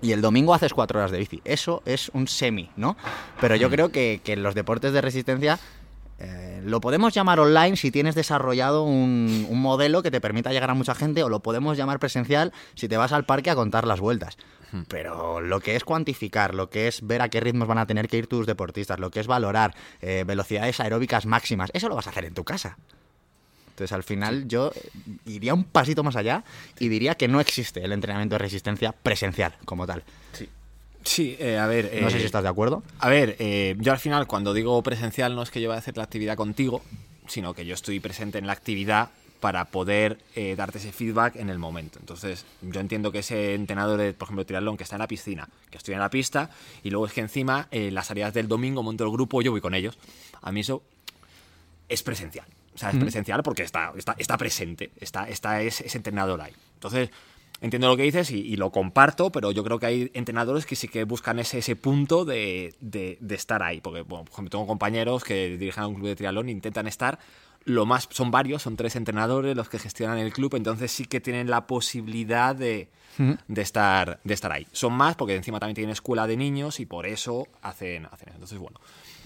Y 0.02 0.12
el 0.12 0.22
domingo 0.22 0.54
haces 0.54 0.74
cuatro 0.74 1.00
horas 1.00 1.12
de 1.12 1.18
bici. 1.20 1.42
Eso 1.46 1.82
es 1.86 2.10
un 2.14 2.28
semi, 2.28 2.70
¿no? 2.78 2.98
Pero 3.40 3.56
yo 3.56 3.70
creo 3.70 3.90
que, 3.92 4.22
que 4.24 4.34
en 4.34 4.44
los 4.44 4.56
deportes 4.56 4.92
de 4.94 5.02
resistencia 5.02 5.60
Eh, 6.20 6.62
lo 6.66 6.82
podemos 6.82 7.14
llamar 7.14 7.40
online 7.40 7.78
si 7.78 7.92
tienes 7.92 8.16
desarrollado 8.16 8.84
un, 8.84 9.48
un 9.50 9.62
modelo 9.62 10.04
que 10.04 10.12
te 10.12 10.20
permita 10.20 10.52
llegar 10.52 10.70
a 10.70 10.74
mucha 10.74 10.94
gente 10.94 11.24
o 11.24 11.30
lo 11.30 11.40
podemos 11.40 11.78
llamar 11.78 12.00
presencial 12.00 12.52
si 12.76 12.88
te 12.88 12.98
vas 12.98 13.14
al 13.14 13.26
parque 13.26 13.50
a 13.50 13.56
contar 13.56 13.88
las 13.88 14.00
vueltas. 14.00 14.38
Pero 14.88 15.42
lo 15.42 15.62
que 15.62 15.76
es 15.76 15.84
cuantificar, 15.84 16.54
lo 16.54 16.70
que 16.70 16.88
es 16.88 17.06
ver 17.06 17.22
a 17.22 17.30
qué 17.30 17.40
ritmos 17.40 17.68
van 17.68 17.80
a 17.80 17.88
tener 17.88 18.08
que 18.08 18.18
ir 18.18 18.28
tus 18.28 18.46
deportistas, 18.46 19.00
lo 19.00 19.10
que 19.10 19.20
es 19.20 19.28
valorar 19.28 19.74
eh, 20.02 20.24
velocidades 20.28 20.80
aeróbicas 20.80 21.26
máximas, 21.26 21.72
eso 21.74 21.90
lo 21.90 21.96
vas 21.96 22.08
a 22.08 22.12
hacer 22.12 22.26
en 22.26 22.34
tu 22.34 22.44
casa. 22.44 22.78
Entonces, 23.70 23.94
al 23.94 24.04
final, 24.04 24.48
yo 24.48 24.72
iría 25.26 25.54
un 25.54 25.64
pasito 25.64 26.04
más 26.04 26.18
allá 26.18 26.44
y 26.80 26.90
diría 26.90 27.16
que 27.16 27.28
no 27.28 27.40
existe 27.40 27.84
el 27.84 27.94
entrenamiento 27.94 28.36
de 28.36 28.40
resistencia 28.40 28.92
presencial 28.92 29.56
como 29.64 29.88
tal. 29.88 30.04
Sí, 30.34 30.50
eh, 31.40 31.58
a 31.58 31.68
ver. 31.68 31.86
No 32.02 32.10
sé 32.10 32.18
eh, 32.18 32.20
si 32.20 32.26
estás 32.26 32.44
de 32.44 32.50
acuerdo. 32.50 32.84
A 33.00 33.10
ver, 33.10 33.36
eh, 33.40 33.76
yo 33.80 33.92
al 33.92 34.00
final 34.00 34.28
cuando 34.28 34.54
digo 34.54 34.82
presencial 34.84 35.36
no 35.36 35.42
es 35.42 35.52
que 35.52 35.62
yo 35.62 35.70
vaya 35.70 35.78
a 35.78 35.80
hacer 35.80 35.98
la 35.98 36.04
actividad 36.04 36.36
contigo, 36.36 36.82
sino 37.28 37.54
que 37.54 37.66
yo 37.66 37.74
estoy 37.74 38.00
presente 38.00 38.38
en 38.38 38.48
la 38.48 38.54
actividad 38.54 39.10
para 39.40 39.66
poder 39.66 40.20
eh, 40.36 40.56
darte 40.58 40.80
ese 40.80 40.92
feedback 40.92 41.38
en 41.38 41.50
el 41.50 41.60
momento. 41.60 42.00
Entonces, 42.00 42.46
yo 42.62 42.80
entiendo 42.80 43.12
que 43.12 43.20
ese 43.20 43.54
entrenador, 43.56 43.98
de, 43.98 44.14
por 44.14 44.28
ejemplo, 44.28 44.46
triatlón, 44.46 44.76
que 44.76 44.84
está 44.84 44.96
en 44.96 45.00
la 45.00 45.08
piscina, 45.08 45.48
que 45.70 45.78
estoy 45.78 45.94
en 45.94 46.02
la 46.02 46.10
pista, 46.10 46.50
y 46.84 46.90
luego 46.90 47.06
es 47.06 47.14
que 47.14 47.22
encima, 47.22 47.68
eh, 47.72 47.92
las 47.92 48.08
salidas 48.08 48.34
del 48.34 48.48
domingo 48.48 48.84
monto 48.84 49.06
el 49.06 49.12
grupo, 49.12 49.42
yo 49.42 49.52
voy 49.52 49.62
con 49.62 49.74
ellos. 49.74 49.98
A 50.42 50.52
mí 50.52 50.60
eso 50.60 50.84
es 51.88 52.04
presencial. 52.04 52.46
O 52.76 52.78
sea, 52.78 52.92
es 52.92 52.98
presencial 52.98 53.44
porque 53.44 53.64
está, 53.64 53.92
está, 53.98 54.16
está 54.18 54.38
presente, 54.38 54.92
está, 55.02 55.28
está 55.28 55.62
ese, 55.62 55.86
ese 55.86 55.98
entrenador 55.98 56.40
ahí. 56.40 56.54
Entonces, 56.76 57.10
entiendo 57.62 57.88
lo 57.88 57.98
que 57.98 58.04
dices 58.04 58.32
y, 58.32 58.40
y 58.40 58.56
lo 58.56 58.72
comparto, 58.72 59.32
pero 59.32 59.52
yo 59.52 59.64
creo 59.64 59.80
que 59.80 59.86
hay 59.86 60.12
entrenadores 60.14 60.66
que 60.66 60.76
sí 60.76 60.88
que 60.88 61.04
buscan 61.04 61.40
ese, 61.40 61.60
ese 61.60 61.76
punto 61.76 62.26
de, 62.26 62.74
de- 62.80 63.18
de 63.20 63.36
estar 63.36 63.62
ahí. 63.64 63.82
Porque, 63.82 64.02
bueno, 64.02 64.26
por 64.26 64.34
ejemplo, 64.34 64.50
tengo 64.52 64.68
compañeros 64.68 65.24
que 65.24 65.58
dirigen 65.58 65.84
a 65.84 65.88
un 65.88 65.96
club 65.96 66.08
de 66.08 66.16
triatlón 66.16 66.48
e 66.50 66.52
intentan 66.52 66.88
estar 66.88 67.20
lo 67.66 67.86
más, 67.86 68.08
son 68.12 68.32
varios, 68.32 68.62
son 68.64 68.78
tres 68.78 68.96
entrenadores 68.96 69.56
los 69.56 69.68
que 69.70 69.78
gestionan 69.80 70.18
el 70.18 70.32
club, 70.32 70.56
entonces 70.56 70.92
sí 70.92 71.06
que 71.06 71.20
tienen 71.20 71.50
la 71.50 71.68
posibilidad 71.68 72.56
de, 72.56 72.88
de, 73.48 73.62
estar, 73.62 74.22
de 74.24 74.34
estar 74.34 74.52
ahí. 74.54 74.66
Son 74.72 74.94
más 74.94 75.16
porque 75.18 75.36
encima 75.36 75.60
también 75.60 75.76
tienen 75.76 75.92
escuela 75.92 76.26
de 76.26 76.38
niños 76.38 76.80
y 76.80 76.86
por 76.86 77.06
eso 77.06 77.48
hacen, 77.62 78.06
hacen 78.06 78.30
eso. 78.30 78.36
Entonces, 78.36 78.58
bueno, 78.60 78.80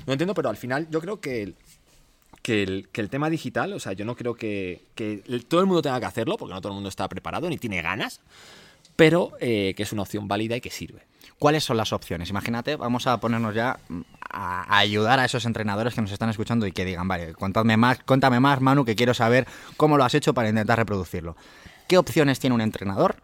no 0.07 0.13
entiendo, 0.13 0.33
pero 0.33 0.49
al 0.49 0.57
final 0.57 0.87
yo 0.89 0.99
creo 0.99 1.21
que 1.21 1.43
el, 1.43 1.55
que 2.43 2.61
el, 2.61 2.89
que 2.91 3.01
el 3.01 3.09
tema 3.09 3.29
digital, 3.31 3.73
o 3.73 3.79
sea, 3.79 3.93
yo 3.93 4.05
no 4.05 4.15
creo 4.15 4.35
que, 4.35 4.83
que 4.93 5.23
el- 5.27 5.45
todo 5.45 5.61
el 5.61 5.65
mundo 5.65 5.81
tenga 5.81 5.99
que 5.99 6.05
hacerlo, 6.05 6.37
porque 6.37 6.53
no 6.53 6.61
todo 6.61 6.73
el 6.73 6.75
mundo 6.75 6.89
está 6.89 7.07
preparado 7.09 7.49
ni 7.49 7.57
tiene 7.57 7.81
ganas, 7.81 8.19
pero 8.95 9.31
eh, 9.39 9.73
que 9.75 9.81
es 9.83 9.91
una 9.93 10.03
opción 10.03 10.27
válida 10.27 10.55
y 10.55 10.61
que 10.61 10.69
sirve. 10.69 11.01
¿Cuáles 11.39 11.63
son 11.63 11.77
las 11.77 11.91
opciones? 11.93 12.29
Imagínate, 12.29 12.75
vamos 12.75 13.07
a 13.07 13.19
ponernos 13.19 13.55
ya 13.55 13.79
mm, 13.89 14.01
a, 14.29 14.63
a 14.63 14.77
ayudar 14.77 15.19
a 15.19 15.25
esos 15.25 15.45
entrenadores 15.45 15.95
que 15.95 16.01
nos 16.01 16.11
están 16.11 16.29
escuchando 16.29 16.67
y 16.67 16.71
que 16.71 16.85
digan, 16.85 17.07
vale, 17.07 17.33
contadme 17.33 17.75
más, 17.77 17.99
cuéntame 18.03 18.39
más, 18.39 18.61
Manu, 18.61 18.85
que 18.85 18.95
quiero 18.95 19.13
saber 19.13 19.47
cómo 19.77 19.97
lo 19.97 20.03
has 20.03 20.13
hecho 20.13 20.33
para 20.33 20.49
intentar 20.49 20.77
reproducirlo. 20.77 21.35
¿Qué 21.87 21.97
opciones 21.97 22.39
tiene 22.39 22.53
un 22.55 22.61
entrenador 22.61 23.15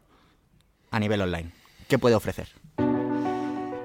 a 0.92 1.00
nivel 1.00 1.22
online? 1.22 1.52
¿Qué 1.88 2.00
puede 2.00 2.16
ofrecer? 2.16 2.48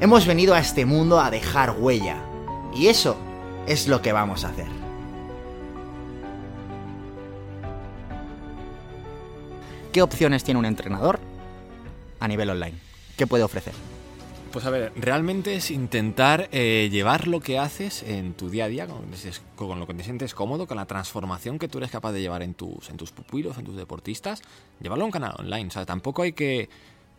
Hemos 0.00 0.26
venido 0.26 0.54
a 0.54 0.60
este 0.60 0.86
mundo 0.86 1.20
a 1.20 1.30
dejar 1.30 1.76
huella 1.78 2.22
y 2.74 2.86
eso 2.86 3.18
es 3.66 3.86
lo 3.88 4.00
que 4.00 4.12
vamos 4.12 4.44
a 4.44 4.48
hacer. 4.48 4.68
¿Qué 9.92 10.00
opciones 10.02 10.44
tiene 10.44 10.60
un 10.60 10.66
entrenador 10.66 11.18
a 12.20 12.28
nivel 12.28 12.50
online? 12.50 12.78
¿Qué 13.16 13.26
puede 13.26 13.42
ofrecer? 13.44 13.72
Pues 14.52 14.64
a 14.64 14.70
ver, 14.70 14.92
realmente 14.96 15.54
es 15.54 15.70
intentar 15.70 16.48
eh, 16.50 16.88
llevar 16.90 17.28
lo 17.28 17.40
que 17.40 17.58
haces 17.58 18.02
en 18.02 18.32
tu 18.32 18.48
día 18.48 18.64
a 18.64 18.68
día, 18.68 18.86
con, 18.86 19.78
lo 19.78 19.86
que 19.86 19.92
te 19.94 20.02
sientes 20.02 20.34
cómodo, 20.34 20.66
con 20.66 20.78
la 20.78 20.86
transformación 20.86 21.58
que 21.58 21.68
tú 21.68 21.76
eres 21.76 21.90
capaz 21.90 22.12
de 22.12 22.22
llevar 22.22 22.42
en 22.42 22.54
tus, 22.54 22.88
en 22.88 22.96
tus 22.96 23.12
pupilos, 23.12 23.58
en 23.58 23.64
tus 23.66 23.76
deportistas, 23.76 24.42
llevarlo 24.80 25.04
a 25.04 25.06
un 25.06 25.12
canal 25.12 25.34
online. 25.38 25.66
O 25.68 25.70
sea, 25.70 25.84
tampoco 25.84 26.22
hay 26.22 26.32
que... 26.32 26.70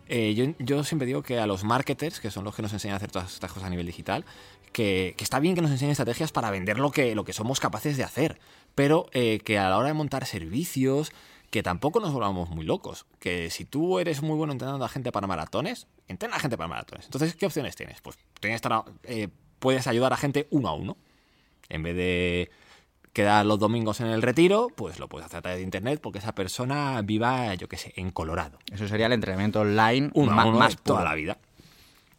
eh, 0.07 0.33
yo, 0.33 0.45
yo 0.57 0.83
siempre 0.83 1.05
digo 1.05 1.21
que 1.21 1.39
a 1.39 1.45
los 1.45 1.63
marketers, 1.63 2.19
que 2.19 2.31
son 2.31 2.43
los 2.43 2.55
que 2.55 2.63
nos 2.63 2.73
enseñan 2.73 2.95
a 2.95 2.97
hacer 2.97 3.11
todas 3.11 3.31
estas 3.31 3.51
cosas 3.51 3.67
a 3.67 3.69
nivel 3.69 3.85
digital, 3.85 4.25
que, 4.71 5.13
que 5.15 5.23
está 5.23 5.39
bien 5.39 5.53
que 5.53 5.61
nos 5.61 5.69
enseñen 5.71 5.91
estrategias 5.91 6.31
para 6.31 6.49
vender 6.49 6.79
lo 6.79 6.91
que, 6.91 7.13
lo 7.13 7.23
que 7.23 7.33
somos 7.33 7.59
capaces 7.59 7.97
de 7.97 8.03
hacer, 8.03 8.39
pero 8.73 9.07
eh, 9.11 9.39
que 9.43 9.59
a 9.59 9.69
la 9.69 9.77
hora 9.77 9.89
de 9.89 9.93
montar 9.93 10.25
servicios, 10.25 11.11
que 11.49 11.63
tampoco 11.63 11.99
nos 11.99 12.11
volvamos 12.13 12.49
muy 12.49 12.65
locos. 12.65 13.05
Que 13.19 13.49
si 13.49 13.65
tú 13.65 13.99
eres 13.99 14.21
muy 14.21 14.35
bueno 14.35 14.53
entrenando 14.53 14.83
a 14.85 14.89
gente 14.89 15.11
para 15.11 15.27
maratones, 15.27 15.87
entrena 16.07 16.35
a 16.35 16.39
gente 16.39 16.57
para 16.57 16.67
maratones. 16.67 17.05
Entonces, 17.05 17.35
¿qué 17.35 17.45
opciones 17.45 17.75
tienes? 17.75 18.01
Pues 18.01 18.17
tienes 18.39 18.61
tra- 18.61 18.85
eh, 19.03 19.29
puedes 19.59 19.87
ayudar 19.87 20.13
a 20.13 20.17
gente 20.17 20.47
uno 20.51 20.67
a 20.69 20.73
uno. 20.73 20.97
En 21.69 21.83
vez 21.83 21.95
de 21.95 22.49
quedar 23.13 23.45
los 23.45 23.57
domingos 23.59 23.99
en 23.99 24.07
el 24.07 24.21
retiro, 24.21 24.67
pues 24.75 24.99
lo 24.99 25.07
puedes 25.09 25.25
hacer 25.25 25.39
a 25.39 25.41
través 25.41 25.57
de 25.59 25.63
internet 25.63 25.99
porque 26.01 26.19
esa 26.19 26.35
persona 26.35 27.01
viva, 27.01 27.55
yo 27.55 27.67
qué 27.67 27.75
sé, 27.77 27.91
en 27.95 28.11
Colorado 28.11 28.59
Eso 28.71 28.87
sería 28.87 29.07
el 29.07 29.13
entrenamiento 29.13 29.61
online 29.61 30.11
uno 30.13 30.39
a 30.39 30.45
uno 30.45 30.59
más 30.59 30.77
toda 30.77 31.03
la 31.03 31.15
vida. 31.15 31.39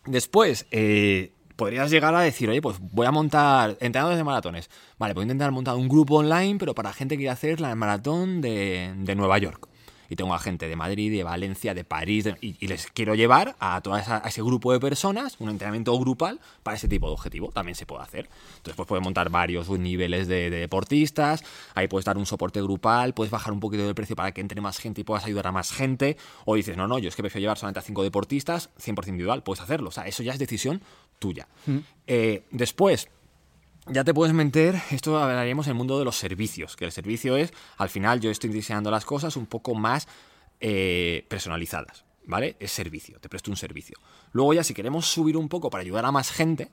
Después, 0.06 0.66
eh, 0.70 1.32
podrías 1.58 1.90
llegar 1.90 2.14
a 2.14 2.20
decir, 2.20 2.48
oye, 2.48 2.62
pues 2.62 2.76
voy 2.78 3.04
a 3.04 3.10
montar 3.10 3.76
entrenadores 3.80 4.16
de 4.16 4.22
maratones. 4.22 4.70
Vale, 4.96 5.12
voy 5.12 5.22
a 5.22 5.24
intentar 5.24 5.50
montar 5.50 5.74
un 5.74 5.88
grupo 5.88 6.14
online, 6.14 6.56
pero 6.56 6.72
para 6.72 6.92
gente 6.92 7.16
que 7.16 7.22
quiere 7.22 7.32
hacer 7.32 7.60
la 7.60 7.74
maratón 7.74 8.40
de, 8.40 8.94
de 8.96 9.14
Nueva 9.16 9.38
York. 9.38 9.68
Y 10.08 10.16
tengo 10.16 10.34
a 10.34 10.38
gente 10.38 10.68
de 10.68 10.76
Madrid, 10.76 11.12
de 11.12 11.22
Valencia, 11.22 11.74
de 11.74 11.84
París, 11.84 12.26
y, 12.40 12.66
les 12.66 12.86
quiero 12.86 13.14
llevar 13.14 13.56
a, 13.60 13.82
a 13.84 14.28
ese 14.28 14.40
grupo 14.40 14.72
de 14.72 14.80
personas 14.80 15.36
un 15.38 15.50
entrenamiento 15.50 15.98
grupal 15.98 16.40
para 16.62 16.76
ese 16.76 16.88
tipo 16.88 17.08
de 17.08 17.12
objetivo. 17.12 17.50
También 17.52 17.74
se 17.74 17.84
puede 17.84 18.04
hacer. 18.04 18.28
Entonces, 18.56 18.74
pues 18.74 18.88
puedes 18.88 19.04
montar 19.04 19.28
varios 19.28 19.68
niveles 19.68 20.28
de, 20.28 20.48
de 20.48 20.60
deportistas, 20.60 21.44
ahí 21.74 21.88
puedes 21.88 22.06
dar 22.06 22.16
un 22.16 22.24
soporte 22.24 22.62
grupal, 22.62 23.12
puedes 23.12 23.30
bajar 23.30 23.52
un 23.52 23.60
poquito 23.60 23.86
el 23.86 23.94
precio 23.94 24.16
para 24.16 24.32
que 24.32 24.40
entre 24.40 24.60
más 24.60 24.78
gente 24.78 25.02
y 25.02 25.04
puedas 25.04 25.24
ayudar 25.26 25.48
a 25.48 25.52
más 25.52 25.72
gente. 25.72 26.16
O 26.46 26.54
dices, 26.54 26.76
no, 26.76 26.88
no, 26.88 26.98
yo 26.98 27.08
es 27.08 27.16
que 27.16 27.22
prefiero 27.22 27.42
llevar 27.42 27.58
solamente 27.58 27.80
a 27.80 27.82
cinco 27.82 28.02
deportistas, 28.02 28.70
100% 28.78 29.08
individual, 29.08 29.42
puedes 29.42 29.60
hacerlo. 29.60 29.88
O 29.88 29.92
sea, 29.92 30.06
eso 30.06 30.22
ya 30.22 30.32
es 30.32 30.38
decisión 30.38 30.80
tuya. 31.18 31.46
Eh, 32.07 32.42
después, 32.50 33.09
ya 33.87 34.04
te 34.04 34.14
puedes 34.14 34.35
meter, 34.35 34.81
esto 34.90 35.18
hablaríamos 35.18 35.66
en 35.66 35.72
el 35.72 35.76
mundo 35.76 35.98
de 35.98 36.04
los 36.04 36.16
servicios, 36.16 36.76
que 36.76 36.85
el 36.85 36.92
servicio 36.92 37.37
es, 37.37 37.52
al 37.76 37.88
final 37.88 38.20
yo 38.20 38.31
estoy 38.31 38.50
diseñando 38.50 38.90
las 38.90 39.04
cosas 39.04 39.37
un 39.37 39.46
poco 39.46 39.74
más 39.74 40.09
eh, 40.61 41.24
personalizadas, 41.28 42.04
¿vale? 42.26 42.57
Es 42.61 42.72
servicio, 42.72 43.18
te 43.20 43.28
presto 43.28 43.50
un 43.50 43.57
servicio. 43.57 43.96
Luego 44.33 44.54
ya 44.54 44.64
si 44.64 44.74
queremos 44.74 45.07
subir 45.07 45.37
un 45.37 45.48
poco 45.48 45.70
para 45.70 45.83
ayudar 45.83 46.04
a 46.04 46.12
más 46.12 46.31
gente, 46.31 46.70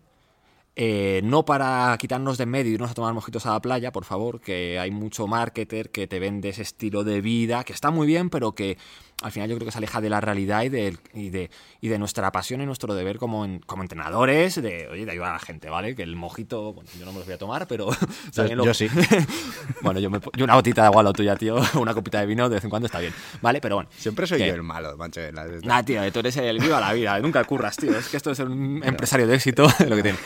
eh, 0.77 1.21
no 1.23 1.45
para 1.45 1.97
quitarnos 1.97 2.37
de 2.37 2.43
en 2.43 2.49
medio 2.49 2.71
y 2.71 2.73
irnos 2.73 2.91
a 2.91 2.93
tomar 2.93 3.13
mojitos 3.13 3.45
a 3.45 3.51
la 3.51 3.61
playa, 3.61 3.93
por 3.93 4.03
favor, 4.03 4.41
que 4.41 4.77
hay 4.77 4.91
mucho 4.91 5.25
marketer 5.25 5.89
que 5.89 6.05
te 6.05 6.19
vende 6.19 6.49
ese 6.49 6.63
estilo 6.63 7.05
de 7.05 7.21
vida, 7.21 7.63
que 7.63 7.71
está 7.71 7.91
muy 7.91 8.05
bien, 8.05 8.29
pero 8.29 8.53
que 8.53 8.77
al 9.21 9.31
final 9.31 9.49
yo 9.49 9.55
creo 9.55 9.65
que 9.65 9.71
se 9.71 9.77
aleja 9.77 10.01
de 10.01 10.09
la 10.09 10.19
realidad 10.21 10.63
y 10.63 10.69
de, 10.69 10.97
y 11.13 11.29
de, 11.29 11.49
y 11.81 11.87
de 11.87 11.97
nuestra 11.97 12.31
pasión 12.31 12.61
y 12.61 12.65
nuestro 12.65 12.93
deber 12.95 13.17
como, 13.17 13.45
en- 13.45 13.59
como 13.59 13.81
entrenadores, 13.81 14.61
de, 14.61 14.87
oye, 14.89 15.05
de 15.05 15.11
ayudar 15.11 15.29
a 15.29 15.33
la 15.33 15.39
gente, 15.39 15.69
¿vale? 15.69 15.95
Que 15.95 16.03
el 16.03 16.15
mojito, 16.15 16.73
bueno, 16.73 16.89
yo 16.99 17.05
no 17.05 17.11
me 17.13 17.19
los 17.19 17.25
voy 17.25 17.33
a 17.35 17.37
tomar, 17.37 17.67
pero... 17.67 17.89
también 18.35 18.57
lo- 18.57 18.65
yo 18.65 18.73
sí. 18.73 18.87
bueno, 19.81 19.99
yo, 19.99 20.09
me, 20.09 20.19
yo 20.35 20.43
una 20.43 20.55
botita 20.55 20.81
de 20.81 20.87
agua 20.87 21.01
lo 21.01 21.13
tuya, 21.13 21.35
tío, 21.35 21.55
una 21.75 21.93
copita 21.93 22.19
de 22.19 22.25
vino 22.25 22.49
de 22.49 22.55
vez 22.55 22.63
en 22.65 22.69
cuando 22.69 22.87
está 22.87 22.99
bien, 22.99 23.13
¿vale? 23.41 23.61
Pero 23.61 23.75
bueno. 23.75 23.89
Siempre 23.97 24.27
soy 24.27 24.37
que- 24.39 24.47
yo 24.47 24.53
el 24.55 24.63
malo, 24.63 24.97
macho. 24.97 25.21
en 25.21 25.33
la- 25.35 25.45
Nah, 25.63 25.81
tío, 25.83 26.11
tú 26.11 26.19
eres 26.19 26.35
el 26.37 26.59
viva 26.59 26.79
la 26.81 26.91
vida, 26.93 27.17
nunca 27.19 27.43
curras, 27.45 27.77
tío. 27.77 27.97
Es 27.97 28.09
que 28.09 28.17
esto 28.17 28.31
es 28.31 28.39
un 28.39 28.81
empresario 28.83 29.27
de 29.27 29.35
éxito, 29.35 29.67
lo 29.87 29.95
que 29.95 30.03
tiene. 30.03 30.17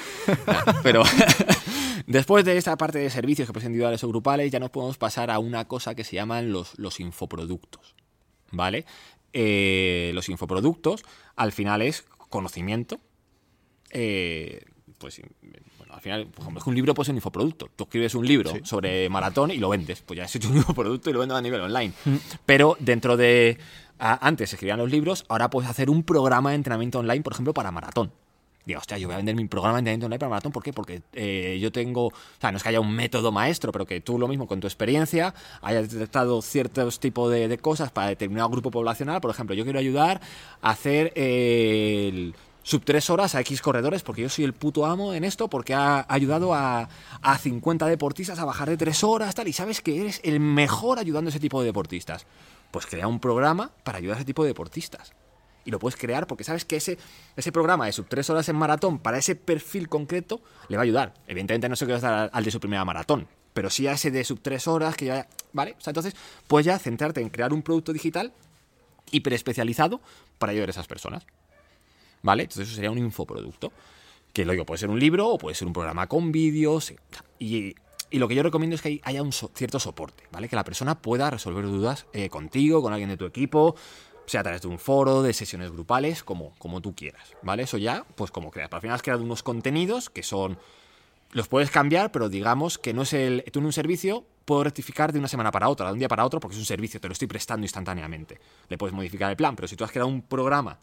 Nah, 0.47 0.81
pero 0.83 1.03
después 2.07 2.43
de 2.45 2.57
esta 2.57 2.77
parte 2.77 2.99
de 2.99 3.09
servicios 3.09 3.47
que 3.47 3.53
pueden 3.53 3.63
ser 3.63 3.69
individuales 3.71 4.03
o 4.03 4.07
grupales, 4.07 4.51
ya 4.51 4.59
nos 4.59 4.69
podemos 4.69 4.97
pasar 4.97 5.31
a 5.31 5.39
una 5.39 5.65
cosa 5.67 5.95
que 5.95 6.03
se 6.03 6.15
llaman 6.15 6.51
los, 6.51 6.77
los 6.77 6.99
infoproductos. 6.99 7.95
¿Vale? 8.51 8.85
Eh, 9.33 10.11
los 10.13 10.27
infoproductos, 10.29 11.03
al 11.35 11.51
final 11.51 11.81
es 11.81 12.05
conocimiento. 12.29 12.99
eh, 13.91 14.63
pues 14.97 15.21
bueno, 15.77 15.93
al 15.93 16.01
final, 16.01 16.27
por 16.27 16.41
ejemplo, 16.41 16.59
es 16.59 16.63
que 16.65 16.69
un 16.69 16.75
libro 16.75 16.93
puede 16.93 17.05
ser 17.05 17.13
un 17.13 17.17
infoproducto. 17.19 17.69
Tú 17.73 17.85
escribes 17.85 18.15
un 18.15 18.27
libro 18.27 18.51
sobre 18.63 19.07
maratón 19.07 19.49
y 19.51 19.57
lo 19.57 19.69
vendes. 19.69 20.01
Pues 20.01 20.17
ya 20.17 20.25
has 20.25 20.35
hecho 20.35 20.49
un 20.51 20.57
infoproducto 20.57 21.09
y 21.09 21.13
lo 21.13 21.19
vendes 21.19 21.37
a 21.37 21.41
nivel 21.41 21.61
online. 21.61 21.93
Mm. 22.03 22.15
Pero 22.45 22.75
dentro 22.79 23.15
de. 23.15 23.57
a- 23.97 24.27
antes 24.27 24.49
se 24.49 24.55
escribían 24.57 24.77
los 24.79 24.91
libros, 24.91 25.23
ahora 25.29 25.49
puedes 25.49 25.69
hacer 25.69 25.89
un 25.89 26.03
programa 26.03 26.49
de 26.49 26.55
entrenamiento 26.57 26.99
online, 26.99 27.21
por 27.21 27.31
ejemplo, 27.33 27.53
para 27.53 27.71
maratón. 27.71 28.11
Digo, 28.65 28.79
hostia, 28.79 28.97
yo 28.97 29.07
voy 29.07 29.15
a 29.15 29.17
vender 29.17 29.35
mi 29.35 29.45
programa 29.47 29.75
de 29.75 29.79
entrenamiento 29.79 30.05
online 30.05 30.19
para 30.19 30.29
maratón. 30.29 30.51
¿Por 30.51 30.63
qué? 30.63 30.73
Porque 30.73 31.01
eh, 31.13 31.57
yo 31.61 31.71
tengo. 31.71 32.07
O 32.07 32.13
sea, 32.39 32.51
no 32.51 32.57
es 32.57 32.63
que 32.63 32.69
haya 32.69 32.79
un 32.79 32.93
método 32.93 33.31
maestro, 33.31 33.71
pero 33.71 33.85
que 33.85 34.01
tú 34.01 34.19
lo 34.19 34.27
mismo 34.27 34.47
con 34.47 34.59
tu 34.59 34.67
experiencia 34.67 35.33
hayas 35.61 35.91
detectado 35.91 36.41
ciertos 36.41 36.99
tipos 36.99 37.31
de, 37.31 37.47
de 37.47 37.57
cosas 37.57 37.91
para 37.91 38.09
determinado 38.09 38.49
grupo 38.49 38.69
poblacional. 38.69 39.21
Por 39.21 39.31
ejemplo, 39.31 39.55
yo 39.55 39.63
quiero 39.63 39.79
ayudar 39.79 40.21
a 40.61 40.71
hacer 40.71 41.13
eh, 41.15 42.09
el 42.09 42.35
sub 42.61 42.83
3 42.85 43.09
horas 43.09 43.33
a 43.33 43.39
X 43.41 43.61
corredores 43.61 44.03
porque 44.03 44.21
yo 44.21 44.29
soy 44.29 44.45
el 44.45 44.53
puto 44.53 44.85
amo 44.85 45.13
en 45.13 45.23
esto 45.23 45.49
porque 45.49 45.73
ha 45.73 46.05
ayudado 46.07 46.53
a, 46.53 46.89
a 47.21 47.37
50 47.37 47.87
deportistas 47.87 48.37
a 48.37 48.45
bajar 48.45 48.69
de 48.69 48.77
3 48.77 49.03
horas 49.03 49.33
tal 49.33 49.47
y 49.47 49.53
sabes 49.53 49.81
que 49.81 49.99
eres 49.99 50.21
el 50.23 50.39
mejor 50.39 50.99
ayudando 50.99 51.29
a 51.29 51.31
ese 51.31 51.39
tipo 51.39 51.59
de 51.61 51.67
deportistas. 51.67 52.27
Pues 52.69 52.85
crea 52.85 53.07
un 53.07 53.19
programa 53.19 53.71
para 53.83 53.97
ayudar 53.97 54.17
a 54.17 54.19
ese 54.19 54.25
tipo 54.25 54.43
de 54.43 54.49
deportistas. 54.49 55.13
Y 55.69 55.71
lo 55.71 55.77
puedes 55.77 55.99
crear 55.99 56.25
porque 56.25 56.43
sabes 56.43 56.65
que 56.65 56.77
ese, 56.77 56.97
ese 57.35 57.51
programa 57.51 57.85
de 57.85 57.91
sub 57.91 58.07
3 58.09 58.27
horas 58.31 58.49
en 58.49 58.55
maratón 58.55 58.97
para 58.97 59.19
ese 59.19 59.35
perfil 59.35 59.87
concreto 59.87 60.41
le 60.67 60.77
va 60.77 60.81
a 60.81 60.83
ayudar. 60.85 61.13
Evidentemente 61.27 61.69
no 61.69 61.75
se 61.75 61.85
quiere 61.85 62.01
dar 62.01 62.31
al, 62.33 62.43
de 62.43 62.49
su 62.49 62.59
primera 62.59 62.83
maratón, 62.85 63.27
pero 63.53 63.69
sí 63.69 63.85
a 63.85 63.91
ese 63.91 64.09
de 64.09 64.23
sub 64.23 64.39
3 64.41 64.67
horas 64.67 64.95
que 64.95 65.05
ya... 65.05 65.27
¿Vale? 65.53 65.75
O 65.77 65.81
sea, 65.81 65.91
entonces 65.91 66.15
puedes 66.47 66.65
ya 66.65 66.79
centrarte 66.79 67.21
en 67.21 67.29
crear 67.29 67.53
un 67.53 67.61
producto 67.61 67.93
digital 67.93 68.33
hiperespecializado 69.11 70.01
para 70.39 70.51
ayudar 70.53 70.69
a 70.69 70.71
esas 70.71 70.87
personas. 70.87 71.25
¿Vale? 72.23 72.43
Entonces 72.43 72.67
eso 72.67 72.75
sería 72.75 72.89
un 72.89 72.97
infoproducto. 72.97 73.71
Que 74.33 74.45
lo 74.45 74.51
digo, 74.53 74.65
puede 74.65 74.79
ser 74.79 74.89
un 74.89 74.99
libro 74.99 75.27
o 75.27 75.37
puede 75.37 75.55
ser 75.55 75.67
un 75.67 75.73
programa 75.73 76.07
con 76.07 76.31
vídeos. 76.31 76.93
Y, 77.37 77.75
y 78.09 78.17
lo 78.19 78.27
que 78.27 78.33
yo 78.35 78.41
recomiendo 78.43 78.75
es 78.75 78.81
que 78.81 78.89
hay- 78.89 79.01
haya 79.03 79.21
un 79.21 79.31
cierto 79.31 79.79
soporte, 79.79 80.23
¿vale? 80.31 80.49
Que 80.49 80.55
la 80.55 80.63
persona 80.63 80.99
pueda 80.99 81.29
resolver 81.29 81.63
dudas 81.65 82.07
eh, 82.13 82.29
contigo, 82.29 82.81
con 82.81 82.91
alguien 82.93 83.09
de 83.09 83.17
tu 83.17 83.25
equipo, 83.25 83.75
sea 84.29 84.41
a 84.41 84.43
través 84.43 84.61
de 84.61 84.67
un 84.67 84.79
foro, 84.79 85.21
de 85.21 85.33
sesiones 85.33 85.71
grupales, 85.71 86.23
como, 86.23 86.53
como 86.57 86.81
tú 86.81 86.95
quieras, 86.95 87.35
¿vale? 87.41 87.63
Eso 87.63 87.77
ya, 87.77 88.05
pues 88.15 88.31
como 88.31 88.51
creas. 88.51 88.69
Pero 88.69 88.77
al 88.77 88.81
final 88.81 88.95
has 88.95 89.01
creado 89.01 89.23
unos 89.23 89.43
contenidos 89.43 90.09
que 90.09 90.23
son... 90.23 90.57
Los 91.31 91.47
puedes 91.47 91.69
cambiar, 91.69 92.11
pero 92.11 92.29
digamos 92.29 92.77
que 92.77 92.93
no 92.93 93.03
es 93.03 93.13
el... 93.13 93.43
Tú 93.51 93.59
en 93.59 93.65
un 93.65 93.73
servicio 93.73 94.25
puedo 94.45 94.63
rectificar 94.63 95.13
de 95.13 95.19
una 95.19 95.27
semana 95.27 95.51
para 95.51 95.69
otra, 95.69 95.87
de 95.87 95.93
un 95.93 95.99
día 95.99 96.07
para 96.07 96.25
otro, 96.25 96.39
porque 96.39 96.55
es 96.55 96.59
un 96.59 96.65
servicio, 96.65 96.99
te 96.99 97.07
lo 97.07 97.13
estoy 97.13 97.27
prestando 97.27 97.65
instantáneamente. 97.65 98.39
Le 98.67 98.77
puedes 98.77 98.95
modificar 98.95 99.29
el 99.29 99.37
plan, 99.37 99.55
pero 99.55 99.67
si 99.67 99.75
tú 99.75 99.83
has 99.83 99.91
creado 99.91 100.07
un 100.07 100.23
programa 100.23 100.79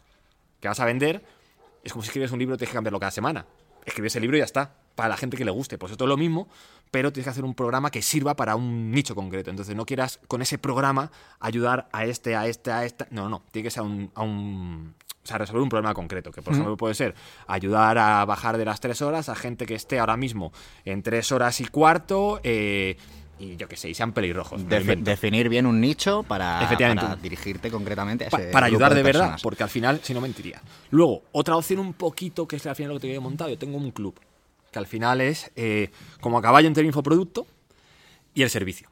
que 0.61 0.69
vas 0.69 0.79
a 0.79 0.85
vender, 0.85 1.25
es 1.83 1.93
como 1.93 2.03
si 2.03 2.09
escribes 2.09 2.31
un 2.31 2.39
libro, 2.39 2.57
tienes 2.57 2.71
que 2.71 2.77
cambiarlo 2.77 3.01
cada 3.01 3.11
semana. 3.11 3.45
Escribes 3.87 4.15
el 4.17 4.23
libro 4.23 4.37
y 4.37 4.41
ya 4.41 4.45
está, 4.45 4.75
para 4.95 5.09
la 5.09 5.17
gente 5.17 5.37
que 5.37 5.45
le 5.45 5.51
guste. 5.51 5.79
Pues 5.79 5.93
esto 5.93 6.05
es 6.05 6.09
lo 6.09 6.17
mismo, 6.17 6.49
pero 6.91 7.13
tienes 7.13 7.25
que 7.27 7.31
hacer 7.31 7.45
un 7.45 7.55
programa 7.55 7.91
que 7.91 8.03
sirva 8.03 8.35
para 8.37 8.57
un 8.57 8.91
nicho 8.91 9.15
concreto. 9.15 9.49
Entonces 9.51 9.75
no 9.75 9.87
quieras 9.87 10.21
con 10.29 10.43
ese 10.43 10.59
programa 10.59 11.11
ayudar 11.41 11.89
a 11.93 12.05
este, 12.05 12.37
a 12.37 12.47
este, 12.47 12.73
a 12.73 12.85
esta. 12.85 13.07
No, 13.11 13.29
no, 13.29 13.43
tiene 13.53 13.65
que 13.67 13.71
ser 13.71 13.81
a 13.81 13.85
un, 13.85 14.11
a 14.15 14.23
un- 14.23 14.95
o 15.23 15.27
sea, 15.29 15.39
resolver 15.39 15.61
un 15.63 15.69
problema 15.69 15.93
concreto, 15.93 16.31
que 16.31 16.41
por 16.41 16.53
ejemplo 16.53 16.77
puede 16.77 16.95
ser 16.95 17.15
ayudar 17.49 17.99
a 17.99 18.25
bajar 18.25 18.59
de 18.59 18.65
las 18.65 18.79
tres 18.79 19.03
horas 19.03 19.29
a 19.29 19.35
gente 19.35 19.67
que 19.67 19.75
esté 19.75 19.99
ahora 19.99 20.17
mismo 20.17 20.53
en 20.85 21.03
tres 21.03 21.33
horas 21.33 21.61
y 21.61 21.67
cuarto 21.67 22.39
eh, 22.45 22.97
y 23.39 23.57
yo 23.57 23.69
qué 23.69 23.77
sé, 23.77 23.89
y 23.91 23.95
sean 23.95 24.13
pelirrojos. 24.13 24.63
Defi- 24.67 25.03
definir 25.03 25.49
bien 25.49 25.67
un 25.67 25.81
nicho 25.81 26.23
para, 26.23 26.59
dirigirte 27.21 27.71
concretamente 27.71 28.27
a 28.27 28.31
Pa- 28.31 28.39
ese 28.41 28.51
para 28.51 28.67
ayudar 28.67 28.95
de, 28.95 29.03
verdad, 29.03 29.21
personas. 29.21 29.43
porque 29.43 29.63
al 29.63 29.69
final, 29.69 30.01
si 30.03 30.15
no 30.15 30.21
mentiría. 30.21 30.63
Luego, 30.91 31.23
otra 31.33 31.57
opción 31.57 31.81
un 31.81 31.93
poquito, 31.93 32.49
que 32.49 32.57
es 32.57 32.67
al 32.67 32.77
final 32.77 32.91
lo 32.93 32.97
que 32.97 33.03
te 33.03 33.07
había 33.09 33.21
montado, 33.21 33.51
yo 33.51 33.59
tengo 33.59 33.77
un 33.77 33.91
club, 33.91 34.19
que 34.71 34.79
al 34.79 34.87
final 34.87 35.21
es 35.21 35.51
eh, 35.57 35.91
como 36.21 36.39
a 36.39 36.43
caballo 36.43 36.67
entre 36.69 36.81
el 36.83 36.87
infoproducto 36.87 37.47
y 38.35 38.43
el 38.43 38.51
servicio. 38.51 38.89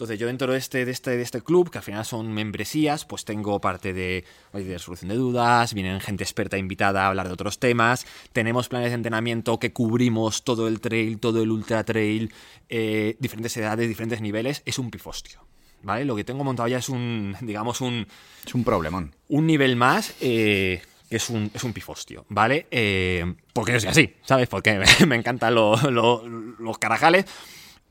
Entonces, 0.00 0.18
yo 0.18 0.28
dentro 0.28 0.50
de 0.50 0.56
este, 0.58 0.86
de, 0.86 0.92
este, 0.92 1.10
de 1.10 1.22
este 1.22 1.42
club, 1.42 1.70
que 1.70 1.76
al 1.76 1.84
final 1.84 2.06
son 2.06 2.32
membresías, 2.32 3.04
pues 3.04 3.26
tengo 3.26 3.60
parte 3.60 3.92
de, 3.92 4.24
de 4.54 4.72
resolución 4.72 5.10
de 5.10 5.16
dudas, 5.16 5.74
vienen 5.74 6.00
gente 6.00 6.24
experta 6.24 6.56
invitada 6.56 7.04
a 7.04 7.08
hablar 7.08 7.26
de 7.26 7.34
otros 7.34 7.58
temas, 7.58 8.06
tenemos 8.32 8.68
planes 8.70 8.92
de 8.92 8.94
entrenamiento 8.94 9.58
que 9.58 9.74
cubrimos 9.74 10.42
todo 10.42 10.68
el 10.68 10.80
trail, 10.80 11.18
todo 11.18 11.42
el 11.42 11.50
ultra 11.50 11.84
trail, 11.84 12.32
eh, 12.70 13.14
diferentes 13.18 13.54
edades, 13.58 13.86
diferentes 13.86 14.22
niveles, 14.22 14.62
es 14.64 14.78
un 14.78 14.90
pifostio. 14.90 15.40
¿Vale? 15.82 16.06
Lo 16.06 16.16
que 16.16 16.24
tengo 16.24 16.44
montado 16.44 16.66
ya 16.66 16.78
es 16.78 16.88
un, 16.88 17.36
digamos, 17.42 17.82
un, 17.82 18.06
Es 18.46 18.54
un 18.54 18.64
problemón. 18.64 19.14
un 19.28 19.46
nivel 19.46 19.76
más 19.76 20.14
eh, 20.22 20.80
que 21.10 21.16
es 21.16 21.28
un, 21.28 21.50
es 21.52 21.62
un 21.62 21.74
pifostio, 21.74 22.24
¿vale? 22.30 22.66
Eh, 22.70 23.34
porque 23.52 23.72
yo 23.74 23.80
soy 23.80 23.90
así, 23.90 24.14
¿sabes? 24.24 24.48
Porque 24.48 24.78
me, 24.78 24.86
me 25.06 25.16
encantan 25.16 25.54
lo- 25.54 25.76
lo- 25.90 26.26
los 26.26 26.78
carajales 26.78 27.26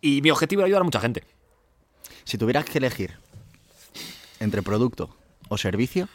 y 0.01 0.23
mi 0.23 0.31
objetivo 0.31 0.63
es 0.63 0.65
ayudar 0.65 0.81
a 0.81 0.85
mucha 0.85 0.99
gente. 1.01 1.23
Si 2.29 2.37
tuvieras 2.37 2.65
que 2.65 2.77
elegir 2.77 3.15
entre 4.39 4.61
producto 4.61 5.09
o 5.47 5.57
servicio, 5.57 6.07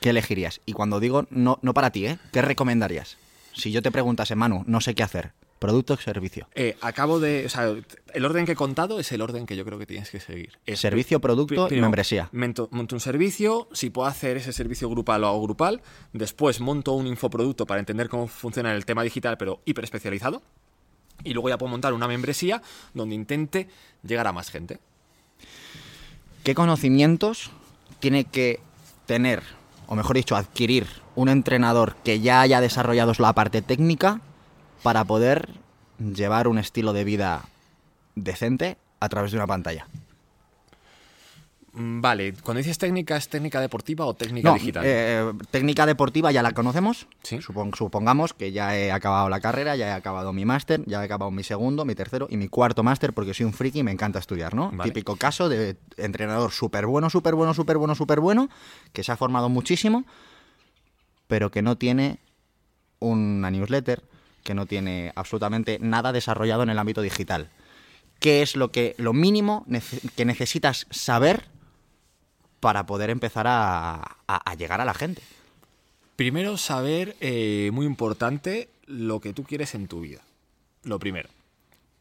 ¿qué 0.00 0.10
elegirías? 0.10 0.60
Y 0.66 0.72
cuando 0.72 0.98
digo 0.98 1.28
no, 1.30 1.60
no 1.62 1.74
para 1.74 1.90
ti, 1.90 2.06
¿eh? 2.06 2.18
¿Qué 2.32 2.42
recomendarías? 2.42 3.16
Si 3.52 3.70
yo 3.70 3.82
te 3.82 3.92
preguntase, 3.92 4.34
Manu, 4.34 4.64
no 4.66 4.80
sé 4.80 4.96
qué 4.96 5.04
hacer, 5.04 5.30
producto 5.60 5.94
o 5.94 5.96
servicio. 5.96 6.48
Eh, 6.56 6.76
acabo 6.80 7.20
de. 7.20 7.46
O 7.46 7.48
sea, 7.48 7.72
el 8.14 8.24
orden 8.24 8.46
que 8.46 8.52
he 8.52 8.56
contado 8.56 8.98
es 8.98 9.12
el 9.12 9.20
orden 9.20 9.46
que 9.46 9.54
yo 9.54 9.64
creo 9.64 9.78
que 9.78 9.86
tienes 9.86 10.10
que 10.10 10.18
seguir. 10.18 10.58
Es 10.66 10.80
Servicio, 10.80 11.20
producto 11.20 11.68
y 11.70 11.80
membresía. 11.80 12.28
Monto, 12.32 12.68
monto 12.72 12.96
un 12.96 13.00
servicio, 13.00 13.68
si 13.70 13.90
puedo 13.90 14.08
hacer 14.08 14.38
ese 14.38 14.52
servicio 14.52 14.90
grupal 14.90 15.20
lo 15.20 15.28
hago 15.28 15.40
grupal. 15.40 15.82
Después 16.12 16.60
monto 16.60 16.94
un 16.94 17.06
infoproducto 17.06 17.64
para 17.64 17.78
entender 17.78 18.08
cómo 18.08 18.26
funciona 18.26 18.74
el 18.74 18.84
tema 18.84 19.04
digital, 19.04 19.38
pero 19.38 19.62
hiper 19.66 19.84
especializado. 19.84 20.42
Y 21.22 21.32
luego 21.32 21.48
ya 21.48 21.58
puedo 21.58 21.70
montar 21.70 21.94
una 21.94 22.08
membresía 22.08 22.62
donde 22.92 23.14
intente 23.14 23.68
llegar 24.02 24.26
a 24.26 24.32
más 24.32 24.50
gente. 24.50 24.78
¿Qué 26.42 26.54
conocimientos 26.54 27.50
tiene 28.00 28.24
que 28.24 28.60
tener, 29.06 29.42
o 29.86 29.94
mejor 29.94 30.16
dicho, 30.16 30.36
adquirir 30.36 30.86
un 31.14 31.28
entrenador 31.28 31.96
que 32.04 32.20
ya 32.20 32.40
haya 32.40 32.60
desarrollado 32.60 33.12
la 33.18 33.32
parte 33.32 33.62
técnica 33.62 34.20
para 34.82 35.04
poder 35.04 35.48
llevar 35.98 36.48
un 36.48 36.58
estilo 36.58 36.92
de 36.92 37.04
vida 37.04 37.44
decente 38.14 38.76
a 39.00 39.08
través 39.08 39.30
de 39.30 39.38
una 39.38 39.46
pantalla? 39.46 39.86
Mm, 41.74 42.00
Vale, 42.00 42.34
cuando 42.42 42.58
dices 42.58 42.78
técnica, 42.78 43.16
¿es 43.16 43.28
técnica 43.28 43.60
deportiva 43.60 44.06
o 44.06 44.14
técnica 44.14 44.48
No, 44.48 44.54
digital? 44.54 44.84
eh, 44.86 45.32
técnica 45.50 45.86
deportiva 45.86 46.30
ya 46.30 46.42
la 46.42 46.52
conocemos. 46.52 47.06
Sí. 47.22 47.40
Supongamos 47.42 48.32
que 48.32 48.52
ya 48.52 48.76
he 48.76 48.92
acabado 48.92 49.28
la 49.28 49.40
carrera, 49.40 49.74
ya 49.74 49.88
he 49.88 49.92
acabado 49.92 50.32
mi 50.32 50.44
máster, 50.44 50.82
ya 50.86 51.02
he 51.02 51.04
acabado 51.04 51.30
mi 51.32 51.42
segundo, 51.42 51.84
mi 51.84 51.94
tercero 51.94 52.28
y 52.30 52.36
mi 52.36 52.48
cuarto 52.48 52.82
máster 52.82 53.12
porque 53.12 53.34
soy 53.34 53.46
un 53.46 53.52
friki 53.52 53.80
y 53.80 53.82
me 53.82 53.90
encanta 53.90 54.18
estudiar, 54.20 54.54
¿no? 54.54 54.70
Vale. 54.70 54.90
Típico 54.90 55.16
caso 55.16 55.48
de 55.48 55.76
entrenador 55.96 56.52
súper 56.52 56.86
bueno, 56.86 57.10
súper 57.10 57.34
bueno, 57.34 57.54
súper 57.54 57.76
bueno, 57.78 57.94
súper 57.94 58.20
bueno, 58.20 58.48
que 58.92 59.02
se 59.02 59.10
ha 59.12 59.16
formado 59.16 59.48
muchísimo, 59.48 60.04
pero 61.26 61.50
que 61.50 61.62
no 61.62 61.76
tiene 61.76 62.18
una 63.00 63.50
newsletter, 63.50 64.02
que 64.44 64.54
no 64.54 64.66
tiene 64.66 65.12
absolutamente 65.16 65.78
nada 65.80 66.12
desarrollado 66.12 66.62
en 66.62 66.70
el 66.70 66.78
ámbito 66.78 67.02
digital. 67.02 67.48
¿Qué 68.20 68.42
es 68.42 68.54
lo 68.56 68.70
que 68.70 68.94
lo 68.96 69.12
mínimo 69.12 69.66
que 70.16 70.24
necesitas 70.24 70.86
saber 70.90 71.48
para 72.64 72.86
poder 72.86 73.10
empezar 73.10 73.44
a, 73.46 74.16
llegar 74.56 74.80
a 74.80 74.86
la 74.86 74.94
gente? 74.94 75.20
Primero, 76.16 76.56
saber, 76.56 77.14
eh, 77.20 77.68
muy 77.74 77.84
importante, 77.84 78.70
lo 78.86 79.20
que 79.20 79.34
tú 79.34 79.44
quieres 79.44 79.74
en 79.74 79.86
tu 79.86 80.00
vida. 80.00 80.22
Lo 80.82 80.98
primero. 80.98 81.28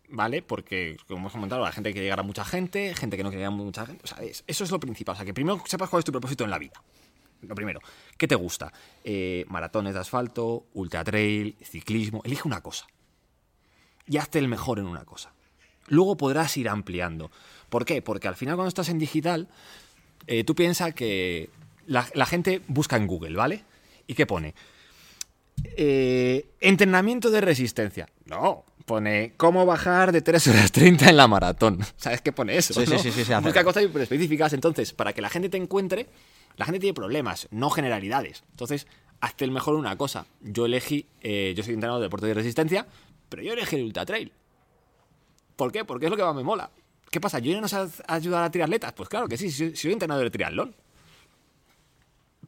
¿Vale? 0.08 0.42
Porque, 0.42 0.96
como 1.06 1.20
hemos 1.20 1.34
comentado, 1.34 1.62
la 1.62 1.74
gente 1.74 1.92
quiere 1.92 2.06
llegar 2.06 2.22
a 2.22 2.24
mucha 2.24 2.46
gente, 2.46 2.96
gente 2.96 3.18
que 3.18 3.24
no 3.24 3.30
quiere 3.30 3.42
llegar 3.42 3.52
a 3.52 3.58
mucha 3.58 3.86
gente. 3.86 4.02
O 4.06 4.08
sea, 4.08 4.20
es- 4.24 4.46
eso 4.48 4.64
es 4.64 4.72
lo 4.72 4.80
principal. 4.80 5.12
O 5.14 5.16
sea, 5.18 5.26
que 5.26 5.34
primero 5.34 5.62
sepas 5.68 5.90
cuál 5.90 6.00
es 6.00 6.06
tu 6.06 6.14
propósito 6.14 6.46
en 6.46 6.50
la 6.52 6.60
vida. 6.60 6.82
Lo 7.42 7.56
primero. 7.56 7.82
¿Qué 8.18 8.26
te 8.26 8.36
gusta? 8.36 8.72
Eh, 9.04 9.44
maratones 9.50 9.94
de 9.96 10.00
asfalto, 10.00 10.68
ultra 10.76 11.04
trail, 11.04 11.58
ciclismo. 11.62 12.22
Elige 12.24 12.44
una 12.48 12.62
cosa. 12.62 12.88
Y 14.08 14.16
hazte 14.16 14.40
el 14.40 14.48
mejor 14.48 14.80
en 14.80 14.86
una 14.86 15.04
cosa. 15.04 15.34
Luego 15.88 16.16
podrás 16.16 16.56
ir 16.56 16.70
ampliando. 16.70 17.32
¿Por 17.68 17.84
qué? 17.84 18.02
Porque 18.02 18.30
al 18.30 18.36
final, 18.38 18.56
cuando 18.56 18.70
estás 18.70 18.88
en 18.88 18.98
digital, 19.00 19.50
eh, 20.28 20.44
tú 20.44 20.56
piensas 20.56 20.94
que 20.94 21.50
la, 21.88 22.08
la 22.14 22.26
gente 22.26 22.62
busca 22.68 22.98
en 22.98 23.08
Google, 23.08 23.36
¿vale? 23.36 23.64
¿Y 24.08 24.16
qué 24.16 24.26
pone? 24.26 24.54
Eh, 25.64 26.46
entrenamiento 26.60 27.32
de 27.32 27.42
resistencia. 27.42 28.10
No, 28.26 28.66
pone 28.86 29.34
cómo 29.38 29.66
bajar 29.66 30.12
de 30.12 30.22
3 30.22 30.48
horas 30.48 30.72
30 30.72 31.10
en 31.10 31.18
la 31.18 31.28
maratón. 31.28 31.80
¿Sabes 31.98 32.22
qué 32.22 32.32
pone 32.32 32.58
eso? 32.58 32.74
Sí, 32.74 32.86
sí, 32.86 32.92
no? 32.92 33.00
sí, 33.00 33.12
sí. 33.12 33.34
Busca 33.42 33.64
cosas 33.64 33.84
específicas. 33.84 34.54
Entonces, 34.54 34.94
para 34.94 35.14
que 35.14 35.22
la 35.22 35.30
gente 35.30 35.50
te 35.50 35.58
encuentre, 35.58 36.08
la 36.58 36.66
gente 36.66 36.80
tiene 36.80 36.94
problemas, 36.94 37.48
no 37.52 37.70
generalidades. 37.70 38.44
Entonces, 38.52 38.88
hazte 39.22 39.46
el 39.46 39.52
mejor 39.52 39.76
una 39.76 39.96
cosa. 39.98 40.26
Yo 40.42 40.66
elegí, 40.66 41.08
eh, 41.22 41.54
yo 41.56 41.64
soy 41.64 41.76
entrenador 41.76 42.02
de 42.02 42.08
deporte 42.08 42.28
de 42.28 42.34
resistencia, 42.34 42.88
pero 43.30 43.42
yo 43.42 43.54
elegí 43.54 43.76
el 43.76 43.84
ultra 43.84 44.06
trail. 44.06 44.32
¿Por 45.56 45.72
qué? 45.72 45.86
Porque 45.86 46.06
es 46.08 46.10
lo 46.10 46.18
que 46.18 46.24
más 46.24 46.36
me 46.36 46.44
mola. 46.44 46.72
¿Qué 47.14 47.22
pasa? 47.22 47.38
¿Yo 47.38 47.62
no 47.62 47.68
sé 47.68 47.78
ayudar 48.08 48.44
a 48.44 48.50
triatletas? 48.50 48.92
Pues 48.94 49.08
claro 49.08 49.28
que 49.28 49.38
sí, 49.38 49.52
soy, 49.52 49.76
soy 49.76 49.94
entrenador 49.94 50.24
de 50.24 50.32
triatlón. 50.32 50.74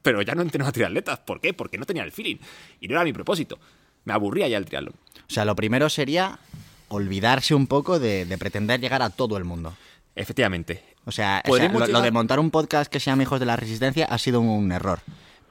Pero 0.02 0.24
ya 0.24 0.34
no 0.34 0.42
entreno 0.42 0.66
a 0.66 0.72
triatletas. 0.72 1.20
¿Por 1.20 1.40
qué? 1.40 1.54
Porque 1.54 1.78
no 1.78 1.86
tenía 1.86 2.02
el 2.02 2.12
feeling. 2.12 2.38
Y 2.82 2.88
no 2.88 2.96
era 2.96 3.04
mi 3.04 3.14
propósito. 3.14 3.60
Me 4.06 4.14
aburría 4.14 4.48
ya 4.48 4.58
el 4.58 4.66
triatlón. 4.66 4.96
O 5.18 5.32
sea, 5.32 5.46
lo 5.46 5.56
primero 5.56 5.88
sería 5.88 6.40
olvidarse 6.88 7.54
un 7.54 7.68
poco 7.68 8.00
de, 8.00 8.26
de 8.26 8.38
pretender 8.40 8.80
llegar 8.80 9.04
a 9.04 9.12
todo 9.12 9.38
el 9.38 9.44
mundo. 9.44 9.78
Efectivamente. 10.16 10.84
O 11.06 11.12
sea, 11.12 11.44
o 11.44 11.50
sea, 11.56 11.70
Podríamos 11.70 11.88
lo, 11.88 12.02
de 12.02 12.10
montar 12.10 12.40
un 12.40 12.50
podcast 12.50 12.92
que 12.92 13.00
se 13.00 13.12
llama 13.12 13.22
Hijos 13.22 13.40
de 13.40 13.46
la 13.46 13.58
Resistencia 13.58 14.06
ha 14.06 14.18
sido 14.18 14.42
un 14.42 14.72
error. 14.72 15.00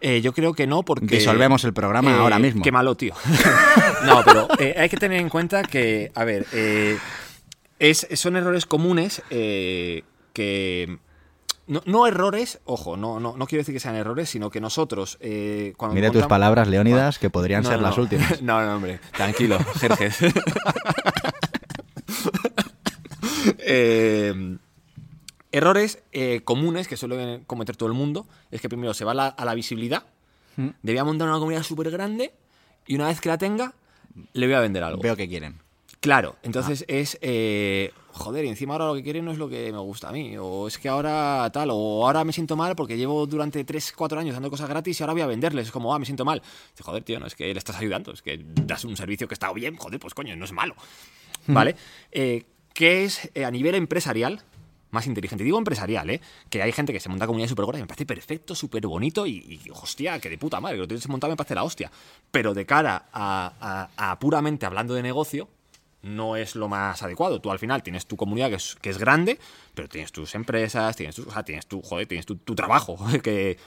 Eh, 0.01 0.23
yo 0.23 0.33
creo 0.33 0.55
que 0.55 0.67
no, 0.67 0.83
porque. 0.83 1.07
Disolvemos 1.19 1.63
el 1.63 1.73
programa 1.73 2.11
Eh, 2.11 2.15
ahora 2.19 2.41
mismo. 2.41 2.63
Qué 2.63 2.73
malo, 2.73 2.97
tío. 2.97 3.15
no, 4.07 4.25
pero 4.25 4.49
eh, 4.59 4.75
hay 4.77 4.89
que 4.89 4.97
tener 4.97 5.21
en 5.21 5.29
cuenta 5.29 5.63
que, 5.63 6.11
a 6.17 6.25
ver, 6.25 6.47
es, 7.79 8.07
son 8.15 8.37
errores 8.37 8.67
comunes 8.67 9.23
eh, 9.31 10.03
que. 10.33 10.99
No, 11.67 11.81
no 11.87 12.07
errores, 12.07 12.61
ojo, 12.67 12.99
no, 12.99 13.19
no, 13.21 13.39
no 13.39 13.47
quiero 13.47 13.61
decir 13.63 13.75
que 13.75 13.81
sean 13.81 13.95
errores, 13.97 14.29
sino 14.29 14.51
que 14.51 14.61
nosotros, 14.61 15.17
eh, 15.21 15.73
cuando 15.79 15.95
Mire 15.95 16.11
tus 16.11 16.27
palabras, 16.27 16.69
Leónidas, 16.69 17.19
que 17.19 17.31
podrían 17.31 17.63
No, 17.63 17.71
ser 17.71 17.79
no, 17.79 17.85
las 17.87 17.97
no. 17.97 18.03
últimas. 18.03 18.43
No, 18.43 18.63
no, 18.63 18.77
hombre, 18.77 19.01
tranquilo, 19.17 19.59
Jerjes. 19.81 20.19
Eh, 23.67 24.57
errores 25.53 26.03
eh, 26.13 26.41
comunes 26.45 26.89
que 26.89 26.97
suele 26.97 27.43
cometer 27.47 27.77
todo 27.77 27.89
el 27.89 27.95
mundo 27.95 28.27
es 28.51 28.61
que 28.61 28.69
primero 28.69 28.95
se 28.95 29.05
va 29.05 29.13
a 29.13 29.15
la, 29.15 29.27
a 29.29 29.45
la 29.45 29.55
visibilidad, 29.55 30.05
Mm. 30.57 30.69
debía 30.83 31.03
montar 31.03 31.27
una 31.29 31.39
comunidad 31.39 31.65
súper 31.65 31.91
grande 31.91 32.33
y 32.87 32.95
una 32.95 33.09
vez 33.09 33.21
que 33.21 33.29
la 33.29 33.39
tenga, 33.39 33.75
le 34.35 34.47
voy 34.47 34.55
a 34.55 34.61
vender 34.61 34.85
algo. 34.85 35.03
Veo 35.03 35.17
que 35.17 35.27
quieren. 35.29 35.59
Claro, 36.05 36.37
entonces 36.43 36.83
Ah. 36.83 36.93
es, 36.93 37.19
eh, 37.23 37.91
joder, 38.13 38.45
y 38.45 38.49
encima 38.49 38.75
ahora 38.75 38.89
lo 38.89 38.95
que 38.95 39.03
quieren 39.03 39.25
no 39.25 39.33
es 39.33 39.39
lo 39.39 39.49
que 39.49 39.73
me 39.73 39.79
gusta 39.79 40.11
a 40.11 40.13
mí, 40.13 40.37
o 40.39 40.69
es 40.69 40.77
que 40.77 40.91
ahora 40.91 41.49
tal, 41.51 41.71
o 41.73 42.05
ahora 42.07 42.25
me 42.25 42.33
siento 42.35 42.57
mal 42.57 42.77
porque 42.77 42.99
llevo 42.99 43.27
durante 43.27 43.65
3, 43.65 43.91
4 43.97 44.21
años 44.21 44.35
dando 44.35 44.51
cosas 44.51 44.69
gratis 44.69 45.01
y 45.01 45.03
ahora 45.03 45.15
voy 45.15 45.23
a 45.23 45.27
venderles, 45.27 45.65
es 45.69 45.73
como, 45.73 45.95
ah, 45.95 45.99
me 45.99 46.05
siento 46.05 46.27
mal. 46.27 46.43
Dice, 46.73 46.83
joder, 46.83 47.03
tío, 47.05 47.19
no 47.21 47.27
es 47.27 47.35
que 47.35 47.51
le 47.51 47.59
estás 47.59 47.77
ayudando, 47.77 48.13
es 48.13 48.21
que 48.21 48.39
das 48.39 48.85
un 48.85 48.99
servicio 48.99 49.27
que 49.27 49.33
está 49.33 49.51
bien, 49.55 49.77
joder, 49.77 49.99
pues 49.99 50.13
coño, 50.13 50.37
no 50.37 50.45
es 50.45 50.53
malo. 50.53 50.75
¿Vale? 51.47 51.75
Eh, 52.13 52.45
¿Qué 52.75 53.05
es 53.05 53.31
eh, 53.35 53.47
a 53.47 53.51
nivel 53.51 53.75
empresarial? 53.75 54.43
Más 54.91 55.07
inteligente. 55.07 55.43
Digo 55.43 55.57
empresarial, 55.57 56.11
¿eh? 56.11 56.21
Que 56.51 56.61
hay 56.63 56.71
gente 56.73 56.93
que 56.93 57.01
se 57.01 57.09
monta 57.09 57.27
comunidades 57.27 57.49
súper 57.51 57.65
gordas 57.65 57.81
y 57.81 57.83
me 57.83 57.87
parece 57.89 58.05
perfecto, 58.05 58.55
súper 58.55 58.87
bonito 58.87 59.27
y, 59.27 59.61
y, 59.65 59.71
hostia, 59.71 60.19
que 60.21 60.29
de 60.29 60.37
puta 60.37 60.61
madre, 60.61 60.77
que 60.77 60.81
lo 60.83 60.87
tienes 60.89 61.09
montado 61.09 61.31
me 61.33 61.37
parece 61.37 61.55
la 61.55 61.65
hostia. 61.65 61.91
Pero 62.31 62.53
de 62.53 62.67
cara 62.67 63.07
a, 63.13 63.89
a- 63.97 64.11
a 64.13 64.19
puramente 64.19 64.67
hablando 64.67 64.93
de 64.95 65.03
negocio, 65.03 65.49
no 66.05 66.37
es 66.37 66.55
lo 66.55 66.69
más 66.69 67.03
adecuado. 67.03 67.41
Tú 67.41 67.51
al 67.51 67.59
final 67.59 67.83
tienes 67.83 68.07
tu 68.07 68.17
comunidad 68.17 68.51
que 68.51 68.57
es, 68.57 68.77
que 68.81 68.91
es 68.91 68.99
grande, 68.99 69.39
pero 69.75 69.89
tienes 69.89 70.13
tus 70.13 70.35
empresas, 70.35 70.95
tienes 70.95 71.17
tu, 71.17 71.27
o 71.27 71.33
sea, 71.33 71.43
tienes 71.45 71.67
tu, 71.67 71.83
joder, 71.83 72.07
tienes 72.07 72.27
tu, 72.27 72.37
tu 72.37 72.55
trabajo, 72.55 72.99
que, 73.23 73.59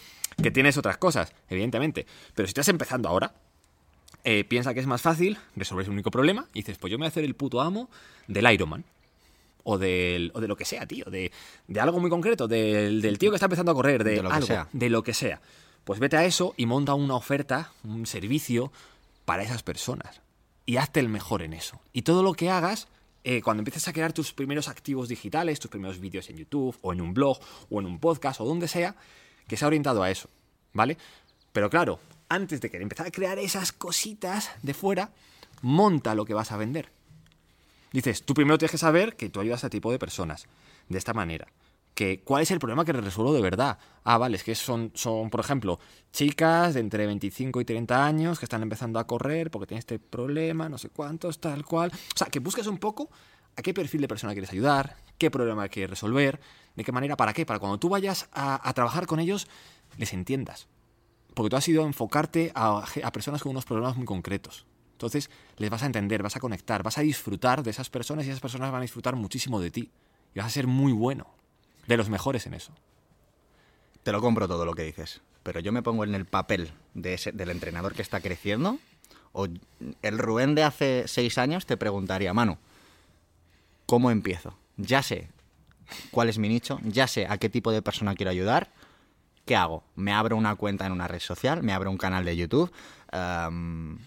que 0.41 0.51
tienes 0.51 0.77
otras 0.77 0.97
cosas, 0.97 1.33
evidentemente. 1.49 2.05
Pero 2.35 2.47
si 2.47 2.51
estás 2.51 2.67
empezando 2.69 3.09
ahora, 3.09 3.33
eh, 4.23 4.43
piensa 4.43 4.73
que 4.73 4.79
es 4.79 4.87
más 4.87 5.01
fácil 5.01 5.37
resolver 5.55 5.83
ese 5.83 5.91
único 5.91 6.11
problema 6.11 6.47
y 6.53 6.59
dices, 6.59 6.77
pues 6.77 6.91
yo 6.91 6.97
me 6.97 7.03
voy 7.03 7.07
a 7.07 7.09
hacer 7.09 7.23
el 7.23 7.33
puto 7.35 7.59
amo 7.59 7.89
del 8.27 8.49
Ironman. 8.51 8.85
O, 9.69 9.77
del, 9.77 10.31
o 10.33 10.39
de 10.39 10.47
lo 10.47 10.55
que 10.55 10.63
sea, 10.63 10.85
tío. 10.85 11.03
De, 11.05 11.29
de 11.67 11.79
algo 11.81 11.99
muy 11.99 12.09
concreto. 12.09 12.47
Del, 12.47 13.01
del 13.01 13.17
tío 13.17 13.31
que 13.31 13.35
está 13.35 13.47
empezando 13.47 13.73
a 13.73 13.75
correr. 13.75 14.01
De, 14.05 14.11
De 14.11 14.23
lo 14.23 14.29
que 14.29 14.35
algo. 14.35 14.47
sea. 14.47 14.67
De 14.71 14.89
lo 14.89 15.03
que 15.03 15.13
sea. 15.13 15.41
Pues 15.83 15.99
vete 15.99 16.15
a 16.15 16.23
eso 16.23 16.53
y 16.55 16.65
monta 16.65 16.93
una 16.93 17.15
oferta, 17.15 17.73
un 17.83 18.05
servicio 18.05 18.71
para 19.25 19.43
esas 19.43 19.63
personas. 19.63 20.21
Y 20.67 20.77
hazte 20.77 20.99
el 20.99 21.09
mejor 21.09 21.41
en 21.41 21.53
eso. 21.53 21.81
Y 21.93 22.03
todo 22.03 22.21
lo 22.21 22.33
que 22.33 22.51
hagas, 22.51 22.87
eh, 23.23 23.41
cuando 23.41 23.61
empieces 23.61 23.87
a 23.87 23.93
crear 23.93 24.13
tus 24.13 24.33
primeros 24.33 24.67
activos 24.67 25.07
digitales, 25.07 25.59
tus 25.59 25.71
primeros 25.71 25.99
vídeos 25.99 26.29
en 26.29 26.37
YouTube, 26.37 26.77
o 26.81 26.93
en 26.93 27.01
un 27.01 27.15
blog, 27.15 27.39
o 27.71 27.79
en 27.79 27.87
un 27.87 27.99
podcast, 27.99 28.41
o 28.41 28.45
donde 28.45 28.67
sea, 28.67 28.95
que 29.47 29.57
sea 29.57 29.69
orientado 29.69 30.03
a 30.03 30.11
eso. 30.11 30.29
¿Vale? 30.73 30.97
Pero 31.53 31.69
claro, 31.69 31.99
antes 32.29 32.61
de 32.61 32.69
que 32.69 32.77
empezar 32.77 33.07
a 33.07 33.11
crear 33.11 33.39
esas 33.39 33.71
cositas 33.71 34.51
de 34.61 34.73
fuera, 34.73 35.11
monta 35.61 36.13
lo 36.13 36.25
que 36.25 36.33
vas 36.33 36.51
a 36.51 36.57
vender. 36.57 36.91
Dices, 37.93 38.23
tú 38.23 38.33
primero 38.33 38.57
tienes 38.57 38.71
que 38.71 38.77
saber 38.77 39.15
que 39.15 39.29
tú 39.29 39.39
ayudas 39.39 39.63
a 39.63 39.67
este 39.67 39.77
tipo 39.77 39.91
de 39.91 39.99
personas, 39.99 40.47
de 40.89 40.97
esta 40.97 41.13
manera. 41.13 41.47
Que, 41.97 42.21
¿Cuál 42.23 42.43
es 42.43 42.51
el 42.51 42.59
problema 42.59 42.85
que 42.85 42.93
resuelvo 42.93 43.33
de 43.33 43.41
verdad? 43.41 43.79
Ah, 44.03 44.19
vale, 44.19 44.37
es 44.37 44.43
que 44.43 44.53
son, 44.53 44.91
son, 44.93 45.31
por 45.31 45.39
ejemplo, 45.39 45.79
chicas 46.13 46.75
de 46.75 46.79
entre 46.79 47.07
25 47.07 47.59
y 47.59 47.65
30 47.65 48.05
años 48.05 48.37
que 48.37 48.45
están 48.45 48.61
empezando 48.61 48.99
a 48.99 49.07
correr 49.07 49.49
porque 49.49 49.65
tienen 49.65 49.79
este 49.79 49.97
problema, 49.97 50.69
no 50.69 50.77
sé 50.77 50.89
cuántos, 50.89 51.39
tal 51.39 51.65
cual. 51.65 51.91
O 51.91 52.15
sea, 52.15 52.27
que 52.27 52.37
busques 52.37 52.67
un 52.67 52.77
poco 52.77 53.09
a 53.55 53.63
qué 53.63 53.73
perfil 53.73 54.01
de 54.01 54.07
persona 54.07 54.33
quieres 54.33 54.51
ayudar, 54.51 54.95
qué 55.17 55.31
problema 55.31 55.67
quieres 55.69 55.89
resolver, 55.89 56.39
de 56.75 56.83
qué 56.83 56.91
manera, 56.91 57.17
para 57.17 57.33
qué, 57.33 57.47
para 57.47 57.57
cuando 57.57 57.79
tú 57.79 57.89
vayas 57.89 58.29
a, 58.31 58.71
trabajar 58.75 59.07
con 59.07 59.19
ellos, 59.19 59.47
les 59.97 60.13
entiendas. 60.13 60.67
Porque 61.33 61.49
tú 61.49 61.55
has 61.55 61.67
ido 61.67 61.81
a 61.81 61.87
enfocarte 61.87 62.51
a 62.53 63.11
personas 63.11 63.41
con 63.41 63.49
unos 63.49 63.65
problemas 63.65 63.97
muy 63.97 64.05
concretos. 64.05 64.67
Entonces 64.91 65.31
les 65.57 65.71
vas 65.71 65.81
a 65.81 65.87
entender, 65.87 66.21
vas 66.21 66.35
a 66.35 66.39
conectar, 66.39 66.83
vas 66.83 66.99
a 66.99 67.01
disfrutar 67.01 67.63
de 67.63 67.71
esas 67.71 67.89
personas 67.89 68.27
y 68.27 68.29
esas 68.29 68.39
personas 68.39 68.71
van 68.71 68.81
a 68.81 68.83
disfrutar 68.83 69.15
muchísimo 69.15 69.59
de 69.59 69.71
ti. 69.71 69.91
Y 70.35 70.39
vas 70.39 70.47
a 70.47 70.51
ser 70.51 70.67
muy 70.67 70.91
bueno, 70.91 71.36
de 71.87 71.97
los 71.97 72.09
mejores 72.09 72.45
en 72.45 72.53
eso. 72.53 72.71
Te 74.03 74.11
lo 74.11 74.21
compro 74.21 74.47
todo 74.47 74.65
lo 74.65 74.73
que 74.73 74.83
dices. 74.83 75.21
Pero 75.43 75.59
yo 75.59 75.71
me 75.71 75.81
pongo 75.81 76.03
en 76.03 76.13
el 76.15 76.25
papel 76.25 76.71
de 76.93 77.13
ese- 77.15 77.31
del 77.31 77.49
entrenador 77.49 77.93
que 77.93 78.01
está 78.01 78.19
creciendo. 78.21 78.79
O 79.33 79.47
el 80.01 80.17
Rubén 80.17 80.55
de 80.55 80.63
hace 80.63 81.03
seis 81.07 81.37
años 81.37 81.65
te 81.65 81.77
preguntaría, 81.77 82.33
Manu, 82.33 82.57
¿cómo 83.85 84.11
empiezo? 84.11 84.57
Ya 84.77 85.01
sé 85.03 85.29
cuál 86.11 86.29
es 86.29 86.37
mi 86.37 86.49
nicho, 86.49 86.79
ya 86.83 87.07
sé 87.07 87.27
a 87.27 87.37
qué 87.37 87.49
tipo 87.49 87.71
de 87.71 87.81
persona 87.81 88.15
quiero 88.15 88.31
ayudar. 88.31 88.71
¿Qué 89.45 89.55
hago? 89.55 89.83
¿Me 89.95 90.11
abro 90.11 90.35
una 90.35 90.55
cuenta 90.55 90.85
en 90.85 90.91
una 90.91 91.07
red 91.07 91.19
social? 91.21 91.63
¿Me 91.63 91.71
abro 91.71 91.89
un 91.89 91.97
canal 91.97 92.25
de 92.25 92.35
YouTube? 92.35 92.71
Am, 93.11 93.99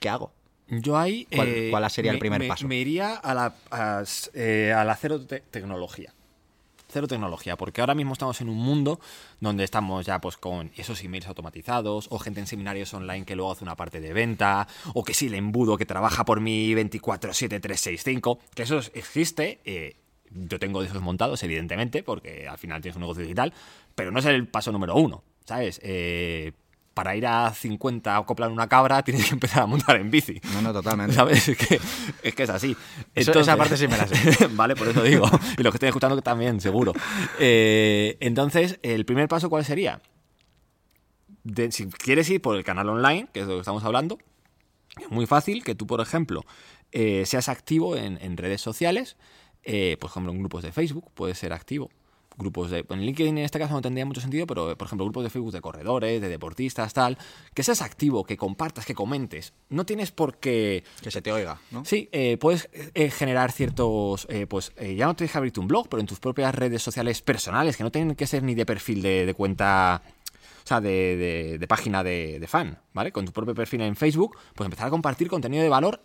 ¿Qué 0.00 0.08
hago? 0.08 0.32
Yo 0.68 0.96
ahí... 0.96 1.26
¿Cuál- 1.34 1.48
eh, 1.48 1.68
cuál 1.70 1.90
sería 1.90 2.12
el 2.12 2.16
me- 2.16 2.20
primer 2.20 2.40
me- 2.40 2.48
paso? 2.48 2.66
Me 2.66 2.76
iría 2.76 3.14
a 3.16 3.34
la, 3.34 3.54
a, 3.70 4.02
eh, 4.32 4.72
a 4.74 4.84
la 4.84 4.96
cero 4.96 5.20
te- 5.26 5.40
tecnología. 5.40 6.14
Cero 6.92 7.06
tecnología, 7.08 7.56
porque 7.56 7.80
ahora 7.80 7.94
mismo 7.94 8.12
estamos 8.12 8.40
en 8.42 8.48
un 8.50 8.58
mundo 8.58 9.00
donde 9.40 9.64
estamos 9.64 10.04
ya 10.04 10.20
pues 10.20 10.36
con 10.36 10.70
esos 10.76 11.02
emails 11.02 11.26
automatizados, 11.26 12.06
o 12.10 12.18
gente 12.18 12.40
en 12.40 12.46
seminarios 12.46 12.92
online 12.92 13.24
que 13.24 13.34
luego 13.34 13.52
hace 13.52 13.64
una 13.64 13.76
parte 13.76 14.00
de 14.00 14.12
venta, 14.12 14.68
o 14.92 15.02
que 15.02 15.14
sí, 15.14 15.26
el 15.28 15.34
embudo 15.34 15.76
que 15.78 15.86
trabaja 15.86 16.24
por 16.24 16.40
mí 16.40 16.74
24-7-365, 16.74 18.38
que 18.54 18.62
eso 18.62 18.78
es- 18.78 18.90
existe. 18.94 19.60
eh, 19.64 19.96
yo 20.34 20.58
tengo 20.58 20.80
de 20.80 20.88
esos 20.88 21.02
montados, 21.02 21.42
evidentemente, 21.42 22.02
porque 22.02 22.48
al 22.48 22.56
final 22.56 22.80
tienes 22.80 22.96
un 22.96 23.02
negocio 23.02 23.22
digital, 23.22 23.52
pero 23.94 24.10
no 24.10 24.18
es 24.18 24.24
el 24.24 24.46
paso 24.48 24.72
número 24.72 24.94
uno, 24.96 25.22
¿sabes? 25.44 25.78
Eh, 25.82 26.52
para 26.94 27.16
ir 27.16 27.26
a 27.26 27.52
50 27.54 28.14
a 28.14 28.18
acoplar 28.18 28.50
una 28.50 28.68
cabra 28.68 29.02
tienes 29.02 29.24
que 29.26 29.34
empezar 29.34 29.62
a 29.62 29.66
montar 29.66 29.96
en 29.96 30.10
bici. 30.10 30.40
No, 30.54 30.62
no, 30.62 30.72
totalmente. 30.72 31.14
¿Sabes? 31.14 31.48
Es 31.48 31.56
que 31.56 31.80
es, 32.22 32.34
que 32.34 32.42
es 32.42 32.50
así. 32.50 32.76
Eso- 33.14 33.32
esa 33.38 33.56
parte 33.56 33.76
sí 33.76 33.88
me 33.88 33.96
la 33.96 34.06
sé. 34.06 34.46
vale, 34.52 34.76
por 34.76 34.88
eso 34.88 35.02
digo. 35.02 35.26
Y 35.58 35.62
los 35.62 35.72
que 35.72 35.76
estén 35.76 35.88
escuchando 35.88 36.20
también, 36.22 36.60
seguro. 36.60 36.92
Eh, 37.38 38.16
entonces, 38.20 38.78
¿el 38.82 39.04
primer 39.04 39.28
paso 39.28 39.48
cuál 39.50 39.64
sería? 39.64 40.00
De- 41.44 41.72
si 41.72 41.86
quieres 41.88 42.28
ir 42.30 42.40
por 42.40 42.56
el 42.56 42.64
canal 42.64 42.88
online, 42.88 43.28
que 43.32 43.40
es 43.40 43.46
de 43.46 43.52
lo 43.52 43.58
que 43.58 43.62
estamos 43.62 43.82
hablando, 43.84 44.18
es 45.00 45.10
muy 45.10 45.26
fácil 45.26 45.64
que 45.64 45.74
tú, 45.74 45.86
por 45.86 46.00
ejemplo, 46.00 46.44
eh, 46.92 47.24
seas 47.26 47.48
activo 47.48 47.96
en, 47.96 48.18
en 48.22 48.36
redes 48.36 48.60
sociales, 48.60 49.16
eh, 49.64 49.96
por 50.00 50.10
ejemplo, 50.10 50.32
en 50.32 50.38
grupos 50.38 50.62
de 50.62 50.72
Facebook, 50.72 51.10
puedes 51.14 51.38
ser 51.38 51.52
activo. 51.52 51.90
Grupos 52.38 52.70
de. 52.70 52.84
En 52.88 53.00
LinkedIn 53.04 53.36
en 53.38 53.44
este 53.44 53.58
caso 53.58 53.74
no 53.74 53.82
tendría 53.82 54.06
mucho 54.06 54.20
sentido, 54.20 54.46
pero 54.46 54.76
por 54.76 54.86
ejemplo, 54.86 55.04
grupos 55.04 55.22
de 55.24 55.30
Facebook 55.30 55.52
de 55.52 55.60
corredores, 55.60 56.20
de 56.20 56.28
deportistas, 56.28 56.94
tal. 56.94 57.18
Que 57.54 57.62
seas 57.62 57.82
activo, 57.82 58.24
que 58.24 58.36
compartas, 58.36 58.86
que 58.86 58.94
comentes. 58.94 59.52
No 59.68 59.84
tienes 59.84 60.12
por 60.12 60.38
qué. 60.38 60.82
Que 61.02 61.10
se 61.10 61.20
te 61.20 61.30
oiga, 61.30 61.60
¿no? 61.70 61.84
Sí, 61.84 62.08
eh, 62.12 62.38
puedes 62.38 62.70
eh, 62.72 63.10
generar 63.10 63.52
ciertos, 63.52 64.26
eh, 64.30 64.46
pues 64.46 64.72
ya 64.96 65.06
no 65.06 65.14
tienes 65.14 65.32
que 65.32 65.38
abrirte 65.38 65.60
un 65.60 65.68
blog, 65.68 65.88
pero 65.88 66.00
en 66.00 66.06
tus 66.06 66.20
propias 66.20 66.54
redes 66.54 66.82
sociales 66.82 67.20
personales, 67.22 67.76
que 67.76 67.82
no 67.82 67.90
tienen 67.92 68.14
que 68.16 68.26
ser 68.26 68.42
ni 68.42 68.54
de 68.54 68.64
perfil 68.64 69.02
de, 69.02 69.26
de 69.26 69.34
cuenta, 69.34 70.02
o 70.64 70.66
sea, 70.66 70.80
de, 70.80 71.16
de- 71.16 71.58
de 71.58 71.68
página 71.68 72.02
de, 72.02 72.38
de 72.40 72.46
fan, 72.46 72.78
¿vale? 72.94 73.12
Con 73.12 73.26
tu 73.26 73.32
propio 73.32 73.54
perfil 73.54 73.82
en 73.82 73.94
Facebook, 73.96 74.38
pues 74.54 74.64
empezar 74.66 74.86
a 74.86 74.90
compartir 74.90 75.28
contenido 75.28 75.62
de 75.62 75.68
valor 75.68 76.00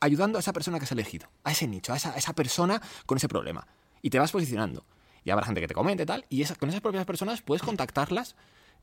ayudando 0.00 0.38
a 0.38 0.40
esa 0.40 0.52
persona 0.52 0.78
que 0.78 0.84
has 0.84 0.92
elegido, 0.92 1.28
a 1.44 1.50
ese 1.52 1.66
nicho, 1.66 1.92
a 1.92 1.96
esa, 1.96 2.12
a 2.12 2.16
esa 2.16 2.32
persona 2.34 2.80
con 3.06 3.16
ese 3.18 3.28
problema. 3.28 3.66
Y 4.00 4.10
te 4.10 4.18
vas 4.18 4.32
posicionando. 4.32 4.84
Y 5.24 5.30
habrá 5.30 5.46
gente 5.46 5.60
que 5.60 5.68
te 5.68 5.74
comente 5.74 6.06
tal, 6.06 6.24
y 6.28 6.44
con 6.44 6.68
esas 6.68 6.80
propias 6.80 7.04
personas 7.04 7.42
puedes 7.42 7.62
contactarlas 7.62 8.36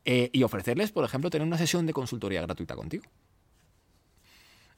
eh, 0.06 0.30
y 0.32 0.43
ofrecerles, 0.43 0.91
por 0.91 1.04
ejemplo, 1.04 1.30
tener 1.30 1.45
una 1.45 1.58
sesión 1.58 1.86
de 1.86 1.93
consultoría 1.93 2.41
gratuita 2.41 2.75
contigo. 2.75 3.04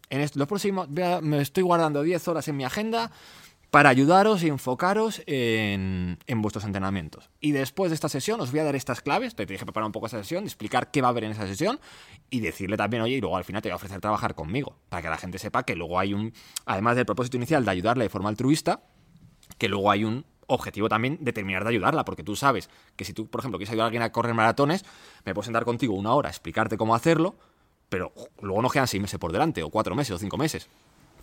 En 0.10 0.20
los 0.36 0.48
próximos, 0.48 0.90
me 0.90 1.40
estoy 1.40 1.64
guardando 1.64 2.02
10 2.02 2.28
horas 2.28 2.48
en 2.50 2.58
mi 2.58 2.66
agenda 2.66 3.12
para 3.72 3.88
ayudaros 3.88 4.44
y 4.44 4.50
enfocaros 4.50 5.24
en, 5.26 6.20
en 6.28 6.42
vuestros 6.42 6.66
entrenamientos. 6.66 7.30
Y 7.40 7.54
después 7.54 7.90
de 7.90 7.96
esta 7.96 8.10
sesión 8.10 8.42
os 8.42 8.52
voy 8.52 8.60
a 8.60 8.66
dar 8.66 8.76
estas 8.76 9.02
claves, 9.02 9.34
te 9.34 9.46
dije 9.46 9.64
preparar 9.64 9.86
un 9.86 9.94
poco 9.94 10.08
esa 10.08 10.18
sesión, 10.18 10.44
explicar 10.44 10.92
qué 10.92 11.02
va 11.02 11.08
a 11.08 11.12
haber 11.12 11.24
en 11.24 11.32
esa 11.32 11.48
sesión 11.48 11.80
y 12.30 12.42
decirle 12.42 12.76
también, 12.76 13.02
oye, 13.02 13.16
y 13.16 13.22
luego 13.22 13.38
al 13.38 13.46
final 13.46 13.62
te 13.62 13.70
voy 13.70 13.74
a 13.74 13.76
ofrecer 13.78 14.02
trabajar 14.02 14.36
conmigo, 14.36 14.76
para 14.90 15.02
que 15.02 15.08
la 15.08 15.18
gente 15.18 15.40
sepa 15.40 15.64
que 15.64 15.78
luego 15.78 15.98
hay 15.98 16.14
un, 16.14 16.34
además 16.66 16.98
del 16.98 17.06
propósito 17.06 17.38
inicial 17.38 17.64
de 17.64 17.72
ayudarle 17.72 18.04
de 18.04 18.10
forma 18.10 18.28
altruista, 18.28 18.84
que 19.58 19.70
luego 19.70 19.90
hay 19.90 20.04
un 20.04 20.26
objetivo 20.54 20.90
también 20.90 21.18
de 21.22 21.34
terminar 21.34 21.64
de 21.64 21.70
ayudarla, 21.70 22.06
porque 22.06 22.24
tú 22.24 22.36
sabes 22.36 22.70
que 22.96 23.06
si 23.06 23.14
tú, 23.14 23.28
por 23.28 23.42
ejemplo, 23.42 23.58
quieres 23.58 23.72
ayudar 23.72 23.86
a 23.86 23.88
alguien 23.88 24.04
a 24.04 24.12
correr 24.12 24.34
maratones, 24.34 24.86
me 25.26 25.34
puedo 25.34 25.44
sentar 25.44 25.66
contigo 25.66 25.94
una 25.94 26.14
hora, 26.14 26.30
explicarte 26.30 26.78
cómo 26.78 26.96
hacerlo, 26.96 27.36
pero 27.90 28.14
luego 28.42 28.62
nos 28.62 28.72
quedan 28.72 28.88
seis 28.88 29.02
meses 29.02 29.20
por 29.20 29.32
delante, 29.32 29.64
o 29.64 29.70
cuatro 29.70 29.96
meses, 29.96 30.16
o 30.16 30.18
cinco 30.18 30.38
meses. 30.38 30.68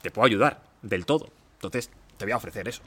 Te 0.03 0.11
puedo 0.11 0.27
ayudar 0.27 0.63
del 0.83 1.07
todo. 1.07 1.29
Entonces, 1.55 1.91
te 2.17 2.25
voy 2.25 2.33
a 2.33 2.37
ofrecer 2.37 2.69
eso. 2.69 2.83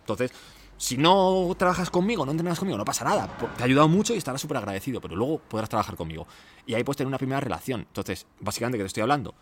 Entonces, 0.00 0.32
si 0.78 0.96
no 0.96 1.54
trabajas 1.58 1.90
conmigo, 1.90 2.24
no 2.26 2.32
entrenas 2.32 2.58
conmigo, 2.58 2.76
no 2.78 2.84
pasa 2.84 3.04
nada. 3.04 3.28
Te 3.56 3.62
ha 3.62 3.66
ayudado 3.66 3.88
mucho 3.88 4.14
y 4.14 4.18
estarás 4.18 4.40
súper 4.40 4.58
agradecido, 4.58 5.00
pero 5.00 5.16
luego 5.16 5.38
podrás 5.38 5.68
trabajar 5.68 5.96
conmigo. 5.96 6.26
Y 6.66 6.74
ahí 6.74 6.84
puedes 6.84 6.98
tener 6.98 7.08
una 7.08 7.18
primera 7.18 7.40
relación. 7.40 7.80
Entonces, 7.80 8.26
básicamente, 8.40 8.78
¿qué 8.78 8.84
te 8.84 8.88
estoy 8.88 9.02
hablando? 9.02 9.34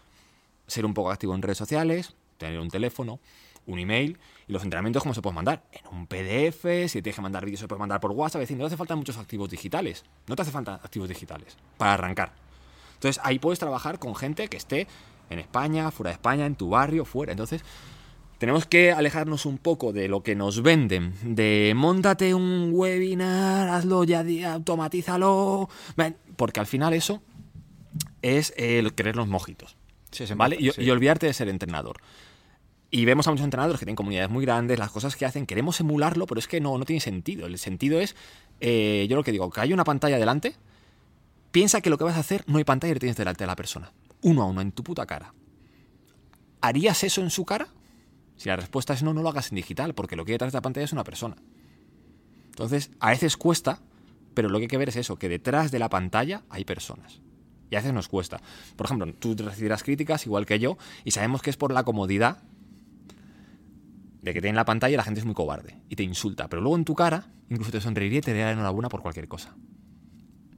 Ser 0.67 0.87
un 0.87 0.95
poco 0.95 1.11
activo 1.11 1.35
en 1.35 1.43
redes 1.43 1.59
sociales, 1.59 2.15
tener 2.39 2.59
un 2.61 2.71
teléfono, 2.71 3.21
un 3.67 3.79
email 3.79 4.19
y 4.47 4.53
los 4.53 4.63
entrenamientos, 4.63 5.03
¿cómo 5.03 5.15
se 5.15 5.23
pueden 5.23 5.37
mandar? 5.37 5.63
En 5.73 5.97
un 5.97 6.07
PDF, 6.07 6.91
si 6.91 7.03
tienes 7.03 7.17
que 7.17 7.23
mandar 7.23 7.45
vídeos, 7.45 7.61
se 7.61 7.69
puede 7.69 7.81
mandar 7.81 8.01
por 8.01 8.11
WhatsApp. 8.13 8.43
Es 8.43 8.49
decir, 8.49 8.57
no 8.57 8.65
te 8.65 8.69
hace 8.69 8.77
falta 8.77 8.97
muchos 8.97 9.17
activos 9.17 9.51
digitales. 9.51 10.05
No 10.27 10.37
te 10.37 10.43
hace 10.43 10.51
falta 10.51 10.75
activos 10.75 11.09
digitales 11.09 11.57
para 11.79 11.95
arrancar. 11.95 12.33
Entonces, 12.95 13.21
ahí 13.25 13.39
puedes 13.39 13.59
trabajar 13.59 13.99
con 13.99 14.15
gente 14.15 14.49
que 14.49 14.57
esté 14.57 14.87
en 15.31 15.39
España, 15.39 15.91
fuera 15.91 16.11
de 16.11 16.15
España, 16.15 16.47
en 16.47 16.57
tu 16.57 16.71
barrio, 16.71 17.05
fuera. 17.05 17.33
Entonces, 17.33 17.63
tenemos 18.39 18.67
que 18.67 18.93
alejarnos 18.93 19.47
un 19.47 19.59
poco 19.59 19.93
de 19.93 20.09
lo 20.09 20.23
que 20.23 20.35
nos 20.35 20.63
venden, 20.63 21.15
de 21.23 21.73
montate 21.77 22.35
un 22.35 22.71
webinar, 22.73 23.69
hazlo 23.69 24.05
ya, 24.05 24.25
automatízalo, 24.53 25.69
porque 26.37 26.61
al 26.61 26.67
final 26.67 26.93
eso 26.95 27.23
es 28.23 28.53
el 28.57 28.95
querer 28.95 29.17
los 29.17 29.29
mojitos, 29.29 29.77
¿vale? 30.37 30.59
y, 30.59 30.91
olvidarte 30.91 31.27
de 31.27 31.33
ser 31.33 31.49
entrenador. 31.49 31.99
Y 32.91 33.05
vemos 33.05 33.27
a 33.27 33.31
muchos 33.31 33.45
entrenadores 33.45 33.81
que 33.81 33.87
tienen 33.87 33.97
comunidades 33.97 34.31
muy 34.31 34.45
grandes, 34.45 34.79
las 34.79 34.91
cosas 34.91 35.17
que 35.17 35.27
hacen, 35.27 35.47
queremos 35.47 35.81
emularlo, 35.81 36.27
pero 36.27 36.39
es 36.39 36.47
que 36.47 36.61
no, 36.61 36.79
no 36.79 36.85
tiene 36.85 37.01
sentido. 37.01 37.47
El 37.47 37.59
sentido 37.59 37.99
es, 37.99 38.15
eh, 38.61 39.07
yo 39.09 39.17
lo 39.17 39.25
que 39.25 39.33
digo, 39.33 39.51
que 39.51 39.61
hay 39.61 39.73
una 39.73 39.85
pantalla 39.85 40.19
delante, 40.19 40.55
piensa 41.51 41.81
que 41.81 41.91
lo 41.91 41.99
que 41.99 42.05
vas 42.05 42.17
a 42.17 42.21
hacer 42.21 42.45
no 42.47 42.59
hay 42.59 42.65
pantalla 42.65 42.95
y 42.95 42.99
tienes 42.99 43.17
delante 43.17 43.45
de 43.45 43.49
la 43.49 43.57
persona, 43.57 43.93
uno 44.23 44.43
a 44.43 44.47
uno, 44.47 44.61
en 44.61 44.73
tu 44.73 44.85
puta 44.85 45.07
cara. 45.07 45.35
¿Harías 46.61 47.05
eso 47.05 47.21
en 47.21 47.31
su 47.31 47.45
cara? 47.45 47.69
Si 48.37 48.49
la 48.49 48.57
respuesta 48.57 48.95
es 48.95 49.03
no, 49.03 49.13
no 49.13 49.23
lo 49.23 49.29
hagas 49.29 49.51
en 49.51 49.57
digital, 49.57 49.95
porque 49.95 50.17
lo 50.17 50.25
que 50.25 50.33
hay 50.33 50.35
detrás 50.35 50.53
de 50.53 50.57
la 50.59 50.63
pantalla 50.63 50.85
es 50.85 50.93
una 50.93 51.05
persona. 51.05 51.37
Entonces, 52.47 52.91
a 53.01 53.11
veces 53.11 53.37
cuesta, 53.37 53.81
pero 54.35 54.49
lo 54.49 54.59
que 54.59 54.65
hay 54.65 54.69
que 54.69 54.79
ver 54.79 54.89
es 54.89 54.97
eso, 54.97 55.17
que 55.17 55.29
detrás 55.29 55.71
de 55.71 55.79
la 55.79 55.89
pantalla 55.89 56.43
hay 56.49 56.65
personas. 56.65 57.21
Y 57.71 57.77
a 57.77 57.79
veces 57.79 57.93
nos 57.93 58.09
cuesta. 58.09 58.41
Por 58.77 58.87
ejemplo, 58.87 59.13
tú 59.15 59.35
recibirás 59.37 59.83
críticas 59.83 60.27
igual 60.27 60.47
que 60.47 60.59
yo, 60.59 60.79
y 61.05 61.11
sabemos 61.11 61.43
que 61.43 61.51
es 61.51 61.57
por 61.57 61.73
la 61.73 61.85
comodidad 61.85 62.43
de 64.25 64.33
que 64.33 64.41
tiene 64.41 64.57
la 64.57 64.65
pantalla 64.65 64.97
la 64.97 65.05
gente 65.05 65.21
es 65.21 65.27
muy 65.27 65.35
cobarde 65.35 65.77
y 65.91 65.97
te 65.97 66.03
insulta. 66.03 66.49
Pero 66.49 66.63
luego 66.63 66.77
en 66.77 66.87
tu 66.87 66.95
cara, 66.95 67.27
incluso 67.51 67.71
te 67.71 67.81
sonreiría 67.81 68.21
y 68.21 68.23
te 68.23 68.31
daría 68.31 68.53
enhorabuena 68.53 68.89
por 68.89 69.03
cualquier 69.03 69.29
cosa. 69.29 69.55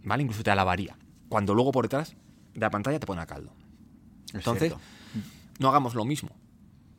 ¿Vale? 0.04 0.22
Incluso 0.22 0.44
te 0.44 0.52
alabaría. 0.52 0.96
Cuando 1.28 1.52
luego 1.52 1.72
por 1.72 1.84
detrás 1.84 2.14
de 2.54 2.60
la 2.60 2.70
pantalla 2.70 3.00
te 3.00 3.06
pone 3.06 3.22
a 3.22 3.26
caldo. 3.26 3.52
Entonces, 4.32 4.72
no 5.58 5.68
hagamos 5.68 5.96
lo 5.96 6.04
mismo. 6.04 6.30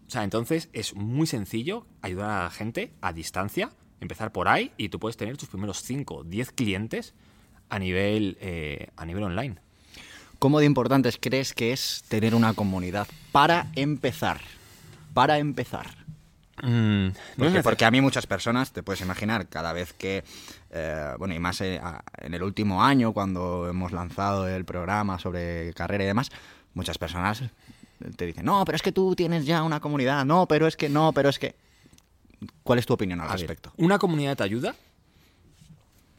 O 0.07 0.09
sea, 0.09 0.26
entonces 0.26 0.70
es 0.74 0.93
muy 0.93 1.26
sencillo 1.26 1.88
ayudar 2.01 2.32
a 2.32 2.43
la 2.43 2.49
gente 2.49 2.93
a 2.99 3.13
distancia, 3.13 3.72
empezar 4.01 4.34
por 4.34 4.49
ahí 4.49 4.74
y 4.76 4.89
tú 4.89 4.99
puedes 4.99 5.15
tener 5.15 5.38
tus 5.38 5.47
primeros 5.47 5.82
5, 5.84 6.26
10 6.26 6.51
clientes 6.51 7.13
a 7.70 7.80
nivel, 7.80 8.38
eh, 8.41 8.89
a 8.97 9.05
nivel 9.05 9.24
online. 9.24 9.55
¿Cómo 10.38 10.59
de 10.59 10.65
importantes 10.65 11.18
crees 11.20 11.53
que 11.53 11.72
es 11.72 12.03
tener 12.09 12.36
una 12.36 12.53
comunidad 12.53 13.07
para 13.32 13.68
empezar? 13.76 14.41
Para 15.13 15.39
empezar. 15.39 15.97
Mm, 16.64 17.10
porque, 17.62 17.86
a 17.86 17.91
mí 17.91 18.01
muchas 18.01 18.26
personas, 18.26 18.72
te 18.72 18.82
puedes 18.82 19.01
imaginar, 19.01 19.47
cada 19.47 19.74
vez 19.74 19.93
que, 19.93 20.24
eh, 20.72 21.14
bueno, 21.20 21.36
y 21.36 21.39
más 21.39 21.62
eh, 21.62 21.80
en 22.18 22.34
el 22.34 22.41
último 22.41 22.84
año, 22.84 23.14
cuando 23.14 23.68
hemos 23.70 23.91
lanzado 23.91 24.47
el 24.47 24.66
programa 24.66 25.20
sobre 25.20 25.74
carrera 25.74 26.03
y 26.03 26.08
demás, 26.08 26.32
muchas 26.74 26.97
personas 26.97 27.43
te 28.16 28.26
dicen, 28.26 28.45
no, 28.45 28.64
pero 28.66 28.76
es 28.76 28.82
que 28.82 28.91
tú 28.91 29.16
tienes 29.16 29.45
ya 29.45 29.64
una 29.64 29.80
comunidad, 29.80 30.26
no, 30.26 30.47
pero 30.47 30.68
es 30.68 30.76
que 30.76 30.89
no, 30.89 31.14
pero 31.14 31.30
es 31.30 31.39
que... 31.39 31.55
¿Cuál 32.64 32.78
es 32.80 32.86
tu 32.86 32.93
opinión 32.93 33.20
al 33.20 33.30
respecto? 33.30 33.74
una 33.78 33.97
comunidad 33.97 34.38
te 34.38 34.43
ayuda 34.43 34.76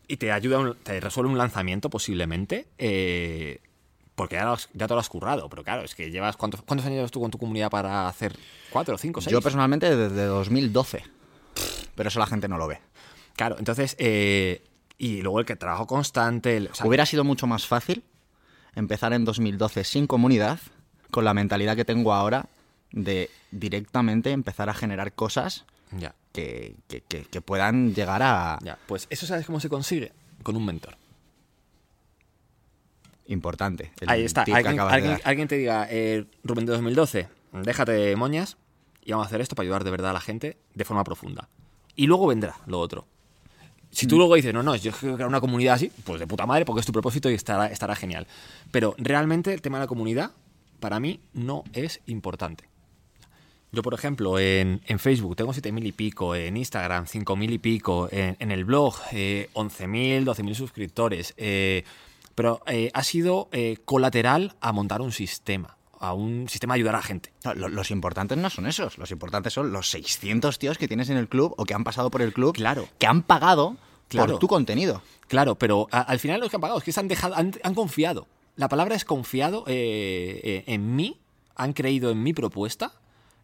y 0.08 0.16
te 0.16 0.32
ayuda, 0.32 0.74
te 0.82 0.98
resuelve 0.98 1.30
un 1.30 1.38
lanzamiento 1.38 1.90
posiblemente, 1.90 2.66
eh, 2.78 3.60
porque 4.18 4.34
ya, 4.34 4.52
ya 4.74 4.88
te 4.88 4.94
lo 4.94 5.00
has 5.00 5.08
currado, 5.08 5.48
pero 5.48 5.62
claro, 5.62 5.82
es 5.82 5.94
que 5.94 6.10
llevas, 6.10 6.36
¿cuántos, 6.36 6.60
¿cuántos 6.62 6.84
años 6.86 6.96
llevas 6.96 7.12
tú 7.12 7.20
con 7.20 7.30
tu 7.30 7.38
comunidad 7.38 7.70
para 7.70 8.08
hacer? 8.08 8.36
¿Cuatro, 8.68 8.98
cinco, 8.98 9.20
seis? 9.20 9.30
Yo 9.30 9.40
personalmente 9.40 9.94
desde 9.94 10.24
2012, 10.24 11.04
pero 11.94 12.08
eso 12.08 12.18
la 12.18 12.26
gente 12.26 12.48
no 12.48 12.58
lo 12.58 12.66
ve. 12.66 12.80
Claro, 13.36 13.54
entonces, 13.60 13.94
eh, 14.00 14.64
y 14.98 15.22
luego 15.22 15.38
el 15.38 15.46
que 15.46 15.54
trabajo 15.54 15.86
constante... 15.86 16.68
Hubiera 16.82 17.06
sido 17.06 17.22
mucho 17.22 17.46
más 17.46 17.68
fácil 17.68 18.02
empezar 18.74 19.12
en 19.12 19.24
2012 19.24 19.84
sin 19.84 20.08
comunidad 20.08 20.58
con 21.12 21.24
la 21.24 21.32
mentalidad 21.32 21.76
que 21.76 21.84
tengo 21.84 22.12
ahora 22.12 22.46
de 22.90 23.30
directamente 23.52 24.32
empezar 24.32 24.68
a 24.68 24.74
generar 24.74 25.12
cosas 25.12 25.64
Que, 26.32 26.74
puedan 27.44 27.94
llegar 27.94 28.20
a... 28.24 28.58
Ya, 28.64 28.78
pues 28.88 29.06
eso 29.10 29.26
sabes 29.26 29.46
cómo 29.46 29.60
se 29.60 29.68
consigue 29.68 30.12
con 30.42 30.56
un 30.56 30.66
mentor. 30.66 30.96
Importante. 33.28 33.92
Ahí 34.06 34.24
está. 34.24 34.44
Alguien, 35.24 35.48
te 35.48 35.56
diga, 35.56 35.86
eh, 35.90 36.24
Rubén 36.42 36.66
de 36.66 36.72
2012, 36.72 37.28
déjate 37.62 37.92
de 37.92 38.16
moñas 38.16 38.56
y 39.04 39.12
vamos 39.12 39.26
a 39.26 39.28
hacer 39.28 39.40
esto 39.40 39.54
para 39.54 39.64
ayudar 39.64 39.84
de 39.84 39.90
verdad 39.90 40.10
a 40.10 40.14
la 40.14 40.20
gente 40.20 40.56
de 40.74 40.84
forma 40.84 41.04
profunda. 41.04 41.48
Y 41.94 42.06
luego 42.06 42.26
vendrá 42.26 42.56
lo 42.66 42.80
otro. 42.80 43.06
Si 43.90 44.06
tú 44.06 44.16
mm. 44.16 44.18
luego 44.18 44.34
dices, 44.34 44.52
no, 44.52 44.62
no, 44.62 44.76
yo 44.76 44.92
quiero 44.92 45.14
crear 45.14 45.28
una 45.28 45.40
comunidad 45.40 45.74
así, 45.74 45.90
pues 46.04 46.20
de 46.20 46.26
puta 46.26 46.46
madre, 46.46 46.64
porque 46.64 46.80
es 46.80 46.86
tu 46.86 46.92
propósito 46.92 47.30
y 47.30 47.34
estará, 47.34 47.66
estará 47.66 47.94
genial. 47.96 48.26
Pero 48.70 48.94
realmente 48.98 49.52
el 49.52 49.62
tema 49.62 49.78
de 49.78 49.84
la 49.84 49.88
comunidad 49.88 50.32
para 50.80 51.00
mí 51.00 51.20
no 51.32 51.64
es 51.72 52.00
importante. 52.06 52.64
Yo, 53.70 53.82
por 53.82 53.92
ejemplo, 53.92 54.38
en, 54.38 54.80
Facebook 54.98 55.36
tengo 55.36 55.52
7.000 55.52 55.86
y 55.86 55.92
pico, 55.92 56.34
en 56.34 56.56
Instagram 56.56 57.04
5.000 57.04 57.52
y 57.52 57.58
pico, 57.58 58.08
en, 58.10 58.50
el 58.50 58.64
blog 58.64 58.94
eh, 59.12 59.50
11.000, 59.52 60.24
12.000 60.24 60.54
suscriptores, 60.54 61.34
eh, 61.36 61.84
pero 62.38 62.62
eh, 62.66 62.90
ha 62.94 63.02
sido 63.02 63.48
eh, 63.52 63.76
colateral 63.84 64.54
a 64.60 64.72
montar 64.72 65.02
un 65.02 65.12
sistema, 65.12 65.76
a 65.98 66.14
un 66.14 66.48
sistema 66.48 66.74
de 66.74 66.78
ayudar 66.78 66.94
a 66.94 67.02
gente. 67.02 67.32
los 67.54 67.90
importantes 67.90 68.38
no 68.38 68.48
son 68.48 68.66
esos, 68.66 68.96
los 68.96 69.10
importantes 69.10 69.52
son 69.52 69.72
los 69.72 69.90
600 69.90 70.58
tíos 70.58 70.78
que 70.78 70.88
tienes 70.88 71.10
en 71.10 71.16
el 71.16 71.28
club 71.28 71.54
o 71.58 71.64
que 71.64 71.74
han 71.74 71.84
pasado 71.84 72.10
por 72.10 72.22
el 72.22 72.32
club, 72.32 72.54
claro. 72.54 72.88
que 72.98 73.06
han 73.06 73.22
pagado 73.22 73.76
por 74.08 74.38
tu 74.38 74.48
contenido. 74.48 75.02
Claro, 75.26 75.56
pero 75.56 75.88
al 75.90 76.18
final 76.18 76.40
los 76.40 76.48
que 76.48 76.56
han 76.56 76.60
pagado 76.62 76.78
es 76.78 76.84
que 76.84 76.92
se 76.92 77.00
han, 77.00 77.08
dejado, 77.08 77.34
han 77.36 77.74
confiado 77.74 78.26
la 78.58 78.68
palabra 78.68 78.96
es 78.96 79.04
confiado 79.04 79.62
eh, 79.68 80.40
eh, 80.42 80.64
en 80.66 80.96
mí, 80.96 81.16
han 81.54 81.72
creído 81.72 82.10
en 82.10 82.24
mi 82.24 82.32
propuesta, 82.32 82.92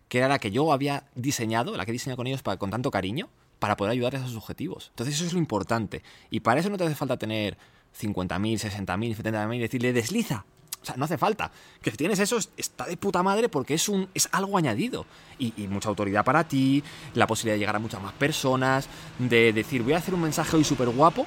que 0.09 0.19
era 0.19 0.27
la 0.27 0.41
que 0.41 0.51
yo 0.51 0.73
había 0.73 1.05
diseñado, 1.15 1.77
la 1.77 1.85
que 1.85 1.93
he 1.93 1.95
diseñado 1.95 2.17
con 2.17 2.27
ellos 2.27 2.43
con 2.43 2.71
tanto 2.71 2.91
cariño, 2.91 3.29
para 3.61 3.77
poder 3.77 3.93
ayudarles 3.93 4.23
a 4.23 4.27
sus 4.27 4.37
objetivos. 4.37 4.89
Entonces 4.91 5.15
eso 5.15 5.25
es 5.25 5.33
lo 5.33 5.39
importante. 5.39 6.03
Y 6.31 6.41
para 6.41 6.59
eso 6.59 6.69
no 6.69 6.77
te 6.77 6.85
hace 6.85 6.97
falta 6.97 7.17
tener 7.17 7.57
50.000, 8.01 8.59
60.000, 8.59 9.17
70.000 9.17 9.57
y 9.57 9.59
decirle 9.59 9.93
desliza. 9.93 10.45
O 10.85 10.87
sea, 10.87 10.97
no 10.97 11.07
hace 11.07 11.17
falta. 11.17 11.51
Que 11.81 11.91
si 11.91 11.97
tienes 11.97 12.19
eso, 12.19 12.39
está 12.59 12.85
de 12.85 12.99
puta 12.99 13.23
madre 13.23 13.49
porque 13.49 13.73
es, 13.73 13.89
un, 13.89 14.07
es 14.13 14.29
algo 14.33 14.59
añadido. 14.59 15.07
Y, 15.39 15.53
mucha 15.69 15.89
autoridad 15.89 16.27
para 16.27 16.47
ti, 16.47 16.85
la 17.15 17.27
posibilidad 17.27 17.55
de 17.55 17.61
llegar 17.61 17.77
a 17.77 17.79
muchas 17.79 18.03
más 18.03 18.13
personas, 18.13 18.87
de 19.19 19.55
decir, 19.55 19.83
voy 19.83 19.95
a 19.95 19.99
hacer 19.99 20.13
un 20.13 20.21
mensaje 20.21 20.57
hoy 20.57 20.65
súper 20.65 20.91
guapo 20.91 21.27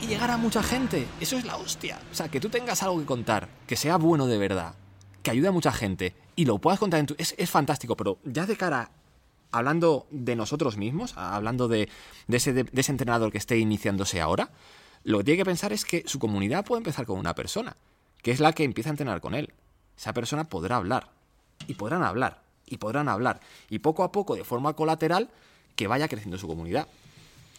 y 0.00 0.06
llegar 0.06 0.30
a 0.30 0.36
mucha 0.36 0.62
gente. 0.62 1.08
Eso 1.20 1.36
es 1.36 1.44
la 1.44 1.56
hostia. 1.56 1.98
O 2.12 2.14
sea, 2.14 2.28
que 2.28 2.38
tú 2.38 2.48
tengas 2.48 2.84
algo 2.84 3.00
que 3.00 3.04
contar, 3.04 3.48
que 3.66 3.74
sea 3.74 3.96
bueno 3.96 4.28
de 4.28 4.38
verdad, 4.38 4.74
que 5.24 5.32
ayude 5.32 5.48
a 5.48 5.52
mucha 5.52 5.72
gente 5.72 6.14
y 6.36 6.44
lo 6.44 6.58
puedas 6.58 6.78
contar 6.78 7.00
en 7.00 7.06
tu... 7.06 7.16
Es, 7.18 7.34
fantástico, 7.50 7.96
pero 7.96 8.18
ya 8.22 8.46
de 8.46 8.56
cara, 8.56 8.92
hablando 9.50 10.06
de 10.12 10.36
nosotros 10.36 10.76
mismos, 10.76 11.16
hablando 11.16 11.66
de, 11.66 11.88
ese, 12.28 12.52
de, 12.52 12.68
ese 12.72 12.92
entrenador 12.92 13.32
que 13.32 13.38
esté 13.38 13.58
iniciándose 13.58 14.20
ahora, 14.20 14.50
lo 15.04 15.18
que 15.18 15.24
tiene 15.24 15.38
que 15.38 15.44
pensar 15.44 15.72
es 15.72 15.84
que 15.84 16.04
su 16.06 16.18
comunidad 16.18 16.64
puede 16.64 16.78
empezar 16.78 17.06
con 17.06 17.18
una 17.18 17.34
persona, 17.34 17.76
que 18.22 18.30
es 18.30 18.40
la 18.40 18.52
que 18.52 18.64
empieza 18.64 18.90
a 18.90 18.92
entrenar 18.92 19.20
con 19.20 19.34
él. 19.34 19.52
Esa 19.96 20.12
persona 20.12 20.44
podrá 20.44 20.76
hablar, 20.76 21.10
y 21.66 21.74
podrán 21.74 22.02
hablar, 22.02 22.42
y 22.66 22.76
podrán 22.78 23.08
hablar, 23.08 23.40
y 23.68 23.80
poco 23.80 24.04
a 24.04 24.12
poco, 24.12 24.36
de 24.36 24.44
forma 24.44 24.74
colateral, 24.74 25.28
que 25.76 25.86
vaya 25.86 26.08
creciendo 26.08 26.38
su 26.38 26.46
comunidad. 26.46 26.86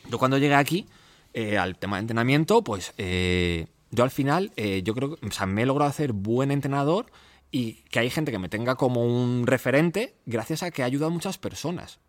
Yo 0.10 0.18
cuando 0.18 0.38
llegué 0.38 0.56
aquí, 0.56 0.88
eh, 1.34 1.58
al 1.58 1.78
tema 1.78 1.98
de 1.98 2.02
entrenamiento, 2.02 2.64
pues 2.64 2.94
eh, 2.98 3.68
yo 3.91 4.04
al 4.04 4.12
final, 4.12 4.52
eh, 4.56 4.82
yo 4.84 4.94
creo 4.94 5.16
que 5.16 5.26
o 5.26 5.32
sea, 5.32 5.46
me 5.46 5.64
he 5.64 5.66
logrado 5.66 5.89
hacer 5.89 6.14
buen 6.14 6.52
entrenador 6.52 7.08
y 7.52 7.84
que 7.89 8.00
hay 8.00 8.10
gente 8.10 8.32
que 8.32 8.39
me 8.39 8.50
tenga 8.50 8.76
como 8.76 9.06
un 9.06 9.48
referente 9.48 10.16
gracias 10.26 10.64
a 10.64 10.72
que 10.72 10.84
ha 10.84 10.86
ayudado 10.86 11.08
a 11.08 11.14
muchas 11.14 11.38
personas. 11.38 12.00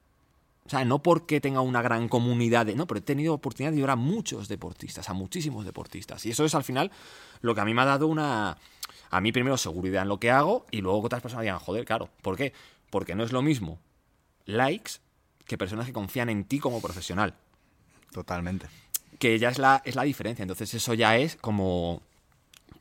O 0.66 0.70
sea, 0.70 0.84
no 0.84 1.02
porque 1.02 1.40
tenga 1.40 1.60
una 1.60 1.82
gran 1.82 2.08
comunidad 2.08 2.66
de... 2.66 2.74
No, 2.74 2.86
pero 2.86 2.98
he 2.98 3.02
tenido 3.02 3.34
oportunidad 3.34 3.70
de 3.72 3.76
ayudar 3.76 3.90
a 3.90 3.96
muchos 3.96 4.48
deportistas, 4.48 5.10
a 5.10 5.12
muchísimos 5.12 5.66
deportistas. 5.66 6.24
Y 6.24 6.30
eso 6.30 6.44
es 6.44 6.54
al 6.54 6.64
final 6.64 6.90
lo 7.42 7.54
que 7.54 7.60
a 7.60 7.64
mí 7.64 7.74
me 7.74 7.82
ha 7.82 7.86
dado 7.86 8.06
una... 8.06 8.56
A 9.10 9.20
mí 9.20 9.30
primero 9.30 9.56
seguridad 9.58 10.02
en 10.02 10.08
lo 10.08 10.18
que 10.18 10.30
hago 10.30 10.66
y 10.70 10.80
luego 10.80 11.02
que 11.02 11.06
otras 11.06 11.22
personas 11.22 11.42
digan, 11.42 11.58
joder, 11.58 11.84
claro. 11.84 12.08
¿Por 12.22 12.36
qué? 12.36 12.52
Porque 12.90 13.14
no 13.14 13.24
es 13.24 13.32
lo 13.32 13.42
mismo 13.42 13.78
likes 14.46 14.94
que 15.46 15.58
personas 15.58 15.86
que 15.86 15.92
confían 15.92 16.30
en 16.30 16.44
ti 16.44 16.58
como 16.58 16.80
profesional. 16.80 17.34
Totalmente 18.10 18.66
que 19.18 19.38
ya 19.38 19.48
es 19.48 19.58
la, 19.58 19.82
es 19.84 19.96
la 19.96 20.02
diferencia. 20.02 20.42
Entonces 20.42 20.74
eso 20.74 20.94
ya 20.94 21.16
es 21.16 21.36
como, 21.36 22.02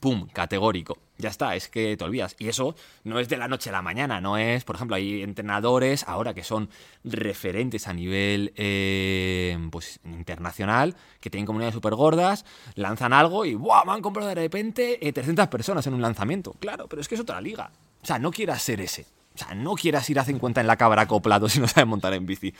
¡pum!, 0.03 0.27
categórico. 0.33 0.97
Ya 1.17 1.29
está, 1.29 1.55
es 1.55 1.69
que 1.69 1.95
te 1.95 2.03
olvidas. 2.03 2.35
Y 2.37 2.49
eso 2.49 2.75
no 3.05 3.19
es 3.19 3.29
de 3.29 3.37
la 3.37 3.47
noche 3.47 3.69
a 3.69 3.71
la 3.71 3.81
mañana, 3.81 4.19
no 4.19 4.35
es, 4.35 4.65
por 4.65 4.75
ejemplo, 4.75 4.97
hay 4.97 5.23
entrenadores 5.23 6.03
ahora 6.09 6.33
que 6.33 6.43
son 6.43 6.69
referentes 7.05 7.87
a 7.87 7.93
nivel 7.93 8.51
eh, 8.57 9.57
pues, 9.71 10.01
internacional, 10.03 10.97
que 11.21 11.29
tienen 11.29 11.45
comunidades 11.45 11.73
súper 11.73 11.95
gordas, 11.95 12.43
lanzan 12.75 13.13
algo 13.13 13.45
y 13.45 13.55
¡buah! 13.55 13.85
Me 13.85 13.93
han 13.93 14.01
comprado 14.01 14.27
de 14.27 14.35
repente 14.35 14.99
300 14.99 15.47
personas 15.47 15.87
en 15.87 15.93
un 15.93 16.01
lanzamiento. 16.01 16.51
Claro, 16.59 16.89
pero 16.89 17.01
es 17.01 17.07
que 17.07 17.15
es 17.15 17.21
otra 17.21 17.39
liga. 17.39 17.71
O 18.01 18.05
sea, 18.05 18.19
no 18.19 18.29
quieras 18.29 18.61
ser 18.61 18.81
ese. 18.81 19.05
O 19.35 19.37
sea, 19.37 19.55
no 19.55 19.73
quieras 19.75 20.07
ir 20.09 20.19
a 20.19 20.25
50 20.25 20.61
en 20.61 20.67
la 20.67 20.75
cabra 20.75 21.03
acoplado 21.03 21.49
si 21.49 21.61
no 21.61 21.67
sabes 21.69 21.87
montar 21.87 22.13
en 22.13 22.25
bici. 22.25 22.53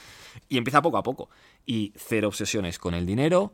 Y 0.48 0.56
empieza 0.56 0.82
poco 0.82 0.96
a 0.96 1.02
poco. 1.02 1.28
Y 1.66 1.92
cero 1.96 2.28
obsesiones 2.28 2.78
con 2.78 2.94
el 2.94 3.04
dinero, 3.06 3.52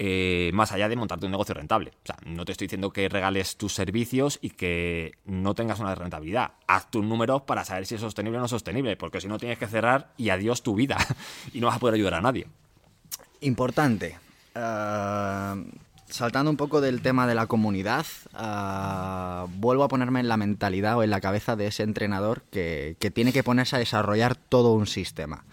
eh, 0.00 0.52
más 0.54 0.70
allá 0.70 0.88
de 0.88 0.94
montarte 0.94 1.26
un 1.26 1.32
negocio 1.32 1.54
rentable. 1.54 1.90
O 2.04 2.06
sea, 2.06 2.16
no 2.24 2.44
te 2.44 2.52
estoy 2.52 2.66
diciendo 2.68 2.92
que 2.92 3.08
regales 3.08 3.56
tus 3.56 3.74
servicios 3.74 4.38
y 4.40 4.50
que 4.50 5.12
no 5.24 5.56
tengas 5.56 5.80
una 5.80 5.94
rentabilidad. 5.96 6.52
Haz 6.68 6.88
tus 6.88 7.04
números 7.04 7.42
para 7.42 7.64
saber 7.64 7.84
si 7.84 7.96
es 7.96 8.00
sostenible 8.00 8.38
o 8.38 8.40
no 8.40 8.48
sostenible, 8.48 8.96
porque 8.96 9.20
si 9.20 9.26
no 9.26 9.38
tienes 9.38 9.58
que 9.58 9.66
cerrar 9.66 10.12
y 10.16 10.30
adiós 10.30 10.62
tu 10.62 10.76
vida 10.76 10.98
y 11.52 11.60
no 11.60 11.66
vas 11.66 11.76
a 11.76 11.80
poder 11.80 11.96
ayudar 11.96 12.14
a 12.14 12.20
nadie. 12.20 12.46
Importante. 13.40 14.16
Eh, 14.54 15.64
saltando 16.10 16.50
un 16.50 16.56
poco 16.56 16.80
del 16.80 17.02
tema 17.02 17.26
de 17.26 17.34
la 17.34 17.46
comunidad, 17.46 18.06
uh, 18.34 19.48
vuelvo 19.58 19.84
a 19.84 19.88
ponerme 19.88 20.20
en 20.20 20.28
la 20.28 20.36
mentalidad 20.36 20.96
o 20.96 21.02
en 21.02 21.10
la 21.10 21.20
cabeza 21.20 21.56
de 21.56 21.66
ese 21.66 21.82
entrenador 21.82 22.42
que, 22.50 22.96
tiene 23.12 23.32
que 23.32 23.42
ponerse 23.42 23.76
a 23.76 23.78
desarrollar 23.78 24.36
todo 24.36 24.72
un 24.72 24.86
sistema. 24.86 25.44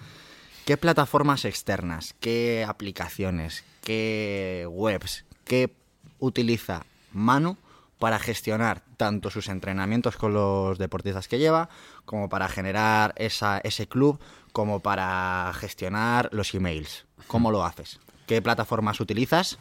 ¿Qué 0.66 0.78
plataformas 0.78 1.46
externas, 1.46 2.16
qué 2.20 2.66
aplicaciones, 2.68 3.64
qué 3.84 4.68
webs, 4.68 5.24
qué 5.44 5.72
utiliza 6.18 6.88
Manu 7.12 7.58
para 8.00 8.18
gestionar 8.18 8.82
tanto 8.98 9.30
sus 9.30 9.48
entrenamientos 9.48 10.18
con 10.18 10.34
los 10.34 10.80
deportistas 10.80 11.28
que 11.28 11.38
lleva, 11.38 11.70
como 12.06 12.30
para 12.30 12.50
generar 12.50 13.14
ese 13.18 13.88
club, 13.88 14.20
como 14.54 14.80
para 14.80 15.52
gestionar 15.54 16.30
los 16.32 16.52
emails? 16.56 17.06
¿Cómo 17.28 17.52
lo 17.52 17.64
haces? 17.64 18.00
¿Qué 18.26 18.42
plataformas 18.42 19.00
utilizas? 19.00 19.60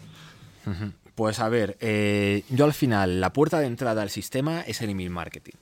Pues 1.15 1.39
a 1.39 1.51
ver, 1.51 1.77
eh, 1.81 2.45
yo 2.49 2.65
al 2.65 2.73
final, 2.73 3.21
la 3.21 3.35
puerta 3.35 3.59
de 3.59 3.67
entrada 3.67 4.01
al 4.01 4.09
sistema 4.09 4.63
es 4.63 4.81
el 4.81 4.89
email 4.89 5.11
marketing. 5.11 5.53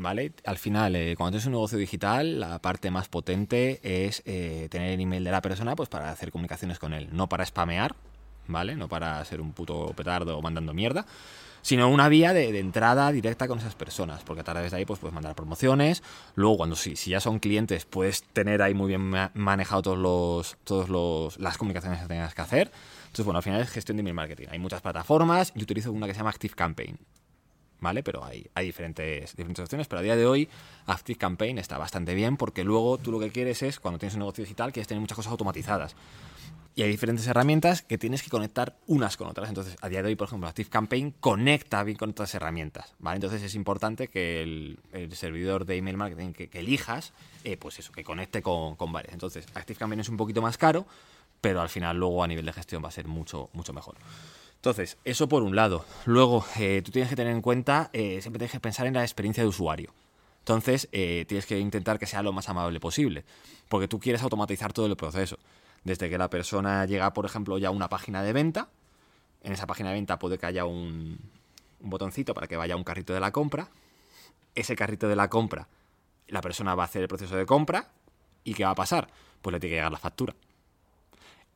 ¿Vale? 0.00 0.32
Al 0.46 0.56
final, 0.56 0.96
eh, 0.96 1.14
cuando 1.14 1.32
tienes 1.32 1.46
un 1.46 1.52
negocio 1.52 1.76
digital, 1.76 2.40
la 2.40 2.58
parte 2.58 2.90
más 2.90 3.08
potente 3.08 3.80
es 3.82 4.22
eh, 4.24 4.66
tener 4.70 4.92
el 4.92 5.00
email 5.00 5.22
de 5.22 5.30
la 5.30 5.42
persona 5.42 5.76
pues 5.76 5.90
para 5.90 6.10
hacer 6.10 6.30
comunicaciones 6.32 6.78
con 6.78 6.94
él, 6.94 7.10
no 7.12 7.28
para 7.28 7.44
spamear, 7.44 7.94
¿vale? 8.46 8.76
No 8.76 8.88
para 8.88 9.22
ser 9.26 9.42
un 9.42 9.52
puto 9.52 9.92
petardo 9.94 10.40
mandando 10.40 10.72
mierda, 10.72 11.04
sino 11.60 11.90
una 11.90 12.08
vía 12.08 12.32
de, 12.32 12.50
de, 12.50 12.60
entrada 12.60 13.12
directa 13.12 13.46
con 13.46 13.58
esas 13.58 13.74
personas, 13.74 14.22
porque 14.24 14.40
a 14.40 14.44
través 14.44 14.70
de 14.70 14.78
ahí 14.78 14.86
pues, 14.86 14.98
puedes 14.98 15.12
mandar 15.12 15.34
promociones, 15.34 16.02
luego 16.34 16.56
cuando 16.56 16.76
si, 16.76 16.96
si 16.96 17.10
ya 17.10 17.20
son 17.20 17.38
clientes 17.38 17.84
puedes 17.84 18.22
tener 18.22 18.62
ahí 18.62 18.72
muy 18.72 18.88
bien 18.88 19.02
ma 19.02 19.30
manejado 19.34 19.82
todos 19.82 19.98
los, 19.98 20.56
todos 20.64 20.88
los, 20.88 21.38
las 21.38 21.58
comunicaciones 21.58 22.00
que 22.00 22.08
tengas 22.08 22.34
que 22.34 22.40
hacer. 22.40 22.72
Entonces, 23.02 23.26
bueno, 23.26 23.36
al 23.36 23.42
final 23.42 23.60
es 23.60 23.68
gestión 23.68 23.98
de 23.98 24.00
email 24.00 24.14
marketing. 24.14 24.46
Hay 24.50 24.58
muchas 24.58 24.80
plataformas, 24.80 25.52
yo 25.54 25.64
utilizo 25.64 25.92
una 25.92 26.06
que 26.06 26.14
se 26.14 26.18
llama 26.20 26.30
Active 26.30 26.54
Campaign, 26.54 26.98
¿vale? 27.80 28.02
Pero 28.02 28.24
hay, 28.24 28.46
hay 28.54 28.66
diferentes, 28.66 29.36
diferentes 29.36 29.62
opciones, 29.62 29.88
pero 29.88 30.00
a 30.00 30.02
día 30.02 30.16
de 30.16 30.26
hoy 30.26 30.48
Active 30.86 31.18
Campaign 31.18 31.58
está 31.58 31.78
bastante 31.78 32.14
bien 32.14 32.36
porque 32.36 32.64
luego 32.64 32.98
tú 32.98 33.12
lo 33.12 33.18
que 33.18 33.30
quieres 33.30 33.62
es, 33.62 33.80
cuando 33.80 33.98
tienes 33.98 34.14
un 34.14 34.20
negocio 34.20 34.44
digital, 34.44 34.72
quieres 34.72 34.88
tener 34.88 35.00
muchas 35.00 35.16
cosas 35.16 35.32
automatizadas. 35.32 35.96
Y 36.76 36.82
hay 36.82 36.88
diferentes 36.88 37.26
herramientas 37.26 37.82
que 37.82 37.98
tienes 37.98 38.22
que 38.22 38.30
conectar 38.30 38.76
unas 38.86 39.16
con 39.16 39.26
otras. 39.26 39.48
Entonces, 39.48 39.76
a 39.80 39.88
día 39.88 40.02
de 40.02 40.08
hoy, 40.08 40.14
por 40.14 40.28
ejemplo, 40.28 40.48
Active 40.48 40.70
Campaign 40.70 41.14
conecta 41.18 41.82
bien 41.82 41.98
con 41.98 42.10
otras 42.10 42.32
herramientas, 42.34 42.94
¿vale? 43.00 43.16
Entonces 43.16 43.42
es 43.42 43.54
importante 43.56 44.06
que 44.08 44.42
el, 44.42 44.78
el 44.92 45.12
servidor 45.16 45.66
de 45.66 45.76
email 45.76 45.96
marketing 45.96 46.32
que, 46.32 46.48
que 46.48 46.60
elijas, 46.60 47.12
eh, 47.42 47.56
pues 47.56 47.80
eso, 47.80 47.92
que 47.92 48.04
conecte 48.04 48.40
con, 48.40 48.76
con 48.76 48.92
varias. 48.92 49.12
Entonces, 49.12 49.46
Active 49.54 49.78
Campaign 49.78 50.00
es 50.00 50.08
un 50.08 50.16
poquito 50.16 50.40
más 50.42 50.56
caro, 50.56 50.86
pero 51.40 51.60
al 51.60 51.68
final 51.68 51.96
luego 51.96 52.22
a 52.22 52.28
nivel 52.28 52.46
de 52.46 52.52
gestión 52.52 52.82
va 52.84 52.88
a 52.88 52.92
ser 52.92 53.08
mucho, 53.08 53.50
mucho 53.52 53.72
mejor. 53.72 53.96
Entonces, 54.60 54.98
eso 55.06 55.26
por 55.26 55.42
un 55.42 55.56
lado. 55.56 55.86
Luego, 56.04 56.44
eh, 56.58 56.82
tú 56.84 56.90
tienes 56.90 57.08
que 57.08 57.16
tener 57.16 57.32
en 57.32 57.40
cuenta, 57.40 57.88
eh, 57.94 58.20
siempre 58.20 58.40
tienes 58.40 58.52
que 58.52 58.60
pensar 58.60 58.86
en 58.86 58.92
la 58.92 59.00
experiencia 59.00 59.42
de 59.42 59.48
usuario. 59.48 59.94
Entonces, 60.40 60.86
eh, 60.92 61.24
tienes 61.26 61.46
que 61.46 61.58
intentar 61.58 61.98
que 61.98 62.04
sea 62.04 62.22
lo 62.22 62.34
más 62.34 62.46
amable 62.50 62.78
posible, 62.78 63.24
porque 63.70 63.88
tú 63.88 63.98
quieres 63.98 64.22
automatizar 64.22 64.74
todo 64.74 64.84
el 64.84 64.96
proceso. 64.96 65.38
Desde 65.82 66.10
que 66.10 66.18
la 66.18 66.28
persona 66.28 66.84
llega, 66.84 67.10
por 67.14 67.24
ejemplo, 67.24 67.56
ya 67.56 67.68
a 67.68 67.70
una 67.70 67.88
página 67.88 68.22
de 68.22 68.34
venta, 68.34 68.68
en 69.42 69.54
esa 69.54 69.66
página 69.66 69.88
de 69.88 69.94
venta 69.94 70.18
puede 70.18 70.36
que 70.36 70.44
haya 70.44 70.66
un, 70.66 71.18
un 71.80 71.90
botoncito 71.90 72.34
para 72.34 72.46
que 72.46 72.58
vaya 72.58 72.74
a 72.74 72.76
un 72.76 72.84
carrito 72.84 73.14
de 73.14 73.20
la 73.20 73.32
compra. 73.32 73.70
Ese 74.54 74.76
carrito 74.76 75.08
de 75.08 75.16
la 75.16 75.30
compra, 75.30 75.68
la 76.28 76.42
persona 76.42 76.74
va 76.74 76.82
a 76.82 76.86
hacer 76.86 77.00
el 77.00 77.08
proceso 77.08 77.34
de 77.34 77.46
compra, 77.46 77.92
¿y 78.44 78.52
qué 78.52 78.64
va 78.64 78.72
a 78.72 78.74
pasar? 78.74 79.08
Pues 79.40 79.54
le 79.54 79.58
tiene 79.60 79.70
que 79.70 79.76
llegar 79.76 79.92
la 79.92 79.98
factura 79.98 80.34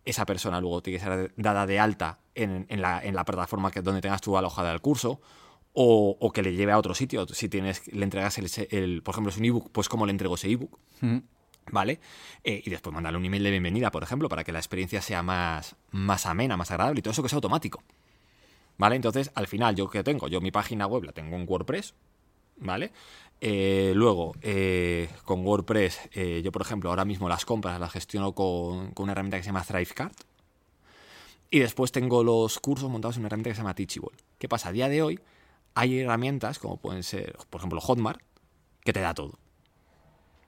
esa 0.04 0.26
persona 0.26 0.60
luego 0.60 0.82
tiene 0.82 0.98
que 0.98 1.04
ser 1.04 1.32
dada 1.36 1.66
de 1.66 1.78
alta 1.78 2.18
en, 2.34 2.66
en, 2.68 2.82
la, 2.82 3.02
en 3.02 3.14
la, 3.14 3.24
plataforma 3.24 3.70
que, 3.70 3.82
donde 3.82 4.00
tengas 4.00 4.20
tú 4.20 4.36
alojada 4.36 4.72
el 4.72 4.80
curso. 4.80 5.20
O, 5.76 6.16
o, 6.20 6.30
que 6.30 6.40
le 6.42 6.54
lleve 6.54 6.70
a 6.70 6.78
otro 6.78 6.94
sitio. 6.94 7.26
Si 7.26 7.48
tienes, 7.48 7.92
le 7.92 8.04
entregas 8.04 8.38
el, 8.38 8.48
el 8.70 9.02
por 9.02 9.12
ejemplo, 9.12 9.30
es 9.30 9.38
un 9.38 9.44
ebook, 9.44 9.72
pues 9.72 9.88
cómo 9.88 10.06
le 10.06 10.12
entrego 10.12 10.36
ese 10.36 10.48
ebook. 10.48 10.78
Uh 11.02 11.06
-huh. 11.06 11.22
¿Vale? 11.72 11.98
Eh, 12.44 12.62
y 12.64 12.70
después 12.70 12.94
mandarle 12.94 13.18
un 13.18 13.24
email 13.24 13.42
de 13.42 13.50
bienvenida, 13.50 13.90
por 13.90 14.02
ejemplo, 14.04 14.28
para 14.28 14.44
que 14.44 14.52
la 14.52 14.60
experiencia 14.60 15.00
sea 15.02 15.24
más, 15.24 15.74
más 15.90 16.26
amena, 16.26 16.56
más 16.56 16.70
agradable 16.70 17.00
y 17.00 17.02
todo 17.02 17.10
eso 17.10 17.22
que 17.24 17.28
sea 17.28 17.38
automático. 17.38 17.82
¿Vale? 18.76 18.94
Entonces, 18.96 19.32
al 19.34 19.48
final, 19.48 19.74
¿yo 19.74 19.88
qué 19.88 20.04
tengo? 20.04 20.28
Yo 20.28 20.40
mi 20.40 20.52
página 20.52 20.86
web 20.86 21.04
la 21.04 21.12
tengo 21.12 21.36
en 21.36 21.44
WordPress, 21.48 21.94
¿vale? 22.56 22.92
Eh, 23.40 23.92
luego, 23.94 24.34
eh, 24.42 25.08
con 25.24 25.44
WordPress, 25.44 26.00
eh, 26.12 26.40
yo 26.42 26.50
por 26.50 26.62
ejemplo 26.62 26.90
ahora 26.90 27.04
mismo 27.04 27.28
las 27.28 27.44
compras 27.44 27.78
las 27.78 27.92
gestiono 27.92 28.34
con, 28.34 28.92
con, 28.92 29.04
una 29.04 29.12
herramienta 29.12 29.36
que 29.36 29.42
se 29.42 29.48
llama 29.48 29.64
Thrivecart. 29.64 30.14
Y 31.50 31.58
después 31.58 31.92
tengo 31.92 32.24
los 32.24 32.58
cursos 32.58 32.90
montados 32.90 33.16
en 33.16 33.20
una 33.20 33.26
herramienta 33.28 33.50
que 33.50 33.54
se 33.54 33.60
llama 33.60 33.74
Teachable. 33.74 34.16
¿Qué 34.38 34.48
pasa? 34.48 34.70
A 34.70 34.72
día 34.72 34.88
de 34.88 35.02
hoy 35.02 35.20
hay 35.74 36.00
herramientas 36.00 36.58
como 36.58 36.78
pueden 36.78 37.02
ser, 37.02 37.36
por 37.50 37.60
ejemplo, 37.60 37.80
Hotmart, 37.80 38.20
que 38.82 38.92
te 38.92 39.00
da 39.00 39.14
todo. 39.14 39.38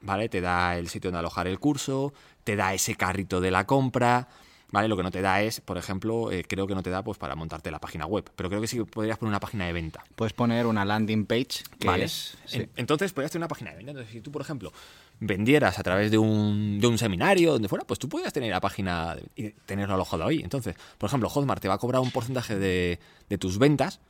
¿Vale? 0.01 0.29
Te 0.29 0.41
da 0.41 0.79
el 0.79 0.89
sitio 0.89 1.11
donde 1.11 1.21
alojar 1.21 1.47
el 1.49 1.59
curso, 1.59 2.13
te 2.45 2.57
da 2.57 2.75
ese 2.75 2.95
carrito 2.95 3.41
de 3.41 3.51
la 3.51 3.67
compra, 3.67 4.29
¿vale? 4.71 4.89
Lo 4.89 4.97
que 4.97 5.03
no 5.03 5.11
te 5.11 5.21
da 5.21 5.43
es, 5.43 5.61
por 5.61 5.79
ejemplo, 5.79 6.31
eh, 6.33 6.45
creo 6.47 6.67
que 6.67 6.75
no 6.75 6.83
te 6.83 6.91
da 6.91 7.03
pues 7.03 7.19
para 7.19 7.35
montarte 7.35 7.71
la 7.71 7.79
página 7.79 8.07
web, 8.07 8.31
pero 8.35 8.49
creo 8.49 8.61
que 8.61 8.67
sí 8.67 8.83
podrías 8.83 9.19
poner 9.19 9.31
una 9.31 9.41
página 9.41 9.67
de 9.67 9.73
venta. 9.73 10.05
Puedes 10.15 10.33
poner 10.33 10.67
una 10.67 10.85
landing 10.85 11.27
page 11.27 11.65
que 11.79 11.87
¿Vale? 11.87 12.05
es... 12.05 12.37
Sí. 12.47 12.69
Entonces 12.77 13.13
podrías 13.13 13.31
tener 13.31 13.43
una 13.43 13.49
página 13.49 13.71
de 13.71 13.77
venta. 13.77 13.91
Entonces, 13.93 14.13
si 14.13 14.21
tú, 14.21 14.31
por 14.31 14.43
ejemplo, 14.43 14.73
vendieras 15.21 15.79
a 15.79 15.83
través 15.83 16.11
de 16.11 16.19
un, 16.19 16.81
de 16.81 16.87
un 16.87 16.99
seminario, 16.99 17.53
donde 17.53 17.69
fuera, 17.69 17.85
pues 17.85 17.99
tú 17.99 18.09
podrías 18.09 18.33
tener 18.33 18.51
la 18.51 18.61
página 18.61 19.17
y 19.35 19.51
tenerlo 19.51 19.95
alojado 19.95 20.27
ahí. 20.27 20.41
Entonces, 20.43 20.75
por 20.99 21.09
ejemplo, 21.09 21.29
Hotmart 21.29 21.63
te 21.63 21.69
va 21.69 21.75
a 21.75 21.79
cobrar 21.79 22.03
un 22.03 22.11
porcentaje 22.11 22.57
de, 22.59 22.99
de 23.29 23.39
tus 23.39 23.59
ventas, 23.59 24.01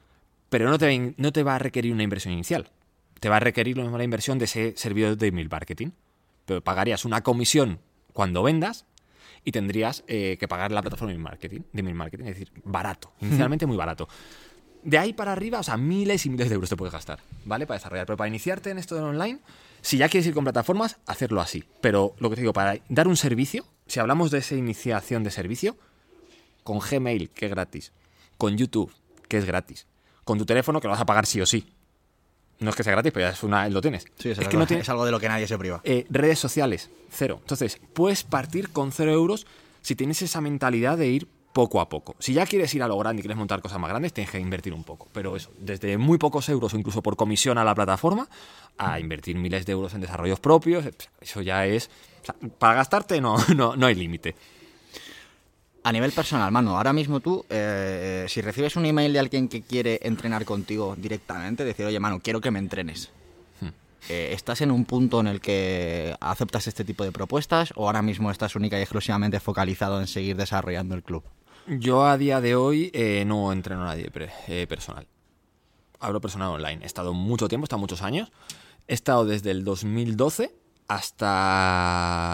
pero 0.49 0.69
no 0.71 0.79
te, 0.79 1.15
no 1.17 1.33
te 1.33 1.43
va 1.43 1.57
a 1.57 1.59
requerir 1.59 1.93
una 1.93 2.03
inversión 2.03 2.33
inicial. 2.33 2.71
Te 3.21 3.29
va 3.29 3.37
a 3.37 3.41
requerir 3.41 3.79
la 3.79 4.05
inversión 4.05 4.39
de 4.39 4.45
ese 4.45 4.75
servidor 4.77 5.17
de 5.17 5.29
email 5.29 5.49
marketing. 5.49 5.89
Pero 6.45 6.61
pagarías 6.61 7.05
una 7.05 7.23
comisión 7.23 7.81
cuando 8.13 8.43
vendas 8.43 8.85
y 9.47 9.53
tendrías 9.53 10.03
eh, 10.09 10.37
que 10.41 10.49
pagar 10.49 10.73
la 10.73 10.83
plataforma 10.83 11.13
de 11.13 11.19
marketing, 11.19 11.61
de 11.73 11.83
marketing, 11.85 12.25
es 12.25 12.31
decir, 12.31 12.51
barato, 12.65 13.13
inicialmente 13.21 13.65
muy 13.65 13.77
barato. 13.77 14.09
De 14.83 14.99
ahí 14.99 15.13
para 15.13 15.31
arriba, 15.31 15.61
o 15.61 15.63
sea, 15.63 15.77
miles 15.77 16.27
y 16.27 16.31
miles 16.31 16.49
de 16.49 16.57
euros 16.57 16.69
te 16.69 16.77
puedes 16.77 16.93
gastar, 16.93 17.21
¿vale? 17.45 17.65
Para 17.65 17.79
desarrollar. 17.79 18.07
Pero 18.07 18.17
para 18.17 18.27
iniciarte 18.27 18.71
en 18.71 18.79
esto 18.79 18.97
del 18.97 19.05
online, 19.05 19.39
si 19.83 19.99
ya 19.99 20.09
quieres 20.09 20.27
ir 20.27 20.35
con 20.35 20.43
plataformas, 20.43 20.99
hacerlo 21.07 21.41
así. 21.41 21.63
Pero 21.81 22.17
lo 22.19 22.29
que 22.29 22.35
te 22.35 22.41
digo, 22.41 22.53
para 22.53 22.81
dar 22.89 23.07
un 23.07 23.17
servicio, 23.17 23.65
si 23.87 24.01
hablamos 24.01 24.33
de 24.33 24.39
esa 24.39 24.57
iniciación 24.57 25.23
de 25.23 25.31
servicio, 25.31 25.77
con 26.65 26.81
Gmail, 26.81 27.31
que 27.31 27.47
es 27.47 27.51
gratis, 27.53 27.93
con 28.39 28.57
YouTube, 28.57 28.93
que 29.29 29.39
es 29.39 29.45
gratis, 29.45 29.87
con 30.25 30.39
tu 30.39 30.45
teléfono, 30.45 30.81
que 30.81 30.89
lo 30.89 30.93
vas 30.93 31.01
a 31.01 31.07
pagar 31.07 31.27
sí 31.27 31.41
o 31.41 31.47
sí. 31.47 31.73
No 32.59 32.71
es 32.71 32.77
que 32.77 32.83
sea 32.83 32.93
gratis, 32.93 33.13
pero 33.13 33.27
ya 33.27 33.33
es 33.33 33.43
una, 33.43 33.69
lo 33.69 33.81
tienes. 33.81 34.07
Sí, 34.19 34.31
es, 34.31 34.33
es 34.33 34.39
algo, 34.39 34.51
que 34.51 34.57
no 34.57 34.67
tiene, 34.67 34.83
es 34.83 34.89
algo 34.89 35.05
de 35.05 35.11
lo 35.11 35.21
que 35.21 35.29
nadie 35.29 35.47
se 35.47 35.59
priva. 35.59 35.81
Eh, 35.85 36.07
redes 36.11 36.39
sociales, 36.39 36.91
cero. 37.11 37.39
Entonces, 37.41 37.81
puedes 37.93 38.25
partir 38.25 38.71
con 38.71 38.93
cero 38.93 39.13
euros 39.13 39.47
si 39.83 39.95
tienes 39.95 40.23
esa 40.23 40.41
mentalidad 40.41 40.97
de 40.99 41.09
ir 41.09 41.29
poco 41.57 41.81
a 41.81 41.89
poco. 41.89 42.15
Si 42.19 42.35
ya 42.35 42.45
quieres 42.45 42.75
ir 42.75 42.83
a 42.83 42.89
lo 42.89 42.99
grande 42.99 43.21
y 43.21 43.23
quieres 43.23 43.39
montar 43.39 43.63
cosas 43.63 43.79
más 43.79 43.89
grandes, 43.89 44.13
tienes 44.13 44.31
que 44.31 44.39
invertir 44.39 44.75
un 44.75 44.85
poco. 44.85 45.09
Pero 45.13 45.37
eso, 45.37 45.51
desde 45.59 45.97
muy 45.97 46.19
pocos 46.19 46.47
euros 46.51 46.75
o 46.75 46.77
incluso 46.77 47.03
por 47.03 47.17
comisión 47.17 47.57
a 47.57 47.65
la 47.65 47.75
plataforma, 47.75 48.29
a 48.77 49.01
invertir 49.01 49.37
miles 49.37 49.65
de 49.65 49.73
euros 49.73 49.95
en 49.95 50.03
desarrollos 50.03 50.39
propios, 50.39 50.85
eso 51.19 51.41
ya 51.41 51.65
es... 51.65 51.89
O 52.21 52.27
sea, 52.27 52.35
para 52.59 52.75
gastarte 52.75 53.23
no, 53.23 53.37
no, 53.57 53.75
no 53.75 53.87
hay 53.87 53.95
límite. 53.95 54.35
A 55.87 55.93
nivel 55.93 56.11
personal, 56.11 56.51
Manu, 56.51 56.73
ahora 56.73 56.93
mismo 56.93 57.21
tú, 57.21 57.47
eh, 57.49 58.27
si 58.29 58.41
recibes 58.41 58.75
un 58.75 58.87
email 58.87 59.13
de 59.13 59.21
alguien 59.21 59.49
que 59.49 59.63
quiere 59.63 60.01
entrenar 60.03 60.45
contigo 60.45 60.97
directamente, 60.99 61.65
decir, 61.65 61.87
oye, 61.87 62.01
Manu, 62.01 62.19
quiero 62.21 62.41
que 62.41 62.51
me 62.51 62.59
entrenes. 62.59 63.13
Hmm. 63.61 63.69
Eh, 64.09 64.31
¿Estás 64.33 64.63
en 64.63 64.73
un 64.73 64.85
punto 64.85 65.21
en 65.21 65.29
el 65.29 65.41
que 65.41 66.17
aceptas 66.19 66.67
este 66.67 66.85
tipo 66.85 67.05
de 67.05 67.13
propuestas 67.13 67.73
o 67.77 67.87
ahora 67.87 68.03
mismo 68.03 68.33
estás 68.33 68.57
única 68.57 68.77
y 68.81 68.83
exclusivamente 68.83 69.39
focalizado 69.39 70.01
en 70.01 70.09
seguir 70.09 70.35
desarrollando 70.35 70.97
el 70.97 71.05
club? 71.05 71.23
Yo 71.69 72.05
a 72.05 72.19
día 72.19 72.41
de 72.41 72.57
hoy 72.57 72.91
eh, 72.93 73.23
no 73.25 73.53
entreno 73.53 73.83
a 73.83 73.95
nadie 73.95 74.11
personal. 74.67 75.07
hablo 76.01 76.21
personal 76.21 76.49
online. 76.49 76.83
He 76.83 76.87
estado 76.87 77.15
mucho 77.15 77.47
tiempo, 77.47 77.63
he 77.63 77.67
estado 77.67 77.79
muchos 77.79 78.03
años. 78.03 78.33
He 78.89 78.95
estado 78.95 79.25
desde 79.25 79.53
el 79.53 79.63
2012 79.63 80.53
hasta 80.89 82.29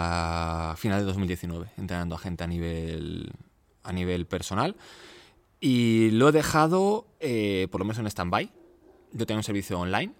final 0.77 0.99
de 0.99 1.05
2019 1.05 1.71
entrenando 1.77 2.15
a 2.15 2.19
gente 2.19 2.43
a 2.43 2.47
nivel, 2.47 3.31
a 3.83 3.93
nivel 3.93 4.25
personal. 4.25 4.75
Y 5.59 6.11
lo 6.11 6.29
he 6.29 6.31
dejado, 6.31 7.07
eh, 7.19 7.67
por 7.71 7.79
lo 7.79 7.85
menos 7.85 7.99
en 7.99 8.07
stand-by. 8.07 8.51
Yo 9.13 9.25
tengo 9.25 9.39
un 9.39 9.43
servicio 9.43 9.79
online 9.79 10.13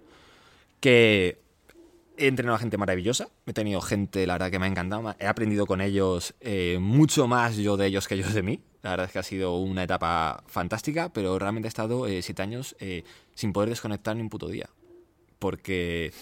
que 0.80 1.44
he 2.18 2.28
entrenado 2.28 2.56
a 2.56 2.60
gente 2.60 2.78
maravillosa. 2.78 3.30
He 3.46 3.54
tenido 3.54 3.82
gente, 3.82 4.26
la 4.28 4.34
verdad, 4.36 4.52
que 4.52 4.60
me 4.60 4.66
ha 4.66 4.70
encantado. 4.70 5.16
He 5.20 5.28
aprendido 5.28 5.66
con 5.66 5.82
ellos 5.82 6.36
eh, 6.42 6.78
mucho 6.80 7.28
más 7.28 7.58
yo 7.58 7.78
de 7.78 7.88
ellos 7.88 8.08
que 8.08 8.16
ellos 8.16 8.34
de 8.34 8.44
mí. 8.44 8.62
La 8.82 8.92
verdad 8.92 9.06
es 9.08 9.14
que 9.14 9.20
ha 9.20 9.24
sido 9.24 9.58
una 9.58 9.84
etapa 9.84 10.44
fantástica, 10.48 11.12
pero 11.12 11.40
realmente 11.40 11.68
he 11.68 11.70
estado 11.70 12.06
eh, 12.08 12.22
siete 12.22 12.42
años 12.42 12.76
eh, 12.80 13.04
sin 13.34 13.54
poder 13.54 13.70
desconectar 13.70 14.16
ni 14.16 14.22
un 14.22 14.30
puto 14.30 14.48
día. 14.48 14.70
Porque 15.40 16.14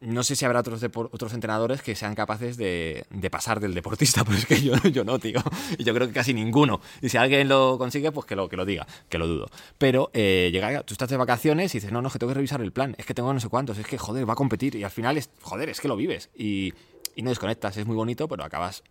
no 0.00 0.22
sé 0.22 0.36
si 0.36 0.44
habrá 0.44 0.60
otros, 0.60 0.82
otros 0.82 1.32
entrenadores 1.34 1.82
que 1.82 1.94
sean 1.94 2.14
capaces 2.14 2.56
de, 2.56 3.04
pasar 3.30 3.60
del 3.60 3.74
deportista, 3.74 4.24
pero 4.26 4.38
es 4.38 4.46
que 4.46 4.62
yo, 4.62 4.74
yo 4.90 5.04
no, 5.04 5.18
tío. 5.18 5.40
Y 5.76 5.84
yo 5.84 5.94
creo 5.94 6.06
que 6.06 6.12
casi 6.12 6.34
ninguno. 6.34 6.80
Y 7.02 7.08
si 7.08 7.16
alguien 7.16 7.48
lo 7.48 7.78
consigue, 7.78 8.12
pues 8.12 8.26
que 8.26 8.36
lo, 8.36 8.48
que 8.48 8.56
lo 8.56 8.64
diga, 8.64 8.86
que 9.08 9.18
lo 9.18 9.26
dudo. 9.26 9.50
Pero 9.76 10.10
eh, 10.12 10.50
llegar, 10.52 10.84
tú 10.84 10.94
estás 10.94 11.08
de 11.08 11.16
vacaciones 11.16 11.74
y 11.74 11.78
dices, 11.78 11.92
no, 11.92 12.02
no, 12.02 12.10
que 12.10 12.18
tengo 12.18 12.30
que 12.30 12.36
revisar 12.36 12.60
el 12.60 12.72
plan, 12.72 12.94
es 12.98 13.06
que 13.06 13.14
tengo 13.14 13.32
no 13.32 13.40
sé 13.40 13.48
cuántos, 13.48 13.78
es 13.78 13.86
que, 13.86 13.98
joder, 13.98 14.28
va 14.28 14.34
a 14.34 14.36
competir. 14.36 14.74
Y 14.76 14.84
al 14.84 14.90
final, 14.90 15.16
es, 15.18 15.30
joder, 15.42 15.68
es 15.68 15.80
que 15.80 15.88
lo 15.88 15.96
vives. 15.96 16.30
Y, 16.36 16.72
y 17.16 17.22
no 17.22 17.30
desconectas, 17.30 17.76
es 17.76 17.86
muy 17.86 17.96
bonito, 17.96 18.28
pero 18.28 18.44
acabas 18.44 18.84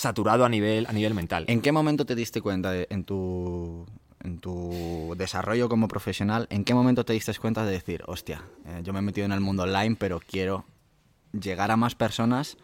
saturado 0.00 0.44
a 0.44 0.48
nivel, 0.48 0.86
a 0.86 0.92
nivel 0.92 1.14
mental. 1.14 1.44
¿En 1.46 1.60
qué 1.60 1.72
momento 1.72 2.06
te 2.06 2.14
diste 2.14 2.40
cuenta 2.40 2.72
en, 2.88 3.04
tu, 3.04 3.86
en 4.22 4.38
tu 4.38 5.14
desarrollo 5.16 5.68
como 5.68 5.88
profesional, 5.88 6.46
en 6.50 6.64
qué 6.64 6.74
momento 6.74 7.04
te 7.04 7.12
diste 7.12 7.34
cuenta 7.34 7.64
de 7.64 7.72
decir, 7.72 8.02
hostia, 8.06 8.42
eh, 8.66 8.80
yo 8.82 8.92
me 8.92 8.98
he 8.98 9.02
metido 9.02 9.24
en 9.24 9.32
el 9.32 9.40
mundo 9.40 9.62
online, 9.62 9.96
pero 9.98 10.20
quiero 10.20 10.64
llegar 11.32 11.70
a 11.70 11.76
más 11.76 11.94
personas 11.94 12.56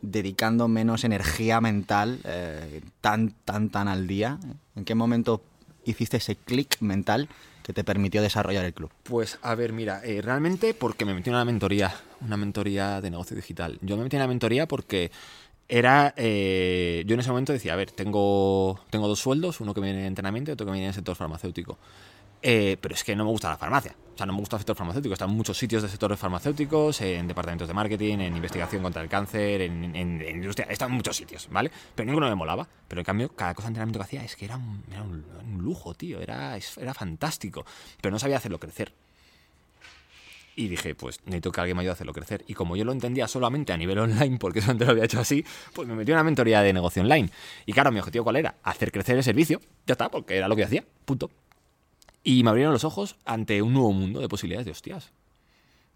dedicando 0.00 0.68
menos 0.68 1.04
energía 1.04 1.60
mental 1.60 2.20
eh, 2.24 2.82
tan, 3.00 3.30
tan, 3.44 3.70
tan 3.70 3.88
al 3.88 4.06
día? 4.06 4.38
¿En 4.74 4.84
qué 4.84 4.94
momento 4.94 5.42
hiciste 5.84 6.18
ese 6.18 6.36
clic 6.36 6.80
mental 6.80 7.28
que 7.62 7.72
te 7.72 7.84
permitió 7.84 8.22
desarrollar 8.22 8.64
el 8.64 8.74
club? 8.74 8.90
Pues 9.02 9.38
a 9.42 9.54
ver, 9.54 9.72
mira, 9.72 10.00
eh, 10.04 10.20
realmente 10.22 10.74
porque 10.74 11.04
me 11.04 11.14
metí 11.14 11.30
en 11.30 11.36
una 11.36 11.44
mentoría, 11.44 11.94
una 12.20 12.36
mentoría 12.36 13.00
de 13.00 13.10
negocio 13.10 13.36
digital. 13.36 13.78
Yo 13.82 13.96
me 13.96 14.04
metí 14.04 14.16
en 14.16 14.22
la 14.22 14.28
mentoría 14.28 14.66
porque 14.68 15.10
era. 15.68 16.14
Eh, 16.16 17.04
yo 17.06 17.14
en 17.14 17.20
ese 17.20 17.30
momento 17.30 17.52
decía, 17.52 17.72
a 17.72 17.76
ver, 17.76 17.90
tengo, 17.90 18.80
tengo 18.90 19.08
dos 19.08 19.20
sueldos, 19.20 19.60
uno 19.60 19.74
que 19.74 19.80
viene 19.80 20.00
en 20.00 20.06
entrenamiento 20.06 20.50
y 20.50 20.54
otro 20.54 20.66
que 20.66 20.72
viene 20.72 20.86
en 20.86 20.88
el 20.90 20.94
sector 20.94 21.16
farmacéutico. 21.16 21.78
Eh, 22.42 22.76
pero 22.80 22.94
es 22.94 23.02
que 23.02 23.16
no 23.16 23.24
me 23.24 23.30
gusta 23.30 23.48
la 23.48 23.56
farmacia. 23.56 23.96
O 24.14 24.16
sea, 24.16 24.26
no 24.26 24.32
me 24.32 24.38
gusta 24.38 24.56
el 24.56 24.60
sector 24.60 24.76
farmacéutico. 24.76 25.12
Están 25.12 25.30
muchos 25.30 25.58
sitios 25.58 25.82
de 25.82 25.88
sectores 25.88 26.18
farmacéuticos, 26.18 27.00
en 27.00 27.26
departamentos 27.26 27.66
de 27.66 27.74
marketing, 27.74 28.18
en 28.20 28.36
investigación 28.36 28.82
contra 28.82 29.02
el 29.02 29.08
cáncer, 29.08 29.62
en, 29.62 29.94
industria. 30.22 30.66
Están 30.70 30.92
muchos 30.92 31.16
sitios, 31.16 31.48
¿vale? 31.50 31.70
Pero 31.94 32.06
ninguno 32.06 32.28
me 32.28 32.34
molaba. 32.34 32.68
Pero 32.88 33.00
en 33.00 33.04
cambio, 33.04 33.28
cada 33.30 33.54
cosa 33.54 33.66
de 33.66 33.70
entrenamiento 33.70 33.98
que 33.98 34.04
hacía 34.04 34.24
es 34.24 34.36
que 34.36 34.44
era 34.44 34.56
un, 34.56 34.84
era 34.90 35.02
un, 35.02 35.24
lujo, 35.58 35.94
tío. 35.94 36.20
Era, 36.20 36.56
era 36.56 36.94
fantástico. 36.94 37.66
Pero 38.00 38.12
no 38.12 38.18
sabía 38.18 38.36
hacerlo 38.36 38.60
crecer. 38.60 38.92
Y 40.58 40.68
dije, 40.68 40.94
pues 40.94 41.20
necesito 41.26 41.52
que 41.52 41.60
alguien 41.60 41.76
me 41.76 41.82
ayude 41.82 41.90
a 41.90 41.92
hacerlo 41.92 42.14
crecer. 42.14 42.42
Y 42.48 42.54
como 42.54 42.76
yo 42.76 42.84
lo 42.86 42.92
entendía 42.92 43.28
solamente 43.28 43.74
a 43.74 43.76
nivel 43.76 43.98
online, 43.98 44.38
porque 44.38 44.62
solamente 44.62 44.86
lo 44.86 44.92
había 44.92 45.04
hecho 45.04 45.20
así, 45.20 45.44
pues 45.74 45.86
me 45.86 45.94
metí 45.94 46.12
en 46.12 46.16
una 46.16 46.24
mentoría 46.24 46.62
de 46.62 46.72
negocio 46.72 47.02
online. 47.02 47.28
Y 47.66 47.74
claro, 47.74 47.92
mi 47.92 47.98
objetivo 47.98 48.24
cuál 48.24 48.36
era? 48.36 48.56
Hacer 48.62 48.90
crecer 48.90 49.18
el 49.18 49.22
servicio. 49.22 49.60
Ya 49.86 49.92
está, 49.92 50.10
porque 50.10 50.36
era 50.36 50.48
lo 50.48 50.56
que 50.56 50.64
hacía. 50.64 50.82
Punto. 51.04 51.30
Y 52.24 52.42
me 52.42 52.50
abrieron 52.50 52.72
los 52.72 52.84
ojos 52.84 53.16
ante 53.26 53.60
un 53.60 53.74
nuevo 53.74 53.92
mundo 53.92 54.20
de 54.20 54.28
posibilidades 54.28 54.64
de 54.64 54.72
hostias. 54.72 55.12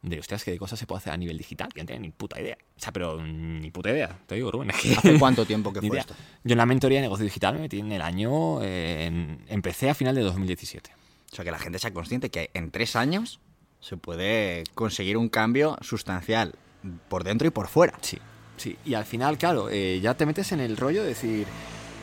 De 0.03 0.19
hostias, 0.19 0.45
que 0.45 0.51
de 0.51 0.59
cosas 0.59 0.79
se 0.79 0.87
puede 0.87 0.99
hacer 0.99 1.15
a 1.15 1.17
nivel 1.17 1.39
digital. 1.39 1.73
Que 1.73 1.81
no 1.81 1.87
tenía 1.87 2.03
ni 2.03 2.11
puta 2.11 2.39
idea. 2.39 2.59
O 2.77 2.81
sea, 2.81 2.93
pero 2.93 3.21
ni 3.23 3.71
puta 3.71 3.91
idea. 3.91 4.19
Te 4.27 4.35
digo, 4.35 4.51
Rubén. 4.51 4.73
¿Hace 4.73 4.95
cuánto 5.19 5.47
tiempo 5.47 5.73
que 5.73 5.81
fue 5.81 5.99
esto? 5.99 6.15
Yo 6.45 6.53
en 6.53 6.59
la 6.59 6.67
mentoría 6.67 6.99
de 6.99 7.03
negocio 7.03 7.25
digital 7.25 7.55
me 7.55 7.61
metí 7.61 7.79
en 7.79 7.93
el 7.93 8.03
año. 8.03 8.63
empecé 8.63 9.89
a 9.89 9.95
final 9.95 10.15
de 10.15 10.21
2017. 10.21 10.91
O 11.33 11.35
sea, 11.35 11.47
que 11.47 11.51
la 11.51 11.59
gente 11.59 11.79
sea 11.79 11.95
consciente 11.95 12.31
que 12.31 12.51
en 12.53 12.71
tres 12.71 12.95
años 12.95 13.41
se 13.81 13.97
puede 13.97 14.65
conseguir 14.75 15.17
un 15.17 15.29
cambio 15.29 15.77
sustancial 15.81 16.55
por 17.09 17.25
dentro 17.25 17.49
y 17.49 17.51
por 17.51 17.69
fuera. 17.69 17.99
Sí, 18.01 18.19
sí. 18.57 18.77
Y 18.85 18.95
al 18.95 19.05
final, 19.05 19.39
claro, 19.39 19.69
eh, 19.71 20.01
ya 20.03 20.15
te 20.15 20.27
metes 20.27 20.53
en 20.53 20.61
el 20.61 20.77
rollo 20.77 21.03
de 21.03 21.09
decir, 21.09 21.47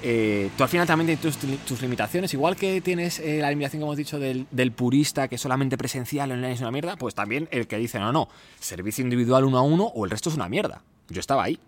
eh, 0.03 0.51
tú 0.55 0.63
al 0.63 0.69
final 0.69 0.85
también 0.85 1.17
tienes 1.17 1.37
tus, 1.65 1.81
limitaciones, 1.81 2.33
igual 2.33 2.55
que 2.55 2.81
tienes 2.81 3.19
eh, 3.19 3.39
la 3.41 3.49
limitación 3.49 3.81
que 3.81 3.85
hemos 3.85 3.97
dicho 3.97 4.19
del, 4.19 4.71
purista, 4.71 5.27
que 5.27 5.37
solamente 5.37 5.77
presencial 5.77 6.31
online 6.31 6.53
es 6.53 6.61
una 6.61 6.71
mierda, 6.71 6.95
pues 6.97 7.15
también 7.15 7.47
el 7.51 7.67
que 7.67 7.77
dice, 7.77 7.99
no, 7.99 8.11
no, 8.11 8.29
servicio 8.59 9.03
individual 9.03 9.45
uno 9.45 9.57
a 9.57 9.61
uno 9.61 9.85
o 9.85 10.05
el 10.05 10.11
resto 10.11 10.29
es 10.29 10.35
una 10.35 10.49
mierda. 10.49 10.83
Yo 11.09 11.19
estaba 11.19 11.43
ahí. 11.43 11.59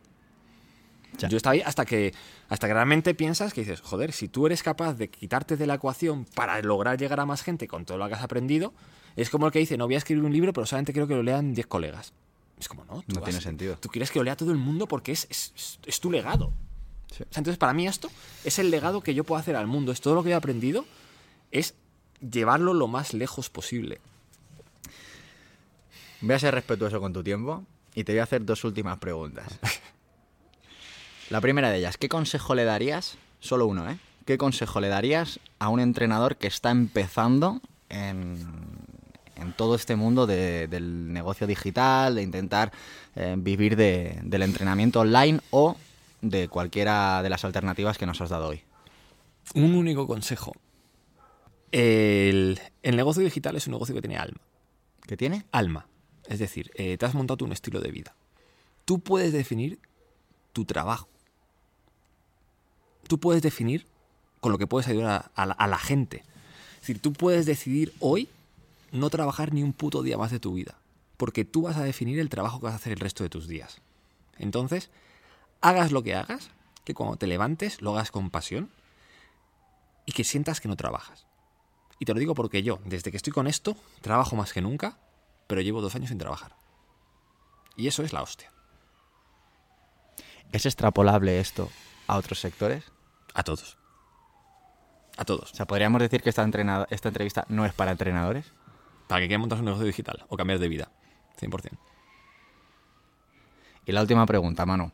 Yo 1.17 1.35
estaba 1.35 1.53
ahí 1.53 1.61
hasta 1.65 1.83
que, 1.85 2.13
hasta 2.47 2.67
que 2.67 2.73
realmente 2.73 3.13
piensas 3.13 3.53
que 3.53 3.61
dices, 3.61 3.81
joder, 3.81 4.13
si 4.13 4.29
tú 4.29 4.45
eres 4.45 4.63
capaz 4.63 4.93
de 4.93 5.09
quitarte 5.09 5.57
de 5.57 5.67
la 5.67 5.73
ecuación 5.73 6.23
para 6.23 6.61
lograr 6.61 6.97
llegar 6.97 7.19
a 7.19 7.25
más 7.25 7.41
gente 7.41 7.67
con 7.67 7.83
todo 7.83 7.97
lo 7.97 8.07
que 8.07 8.13
has 8.13 8.23
aprendido, 8.23 8.73
es 9.15 9.29
como 9.29 9.45
el 9.47 9.51
que 9.51 9.59
dice, 9.59 9.77
no 9.77 9.85
voy 9.85 9.95
a 9.95 9.97
escribir 9.97 10.23
un 10.23 10.33
libro, 10.33 10.53
pero 10.53 10.65
solamente 10.65 10.93
quiero 10.93 11.07
que 11.07 11.15
lo 11.15 11.23
lean 11.23 11.53
10 11.53 11.67
colegas. 11.67 12.13
Es 12.59 12.67
como, 12.67 12.83
no, 12.85 13.03
no 13.07 13.21
tiene 13.21 13.41
sentido. 13.41 13.77
Tú 13.77 13.89
quieres 13.89 14.11
que 14.11 14.19
lo 14.19 14.25
lea 14.25 14.35
todo 14.35 14.51
el 14.51 14.57
mundo 14.57 14.87
porque 14.87 15.11
es, 15.11 15.27
es, 15.85 15.99
tu 15.99 16.11
legado. 16.11 16.51
entonces, 17.19 17.57
para 17.57 17.73
mí 17.73 17.87
esto 17.87 18.09
es 18.43 18.59
el 18.59 18.69
legado 18.69 19.01
que 19.01 19.13
yo 19.13 19.23
puedo 19.23 19.39
hacer 19.39 19.55
al 19.55 19.67
mundo. 19.67 19.91
Es 19.91 20.01
todo 20.01 20.15
lo 20.15 20.23
que 20.23 20.29
he 20.29 20.33
aprendido, 20.33 20.85
es 21.51 21.75
llevarlo 22.19 22.73
lo 22.73 22.87
más 22.87 23.13
lejos 23.13 23.49
posible. 23.49 23.99
Voy 26.21 26.35
a 26.35 26.39
ser 26.39 26.53
respetuoso 26.53 26.99
con 26.99 27.13
tu 27.13 27.23
tiempo 27.23 27.63
y 27.95 28.03
te 28.03 28.11
voy 28.11 28.19
a 28.19 28.23
hacer 28.23 28.43
dos 28.43 28.65
últimas 28.65 28.97
preguntas. 28.97 29.57
La 31.29 31.39
primera 31.39 31.69
de 31.69 31.77
ellas, 31.77 31.97
¿qué 31.97 32.09
consejo 32.09 32.55
le 32.55 32.65
darías? 32.65 33.17
Solo 33.39 33.67
uno, 33.67 33.89
¿eh? 33.89 33.97
¿Qué 34.25 34.37
consejo 34.37 34.81
le 34.81 34.89
darías 34.89 35.39
a 35.59 35.69
un 35.69 35.79
entrenador 35.79 36.35
que 36.35 36.47
está 36.47 36.71
empezando 36.71 37.61
en, 37.87 38.45
en 39.41 39.53
todo 39.53 39.75
este 39.75 39.95
mundo 39.95 40.27
del 40.27 41.13
negocio 41.13 41.47
digital, 41.47 42.15
de 42.15 42.23
intentar 42.23 42.71
eh, 43.15 43.35
vivir 43.37 43.75
del 43.75 44.41
entrenamiento 44.41 45.01
online 45.01 45.39
o 45.51 45.75
de 46.21 46.47
cualquiera 46.47 47.23
de 47.23 47.29
las 47.29 47.45
alternativas 47.45 47.97
que 47.97 48.05
nos 48.05 48.21
has 48.21 48.29
dado 48.29 48.49
hoy? 48.49 48.61
Un 49.53 49.75
único 49.75 50.05
consejo. 50.07 50.53
El, 51.71 52.59
negocio 52.83 53.23
digital 53.23 53.55
es 53.55 53.67
un 53.67 53.73
negocio 53.73 53.95
que 53.95 54.01
tiene 54.01 54.17
alma. 54.17 54.39
¿Qué 55.01 55.17
tiene? 55.17 55.45
Alma. 55.51 55.87
Es 56.27 56.39
decir, 56.39 56.71
eh, 56.75 56.97
te 56.97 57.05
has 57.05 57.15
montado 57.15 57.45
un 57.45 57.51
estilo 57.51 57.79
de 57.79 57.91
vida. 57.91 58.15
Tú 58.85 58.99
puedes 58.99 59.33
definir 59.33 59.79
tu 60.53 60.65
trabajo. 60.65 61.07
Tú 63.07 63.19
puedes 63.19 63.41
definir 63.41 63.85
con 64.39 64.51
lo 64.51 64.57
que 64.57 64.67
puedes 64.67 64.87
ayudar 64.87 65.31
a, 65.35 65.43
a 65.43 65.67
la 65.67 65.77
gente. 65.77 66.23
Es 66.75 66.81
decir, 66.81 67.01
tú 67.01 67.13
puedes 67.13 67.45
decidir 67.45 67.93
hoy 67.99 68.29
no 68.91 69.09
trabajar 69.09 69.53
ni 69.53 69.63
un 69.63 69.73
puto 69.73 70.01
día 70.03 70.17
más 70.17 70.31
de 70.31 70.39
tu 70.39 70.53
vida, 70.53 70.79
porque 71.17 71.45
tú 71.45 71.63
vas 71.63 71.77
a 71.77 71.83
definir 71.83 72.19
el 72.19 72.29
trabajo 72.29 72.59
que 72.59 72.65
vas 72.65 72.73
a 72.73 72.77
hacer 72.77 72.93
el 72.93 72.99
resto 72.99 73.23
de 73.23 73.29
tus 73.29 73.47
días. 73.47 73.81
Entonces, 74.37 74.89
hagas 75.61 75.91
lo 75.91 76.03
que 76.03 76.15
hagas, 76.15 76.51
que 76.83 76.93
cuando 76.93 77.17
te 77.17 77.27
levantes 77.27 77.81
lo 77.81 77.91
hagas 77.91 78.11
con 78.11 78.29
pasión 78.29 78.69
y 80.05 80.13
que 80.13 80.23
sientas 80.23 80.61
que 80.61 80.67
no 80.67 80.75
trabajas. 80.75 81.27
Y 81.99 82.05
te 82.05 82.13
lo 82.13 82.19
digo 82.19 82.33
porque 82.33 82.63
yo, 82.63 82.79
desde 82.85 83.11
que 83.11 83.17
estoy 83.17 83.33
con 83.33 83.47
esto, 83.47 83.75
trabajo 84.01 84.35
más 84.35 84.53
que 84.53 84.61
nunca, 84.61 84.97
pero 85.47 85.61
llevo 85.61 85.81
dos 85.81 85.95
años 85.95 86.09
sin 86.09 86.17
trabajar. 86.17 86.55
Y 87.75 87.87
eso 87.87 88.03
es 88.03 88.13
la 88.13 88.23
hostia. 88.23 88.51
¿Es 90.51 90.65
extrapolable 90.65 91.39
esto 91.39 91.69
a 92.07 92.17
otros 92.17 92.39
sectores? 92.39 92.83
A 93.33 93.43
todos. 93.43 93.77
A 95.17 95.25
todos. 95.25 95.51
O 95.51 95.55
sea, 95.55 95.67
¿podríamos 95.67 96.01
decir 96.01 96.23
que 96.23 96.29
esta, 96.29 96.43
esta 96.89 97.07
entrevista 97.09 97.45
no 97.49 97.65
es 97.65 97.73
para 97.73 97.91
entrenadores? 97.91 98.45
Para 99.09 99.21
que 99.21 99.27
quieran 99.27 99.41
montar 99.41 99.57
un 99.57 99.65
negocio 99.65 99.87
digital 99.87 100.23
o 100.29 100.37
cambiar 100.37 100.59
de 100.59 100.67
vida. 100.67 100.91
100%. 101.41 101.71
Y 103.87 103.91
la 103.91 104.01
última 104.01 104.23
pregunta, 104.27 104.67
mano. 104.67 104.91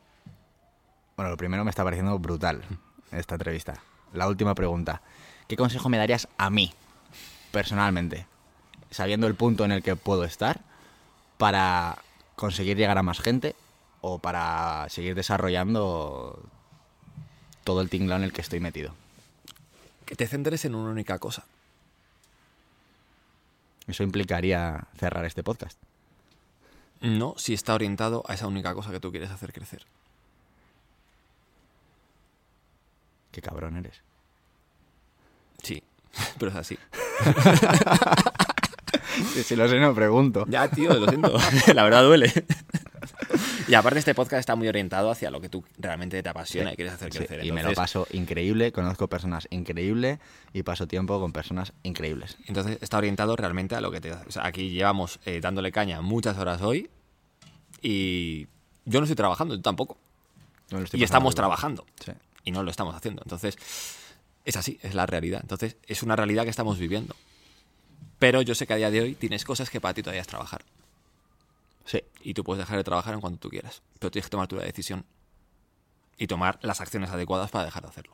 Bueno, 1.17 1.31
lo 1.31 1.35
primero 1.35 1.65
me 1.65 1.69
está 1.69 1.83
pareciendo 1.83 2.17
brutal 2.17 2.63
esta 3.11 3.35
entrevista. 3.35 3.73
La 4.13 4.29
última 4.29 4.55
pregunta. 4.55 5.01
¿Qué 5.49 5.57
consejo 5.57 5.89
me 5.89 5.97
darías 5.97 6.29
a 6.37 6.49
mí, 6.49 6.71
personalmente, 7.51 8.25
sabiendo 8.89 9.27
el 9.27 9.35
punto 9.35 9.65
en 9.65 9.73
el 9.73 9.83
que 9.83 9.97
puedo 9.97 10.23
estar, 10.23 10.61
para 11.37 11.97
conseguir 12.37 12.77
llegar 12.77 12.97
a 12.97 13.03
más 13.03 13.19
gente 13.19 13.53
o 13.99 14.19
para 14.19 14.87
seguir 14.87 15.13
desarrollando 15.13 16.41
todo 17.65 17.81
el 17.81 17.89
tinglado 17.89 18.19
en 18.19 18.23
el 18.23 18.31
que 18.31 18.39
estoy 18.39 18.61
metido? 18.61 18.93
Que 20.05 20.15
te 20.15 20.25
centres 20.25 20.63
en 20.63 20.73
una 20.73 20.91
única 20.91 21.19
cosa. 21.19 21.43
Eso 23.87 24.03
implicaría 24.03 24.87
cerrar 24.97 25.25
este 25.25 25.43
podcast. 25.43 25.77
No, 27.01 27.35
si 27.37 27.53
está 27.53 27.75
orientado 27.75 28.23
a 28.27 28.33
esa 28.33 28.47
única 28.47 28.73
cosa 28.73 28.91
que 28.91 28.99
tú 28.99 29.11
quieres 29.11 29.29
hacer 29.29 29.53
crecer. 29.53 29.85
Qué 33.31 33.41
cabrón 33.41 33.77
eres. 33.77 34.01
Sí, 35.61 35.83
pero 36.39 36.51
es 36.51 36.57
así. 36.57 36.79
si, 39.33 39.43
si 39.43 39.55
lo 39.55 39.67
sé, 39.67 39.79
no 39.79 39.93
pregunto. 39.93 40.45
Ya, 40.47 40.67
tío, 40.69 40.93
lo 40.93 41.07
siento. 41.07 41.37
La 41.73 41.83
verdad 41.83 42.03
duele. 42.03 42.31
Y 43.67 43.73
aparte 43.73 43.97
este 43.99 44.13
podcast 44.13 44.39
está 44.41 44.55
muy 44.55 44.67
orientado 44.67 45.09
hacia 45.09 45.31
lo 45.31 45.41
que 45.41 45.49
tú 45.49 45.63
realmente 45.79 46.21
te 46.21 46.29
apasiona 46.29 46.73
y 46.73 46.75
quieres 46.75 46.93
hacer 46.93 47.11
Sí, 47.11 47.17
crecer. 47.19 47.43
y 47.43 47.51
me 47.51 47.63
lo 47.63 47.73
paso 47.73 48.07
increíble, 48.11 48.71
conozco 48.71 49.07
personas 49.07 49.47
increíbles 49.49 50.19
y 50.53 50.61
paso 50.63 50.87
tiempo 50.87 51.19
con 51.19 51.31
personas 51.33 51.73
increíbles. 51.83 52.37
Entonces 52.45 52.77
está 52.81 52.97
orientado 52.97 53.35
realmente 53.35 53.73
a 53.75 53.81
lo 53.81 53.89
que 53.91 54.01
te... 54.01 54.11
O 54.13 54.31
sea, 54.31 54.45
aquí 54.45 54.69
llevamos 54.69 55.19
eh, 55.25 55.39
dándole 55.41 55.71
caña 55.71 56.01
muchas 56.01 56.37
horas 56.37 56.61
hoy 56.61 56.89
y 57.81 58.47
yo 58.85 58.99
no 58.99 59.05
estoy 59.05 59.15
trabajando, 59.15 59.55
tú 59.55 59.61
tampoco. 59.61 59.97
No 60.71 60.79
Y 60.93 61.03
estamos 61.03 61.31
igual. 61.31 61.35
trabajando 61.35 61.85
Sí. 62.03 62.11
y 62.43 62.51
no 62.51 62.61
lo 62.61 62.69
estamos 62.71 62.93
haciendo. 62.95 63.23
Entonces 63.23 63.57
es 64.45 64.55
así, 64.57 64.77
es 64.83 64.93
la 64.93 65.07
realidad. 65.07 65.39
Entonces 65.41 65.77
es 65.87 66.03
una 66.03 66.15
realidad 66.15 66.43
que 66.43 66.49
estamos 66.51 66.77
viviendo. 66.77 67.15
Pero 68.19 68.41
yo 68.43 68.53
sé 68.53 68.67
que 68.67 68.73
a 68.73 68.77
día 68.77 68.91
de 68.91 69.01
hoy 69.01 69.15
tienes 69.15 69.43
cosas 69.43 69.69
que 69.71 69.81
para 69.81 69.93
ti 69.95 70.03
todavía 70.03 70.21
es 70.21 70.27
trabajar. 70.27 70.63
Sí, 71.85 72.01
Y 72.21 72.33
tú 72.33 72.43
puedes 72.43 72.59
dejar 72.59 72.77
de 72.77 72.83
trabajar 72.83 73.13
en 73.13 73.21
cuanto 73.21 73.39
tú 73.39 73.49
quieras. 73.49 73.81
Pero 73.99 74.11
tienes 74.11 74.25
que 74.25 74.31
tomar 74.31 74.47
tu 74.47 74.57
decisión 74.57 75.05
y 76.17 76.27
tomar 76.27 76.59
las 76.61 76.81
acciones 76.81 77.09
adecuadas 77.11 77.51
para 77.51 77.65
dejar 77.65 77.83
de 77.83 77.89
hacerlo. 77.89 78.13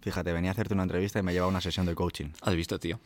fíjate, 0.00 0.32
venía 0.32 0.50
a 0.50 0.52
hacerte 0.52 0.72
una 0.72 0.84
entrevista 0.84 1.18
y 1.18 1.22
me 1.22 1.32
lleva 1.32 1.44
a 1.44 1.48
una 1.48 1.60
sesión 1.60 1.84
de 1.84 1.94
coaching. 1.94 2.30
¿Has 2.40 2.54
visto, 2.54 2.78
tío? 2.78 2.98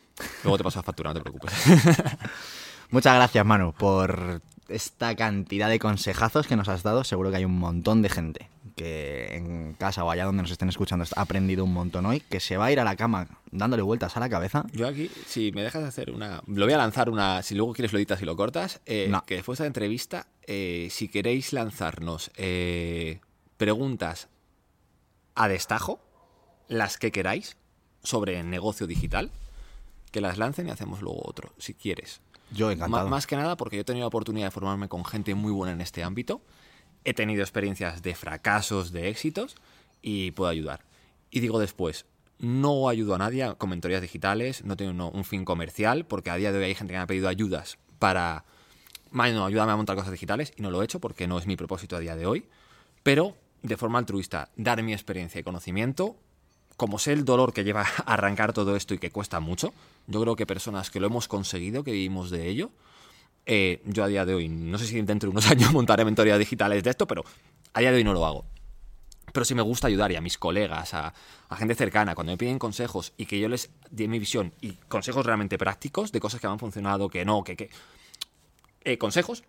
Luego 0.43 0.57
te 0.57 0.63
paso 0.63 0.79
la 0.79 0.83
factura, 0.83 1.09
no 1.09 1.15
te 1.15 1.21
preocupes. 1.21 1.53
Muchas 2.91 3.15
gracias, 3.15 3.45
Manu, 3.45 3.73
por 3.73 4.41
esta 4.69 5.13
cantidad 5.15 5.67
de 5.67 5.79
consejazos 5.79 6.47
que 6.47 6.55
nos 6.55 6.69
has 6.69 6.83
dado. 6.83 7.03
Seguro 7.03 7.29
que 7.29 7.37
hay 7.37 7.45
un 7.45 7.57
montón 7.57 8.01
de 8.01 8.09
gente 8.09 8.49
que 8.77 9.35
en 9.35 9.73
casa 9.73 10.03
o 10.03 10.11
allá 10.11 10.25
donde 10.25 10.43
nos 10.43 10.51
estén 10.51 10.69
escuchando 10.69 11.05
ha 11.15 11.21
aprendido 11.21 11.63
un 11.63 11.73
montón 11.73 12.05
hoy, 12.05 12.21
que 12.21 12.39
se 12.39 12.55
va 12.55 12.65
a 12.65 12.71
ir 12.71 12.79
a 12.79 12.83
la 12.83 12.95
cama 12.95 13.27
dándole 13.53 13.83
vueltas 13.83 14.17
a 14.17 14.19
la 14.19 14.29
cabeza. 14.29 14.65
Yo 14.73 14.87
aquí, 14.87 15.09
si 15.25 15.51
me 15.51 15.63
dejas 15.63 15.83
hacer 15.83 16.11
una... 16.11 16.41
Lo 16.47 16.65
voy 16.65 16.73
a 16.73 16.77
lanzar 16.77 17.09
una... 17.09 17.41
Si 17.43 17.55
luego 17.55 17.73
quieres 17.73 17.93
lo 17.93 17.99
editas 17.99 18.21
y 18.21 18.25
lo 18.25 18.35
cortas. 18.35 18.81
eh, 18.85 19.07
No. 19.09 19.23
Que 19.25 19.35
después 19.35 19.59
de 19.59 19.63
la 19.63 19.67
entrevista, 19.67 20.27
eh, 20.47 20.87
si 20.91 21.07
queréis 21.07 21.53
lanzarnos 21.53 22.31
eh, 22.35 23.19
preguntas 23.57 24.29
a 25.35 25.47
destajo, 25.47 25.99
las 26.67 26.97
que 26.97 27.11
queráis, 27.11 27.57
sobre 28.03 28.43
negocio 28.43 28.87
digital, 28.87 29.31
que 30.11 30.21
las 30.21 30.37
lancen 30.37 30.67
y 30.67 30.71
hacemos 30.71 31.01
luego 31.01 31.21
otro, 31.23 31.53
si 31.57 31.73
quieres. 31.73 32.21
Yo 32.51 32.69
encantado. 32.69 33.09
más 33.09 33.25
que 33.25 33.35
nada 33.35 33.57
porque 33.57 33.77
yo 33.77 33.81
he 33.81 33.85
tenido 33.85 34.03
la 34.03 34.07
oportunidad 34.09 34.47
de 34.47 34.51
formarme 34.51 34.87
con 34.87 35.03
gente 35.05 35.33
muy 35.33 35.51
buena 35.51 35.73
en 35.73 35.81
este 35.81 36.03
ámbito. 36.03 36.41
He 37.03 37.13
tenido 37.13 37.41
experiencias 37.41 38.03
de 38.03 38.13
fracasos, 38.13 38.91
de 38.91 39.09
éxitos 39.09 39.55
y 40.01 40.31
puedo 40.31 40.49
ayudar. 40.49 40.85
Y 41.31 41.39
digo 41.39 41.59
después, 41.59 42.05
no 42.43 42.89
ayudo 42.89 43.15
a 43.15 43.17
nadie 43.17 43.55
con 43.57 43.69
mentorías 43.69 44.01
digitales, 44.01 44.65
no 44.65 44.75
tengo 44.75 44.91
no, 44.91 45.09
un 45.09 45.23
fin 45.23 45.45
comercial, 45.45 46.05
porque 46.05 46.29
a 46.29 46.35
día 46.35 46.51
de 46.51 46.57
hoy 46.57 46.65
hay 46.65 46.75
gente 46.75 46.91
que 46.91 46.97
me 46.97 47.03
ha 47.03 47.07
pedido 47.07 47.29
ayudas 47.29 47.77
para, 47.99 48.43
"Manu, 49.11 49.45
ayúdame 49.45 49.71
a 49.71 49.77
montar 49.77 49.95
cosas 49.95 50.11
digitales 50.11 50.51
y 50.57 50.61
no 50.61 50.69
lo 50.69 50.81
he 50.81 50.85
hecho 50.85 50.99
porque 50.99 51.25
no 51.25 51.37
es 51.37 51.47
mi 51.47 51.55
propósito 51.55 51.95
a 51.95 51.99
día 51.99 52.17
de 52.17 52.25
hoy. 52.25 52.45
Pero 53.01 53.37
de 53.61 53.77
forma 53.77 53.97
altruista, 53.97 54.49
dar 54.57 54.83
mi 54.83 54.91
experiencia 54.91 55.39
y 55.39 55.43
conocimiento 55.43 56.17
como 56.75 56.99
sé 56.99 57.13
el 57.13 57.23
dolor 57.23 57.53
que 57.53 57.63
lleva 57.63 57.83
a 57.83 57.85
arrancar 58.13 58.51
todo 58.51 58.75
esto 58.75 58.93
y 58.93 58.97
que 58.97 59.09
cuesta 59.09 59.39
mucho, 59.39 59.73
yo 60.07 60.19
creo 60.19 60.35
que 60.35 60.45
personas 60.45 60.89
que 60.89 60.99
lo 60.99 61.07
hemos 61.07 61.29
conseguido, 61.29 61.83
que 61.83 61.91
vivimos 61.91 62.29
de 62.29 62.49
ello, 62.49 62.71
eh, 63.45 63.81
yo 63.85 64.03
a 64.03 64.07
día 64.07 64.25
de 64.25 64.33
hoy, 64.33 64.49
no 64.49 64.77
sé 64.77 64.85
si 64.85 65.01
dentro 65.01 65.29
de 65.29 65.31
unos 65.31 65.47
años 65.51 65.71
montaré 65.71 66.03
mentorías 66.03 66.39
digitales 66.39 66.83
de 66.83 66.89
esto, 66.89 67.07
pero 67.07 67.23
a 67.73 67.79
día 67.79 67.91
de 67.91 67.97
hoy 67.97 68.03
no 68.03 68.13
lo 68.13 68.25
hago. 68.25 68.45
Pero 69.33 69.43
sí 69.43 69.53
me 69.55 69.61
gusta 69.61 69.87
ayudar 69.87 70.13
y 70.13 70.15
a 70.15 70.21
mis 70.21 70.37
colegas, 70.37 70.93
a, 70.93 71.13
a 71.49 71.55
gente 71.57 71.75
cercana, 71.75 72.15
cuando 72.15 72.31
me 72.31 72.37
piden 72.37 72.57
consejos 72.57 73.11
y 73.17 73.25
que 73.25 73.37
yo 73.37 73.49
les 73.49 73.69
dé 73.91 74.07
mi 74.07 74.19
visión 74.19 74.53
y 74.61 74.73
consejos 74.87 75.25
realmente 75.25 75.57
prácticos 75.57 76.13
de 76.13 76.21
cosas 76.21 76.39
que 76.39 76.47
me 76.47 76.53
han 76.53 76.59
funcionado, 76.59 77.09
que 77.09 77.25
no, 77.25 77.43
que... 77.43 77.57
que 77.57 77.69
eh, 78.85 78.97
consejos, 78.97 79.43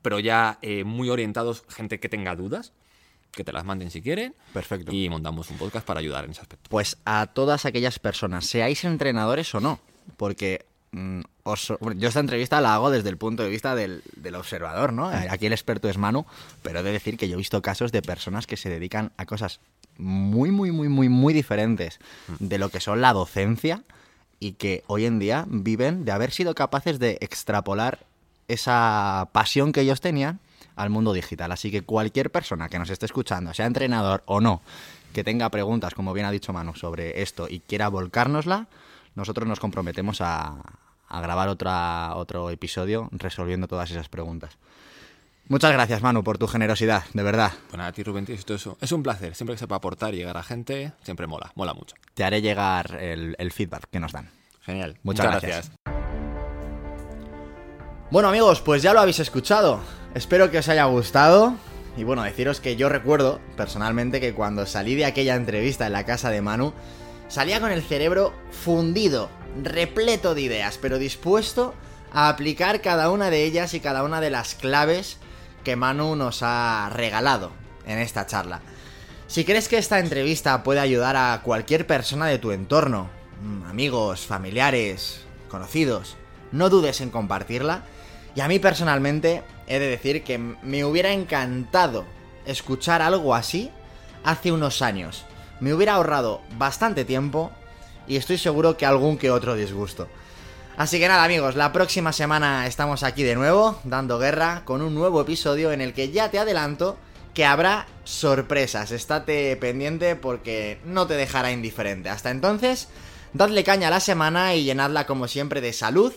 pero 0.00 0.18
ya 0.18 0.58
eh, 0.62 0.84
muy 0.84 1.10
orientados, 1.10 1.64
gente 1.68 2.00
que 2.00 2.08
tenga 2.08 2.34
dudas, 2.34 2.72
que 3.30 3.44
te 3.44 3.52
las 3.52 3.64
manden 3.64 3.90
si 3.90 4.00
quieren. 4.00 4.34
Perfecto. 4.52 4.92
Y 4.92 5.08
montamos 5.08 5.50
un 5.50 5.58
podcast 5.58 5.86
para 5.86 6.00
ayudar 6.00 6.24
en 6.24 6.30
ese 6.30 6.40
aspecto. 6.40 6.70
Pues 6.70 6.98
a 7.04 7.26
todas 7.26 7.66
aquellas 7.66 7.98
personas, 7.98 8.46
seáis 8.46 8.84
entrenadores 8.84 9.54
o 9.54 9.60
no, 9.60 9.80
porque 10.16 10.64
mm, 10.92 11.20
os- 11.44 11.72
yo 11.96 12.08
esta 12.08 12.20
entrevista 12.20 12.60
la 12.60 12.74
hago 12.74 12.90
desde 12.90 13.08
el 13.08 13.16
punto 13.16 13.42
de 13.42 13.48
vista 13.48 13.74
del, 13.74 14.02
del 14.16 14.34
observador, 14.34 14.92
¿no? 14.92 15.08
Aquí 15.08 15.46
el 15.46 15.52
experto 15.52 15.88
es 15.88 15.98
Manu, 15.98 16.24
pero 16.62 16.80
he 16.80 16.82
de 16.82 16.92
decir 16.92 17.16
que 17.16 17.28
yo 17.28 17.34
he 17.34 17.38
visto 17.38 17.60
casos 17.62 17.92
de 17.92 18.02
personas 18.02 18.46
que 18.46 18.56
se 18.56 18.68
dedican 18.70 19.12
a 19.16 19.26
cosas 19.26 19.60
muy, 19.98 20.50
muy, 20.50 20.70
muy, 20.72 20.88
muy, 20.88 21.08
muy 21.08 21.34
diferentes 21.34 21.98
de 22.38 22.58
lo 22.58 22.68
que 22.70 22.80
son 22.80 23.00
la 23.00 23.12
docencia 23.12 23.82
y 24.40 24.52
que 24.52 24.82
hoy 24.86 25.04
en 25.06 25.18
día 25.18 25.44
viven 25.48 26.04
de 26.04 26.12
haber 26.12 26.30
sido 26.32 26.54
capaces 26.54 26.98
de 26.98 27.18
extrapolar 27.20 28.00
esa 28.48 29.28
pasión 29.32 29.72
que 29.72 29.82
ellos 29.82 30.00
tenían 30.00 30.40
al 30.76 30.90
mundo 30.90 31.12
digital. 31.12 31.52
Así 31.52 31.70
que 31.70 31.82
cualquier 31.82 32.30
persona 32.30 32.68
que 32.68 32.78
nos 32.78 32.90
esté 32.90 33.06
escuchando, 33.06 33.52
sea 33.54 33.66
entrenador 33.66 34.22
o 34.26 34.40
no, 34.40 34.62
que 35.12 35.22
tenga 35.24 35.48
preguntas, 35.50 35.94
como 35.94 36.12
bien 36.12 36.26
ha 36.26 36.30
dicho 36.30 36.52
Manu, 36.52 36.74
sobre 36.74 37.22
esto 37.22 37.46
y 37.48 37.60
quiera 37.60 37.88
volcárnosla, 37.88 38.66
nosotros 39.14 39.46
nos 39.46 39.60
comprometemos 39.60 40.20
a, 40.22 40.54
a 41.12 41.20
grabar 41.20 41.48
otra, 41.48 42.16
otro 42.16 42.48
episodio 42.50 43.08
resolviendo 43.12 43.68
todas 43.68 43.90
esas 43.90 44.08
preguntas. 44.08 44.56
Muchas 45.48 45.72
gracias, 45.72 46.00
Manu, 46.00 46.24
por 46.24 46.38
tu 46.38 46.46
generosidad, 46.46 47.04
de 47.12 47.22
verdad. 47.22 47.52
Bueno, 47.68 47.84
a 47.84 47.92
ti, 47.92 48.02
Rubén, 48.02 48.24
esto 48.28 48.54
es, 48.54 48.66
es 48.80 48.92
un 48.92 49.02
placer. 49.02 49.34
Siempre 49.34 49.54
que 49.54 49.58
se 49.58 49.66
pueda 49.66 49.76
aportar 49.76 50.14
y 50.14 50.18
llegar 50.18 50.38
a 50.38 50.42
gente, 50.42 50.92
siempre 51.02 51.26
mola, 51.26 51.52
mola 51.54 51.74
mucho. 51.74 51.94
Te 52.14 52.24
haré 52.24 52.40
llegar 52.40 52.96
el, 52.98 53.36
el 53.38 53.52
feedback 53.52 53.84
que 53.90 54.00
nos 54.00 54.12
dan. 54.12 54.30
Genial. 54.62 54.96
Muchas 55.02 55.26
Muchas, 55.26 55.42
gracias. 55.42 55.70
gracias. 55.84 56.02
Bueno 58.10 58.28
amigos, 58.28 58.60
pues 58.60 58.82
ya 58.82 58.94
lo 58.94 59.00
habéis 59.00 59.18
escuchado. 59.18 59.80
Espero 60.14 60.50
que 60.50 60.58
os 60.58 60.68
haya 60.68 60.84
gustado. 60.84 61.54
Y 61.96 62.04
bueno, 62.04 62.22
deciros 62.22 62.60
que 62.60 62.76
yo 62.76 62.88
recuerdo 62.88 63.40
personalmente 63.56 64.20
que 64.20 64.32
cuando 64.32 64.64
salí 64.64 64.94
de 64.94 65.04
aquella 65.04 65.34
entrevista 65.34 65.86
en 65.86 65.92
la 65.92 66.06
casa 66.06 66.30
de 66.30 66.40
Manu, 66.40 66.72
salía 67.28 67.60
con 67.60 67.70
el 67.70 67.82
cerebro 67.82 68.32
fundido, 68.50 69.28
repleto 69.62 70.34
de 70.34 70.42
ideas, 70.42 70.78
pero 70.80 70.98
dispuesto 70.98 71.74
a 72.12 72.28
aplicar 72.28 72.80
cada 72.80 73.10
una 73.10 73.30
de 73.30 73.44
ellas 73.44 73.74
y 73.74 73.80
cada 73.80 74.02
una 74.04 74.20
de 74.20 74.30
las 74.30 74.54
claves 74.54 75.18
que 75.64 75.76
Manu 75.76 76.16
nos 76.16 76.42
ha 76.42 76.90
regalado 76.92 77.52
en 77.86 77.98
esta 77.98 78.26
charla. 78.26 78.60
Si 79.26 79.44
crees 79.44 79.68
que 79.68 79.78
esta 79.78 79.98
entrevista 79.98 80.62
puede 80.62 80.80
ayudar 80.80 81.16
a 81.16 81.40
cualquier 81.42 81.86
persona 81.86 82.26
de 82.26 82.38
tu 82.38 82.52
entorno, 82.52 83.08
mm, 83.42 83.64
amigos, 83.64 84.26
familiares, 84.26 85.22
conocidos, 85.48 86.16
no 86.52 86.68
dudes 86.68 87.00
en 87.00 87.10
compartirla. 87.10 87.84
Y 88.34 88.40
a 88.40 88.48
mí 88.48 88.58
personalmente 88.58 89.42
he 89.66 89.78
de 89.78 89.88
decir 89.88 90.22
que 90.22 90.38
me 90.38 90.84
hubiera 90.84 91.12
encantado 91.12 92.04
escuchar 92.46 93.02
algo 93.02 93.34
así 93.34 93.70
hace 94.24 94.52
unos 94.52 94.82
años. 94.82 95.24
Me 95.60 95.72
hubiera 95.74 95.94
ahorrado 95.94 96.40
bastante 96.58 97.04
tiempo 97.04 97.52
y 98.06 98.16
estoy 98.16 98.38
seguro 98.38 98.76
que 98.76 98.86
algún 98.86 99.18
que 99.18 99.30
otro 99.30 99.54
disgusto. 99.54 100.08
Así 100.76 100.98
que 100.98 101.08
nada 101.08 101.24
amigos, 101.24 101.54
la 101.54 101.72
próxima 101.72 102.12
semana 102.12 102.66
estamos 102.66 103.02
aquí 103.02 103.22
de 103.22 103.34
nuevo, 103.34 103.78
dando 103.84 104.18
guerra, 104.18 104.62
con 104.64 104.80
un 104.80 104.94
nuevo 104.94 105.20
episodio 105.20 105.70
en 105.72 105.80
el 105.80 105.92
que 105.92 106.10
ya 106.10 106.30
te 106.30 106.38
adelanto 106.38 106.96
que 107.34 107.44
habrá 107.44 107.86
sorpresas. 108.04 108.90
Estate 108.90 109.56
pendiente 109.56 110.16
porque 110.16 110.80
no 110.84 111.06
te 111.06 111.14
dejará 111.14 111.50
indiferente. 111.50 112.08
Hasta 112.08 112.30
entonces, 112.30 112.88
dadle 113.32 113.64
caña 113.64 113.88
a 113.88 113.90
la 113.90 114.00
semana 114.00 114.54
y 114.54 114.64
llenadla 114.64 115.06
como 115.06 115.28
siempre 115.28 115.60
de 115.60 115.72
salud, 115.72 116.12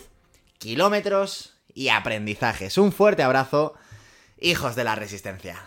kilómetros 0.58 1.54
y 1.74 1.88
aprendizajes. 1.88 2.78
Un 2.78 2.92
fuerte 2.92 3.22
abrazo, 3.22 3.74
hijos 4.40 4.74
de 4.74 4.84
la 4.84 4.94
resistencia. 4.94 5.64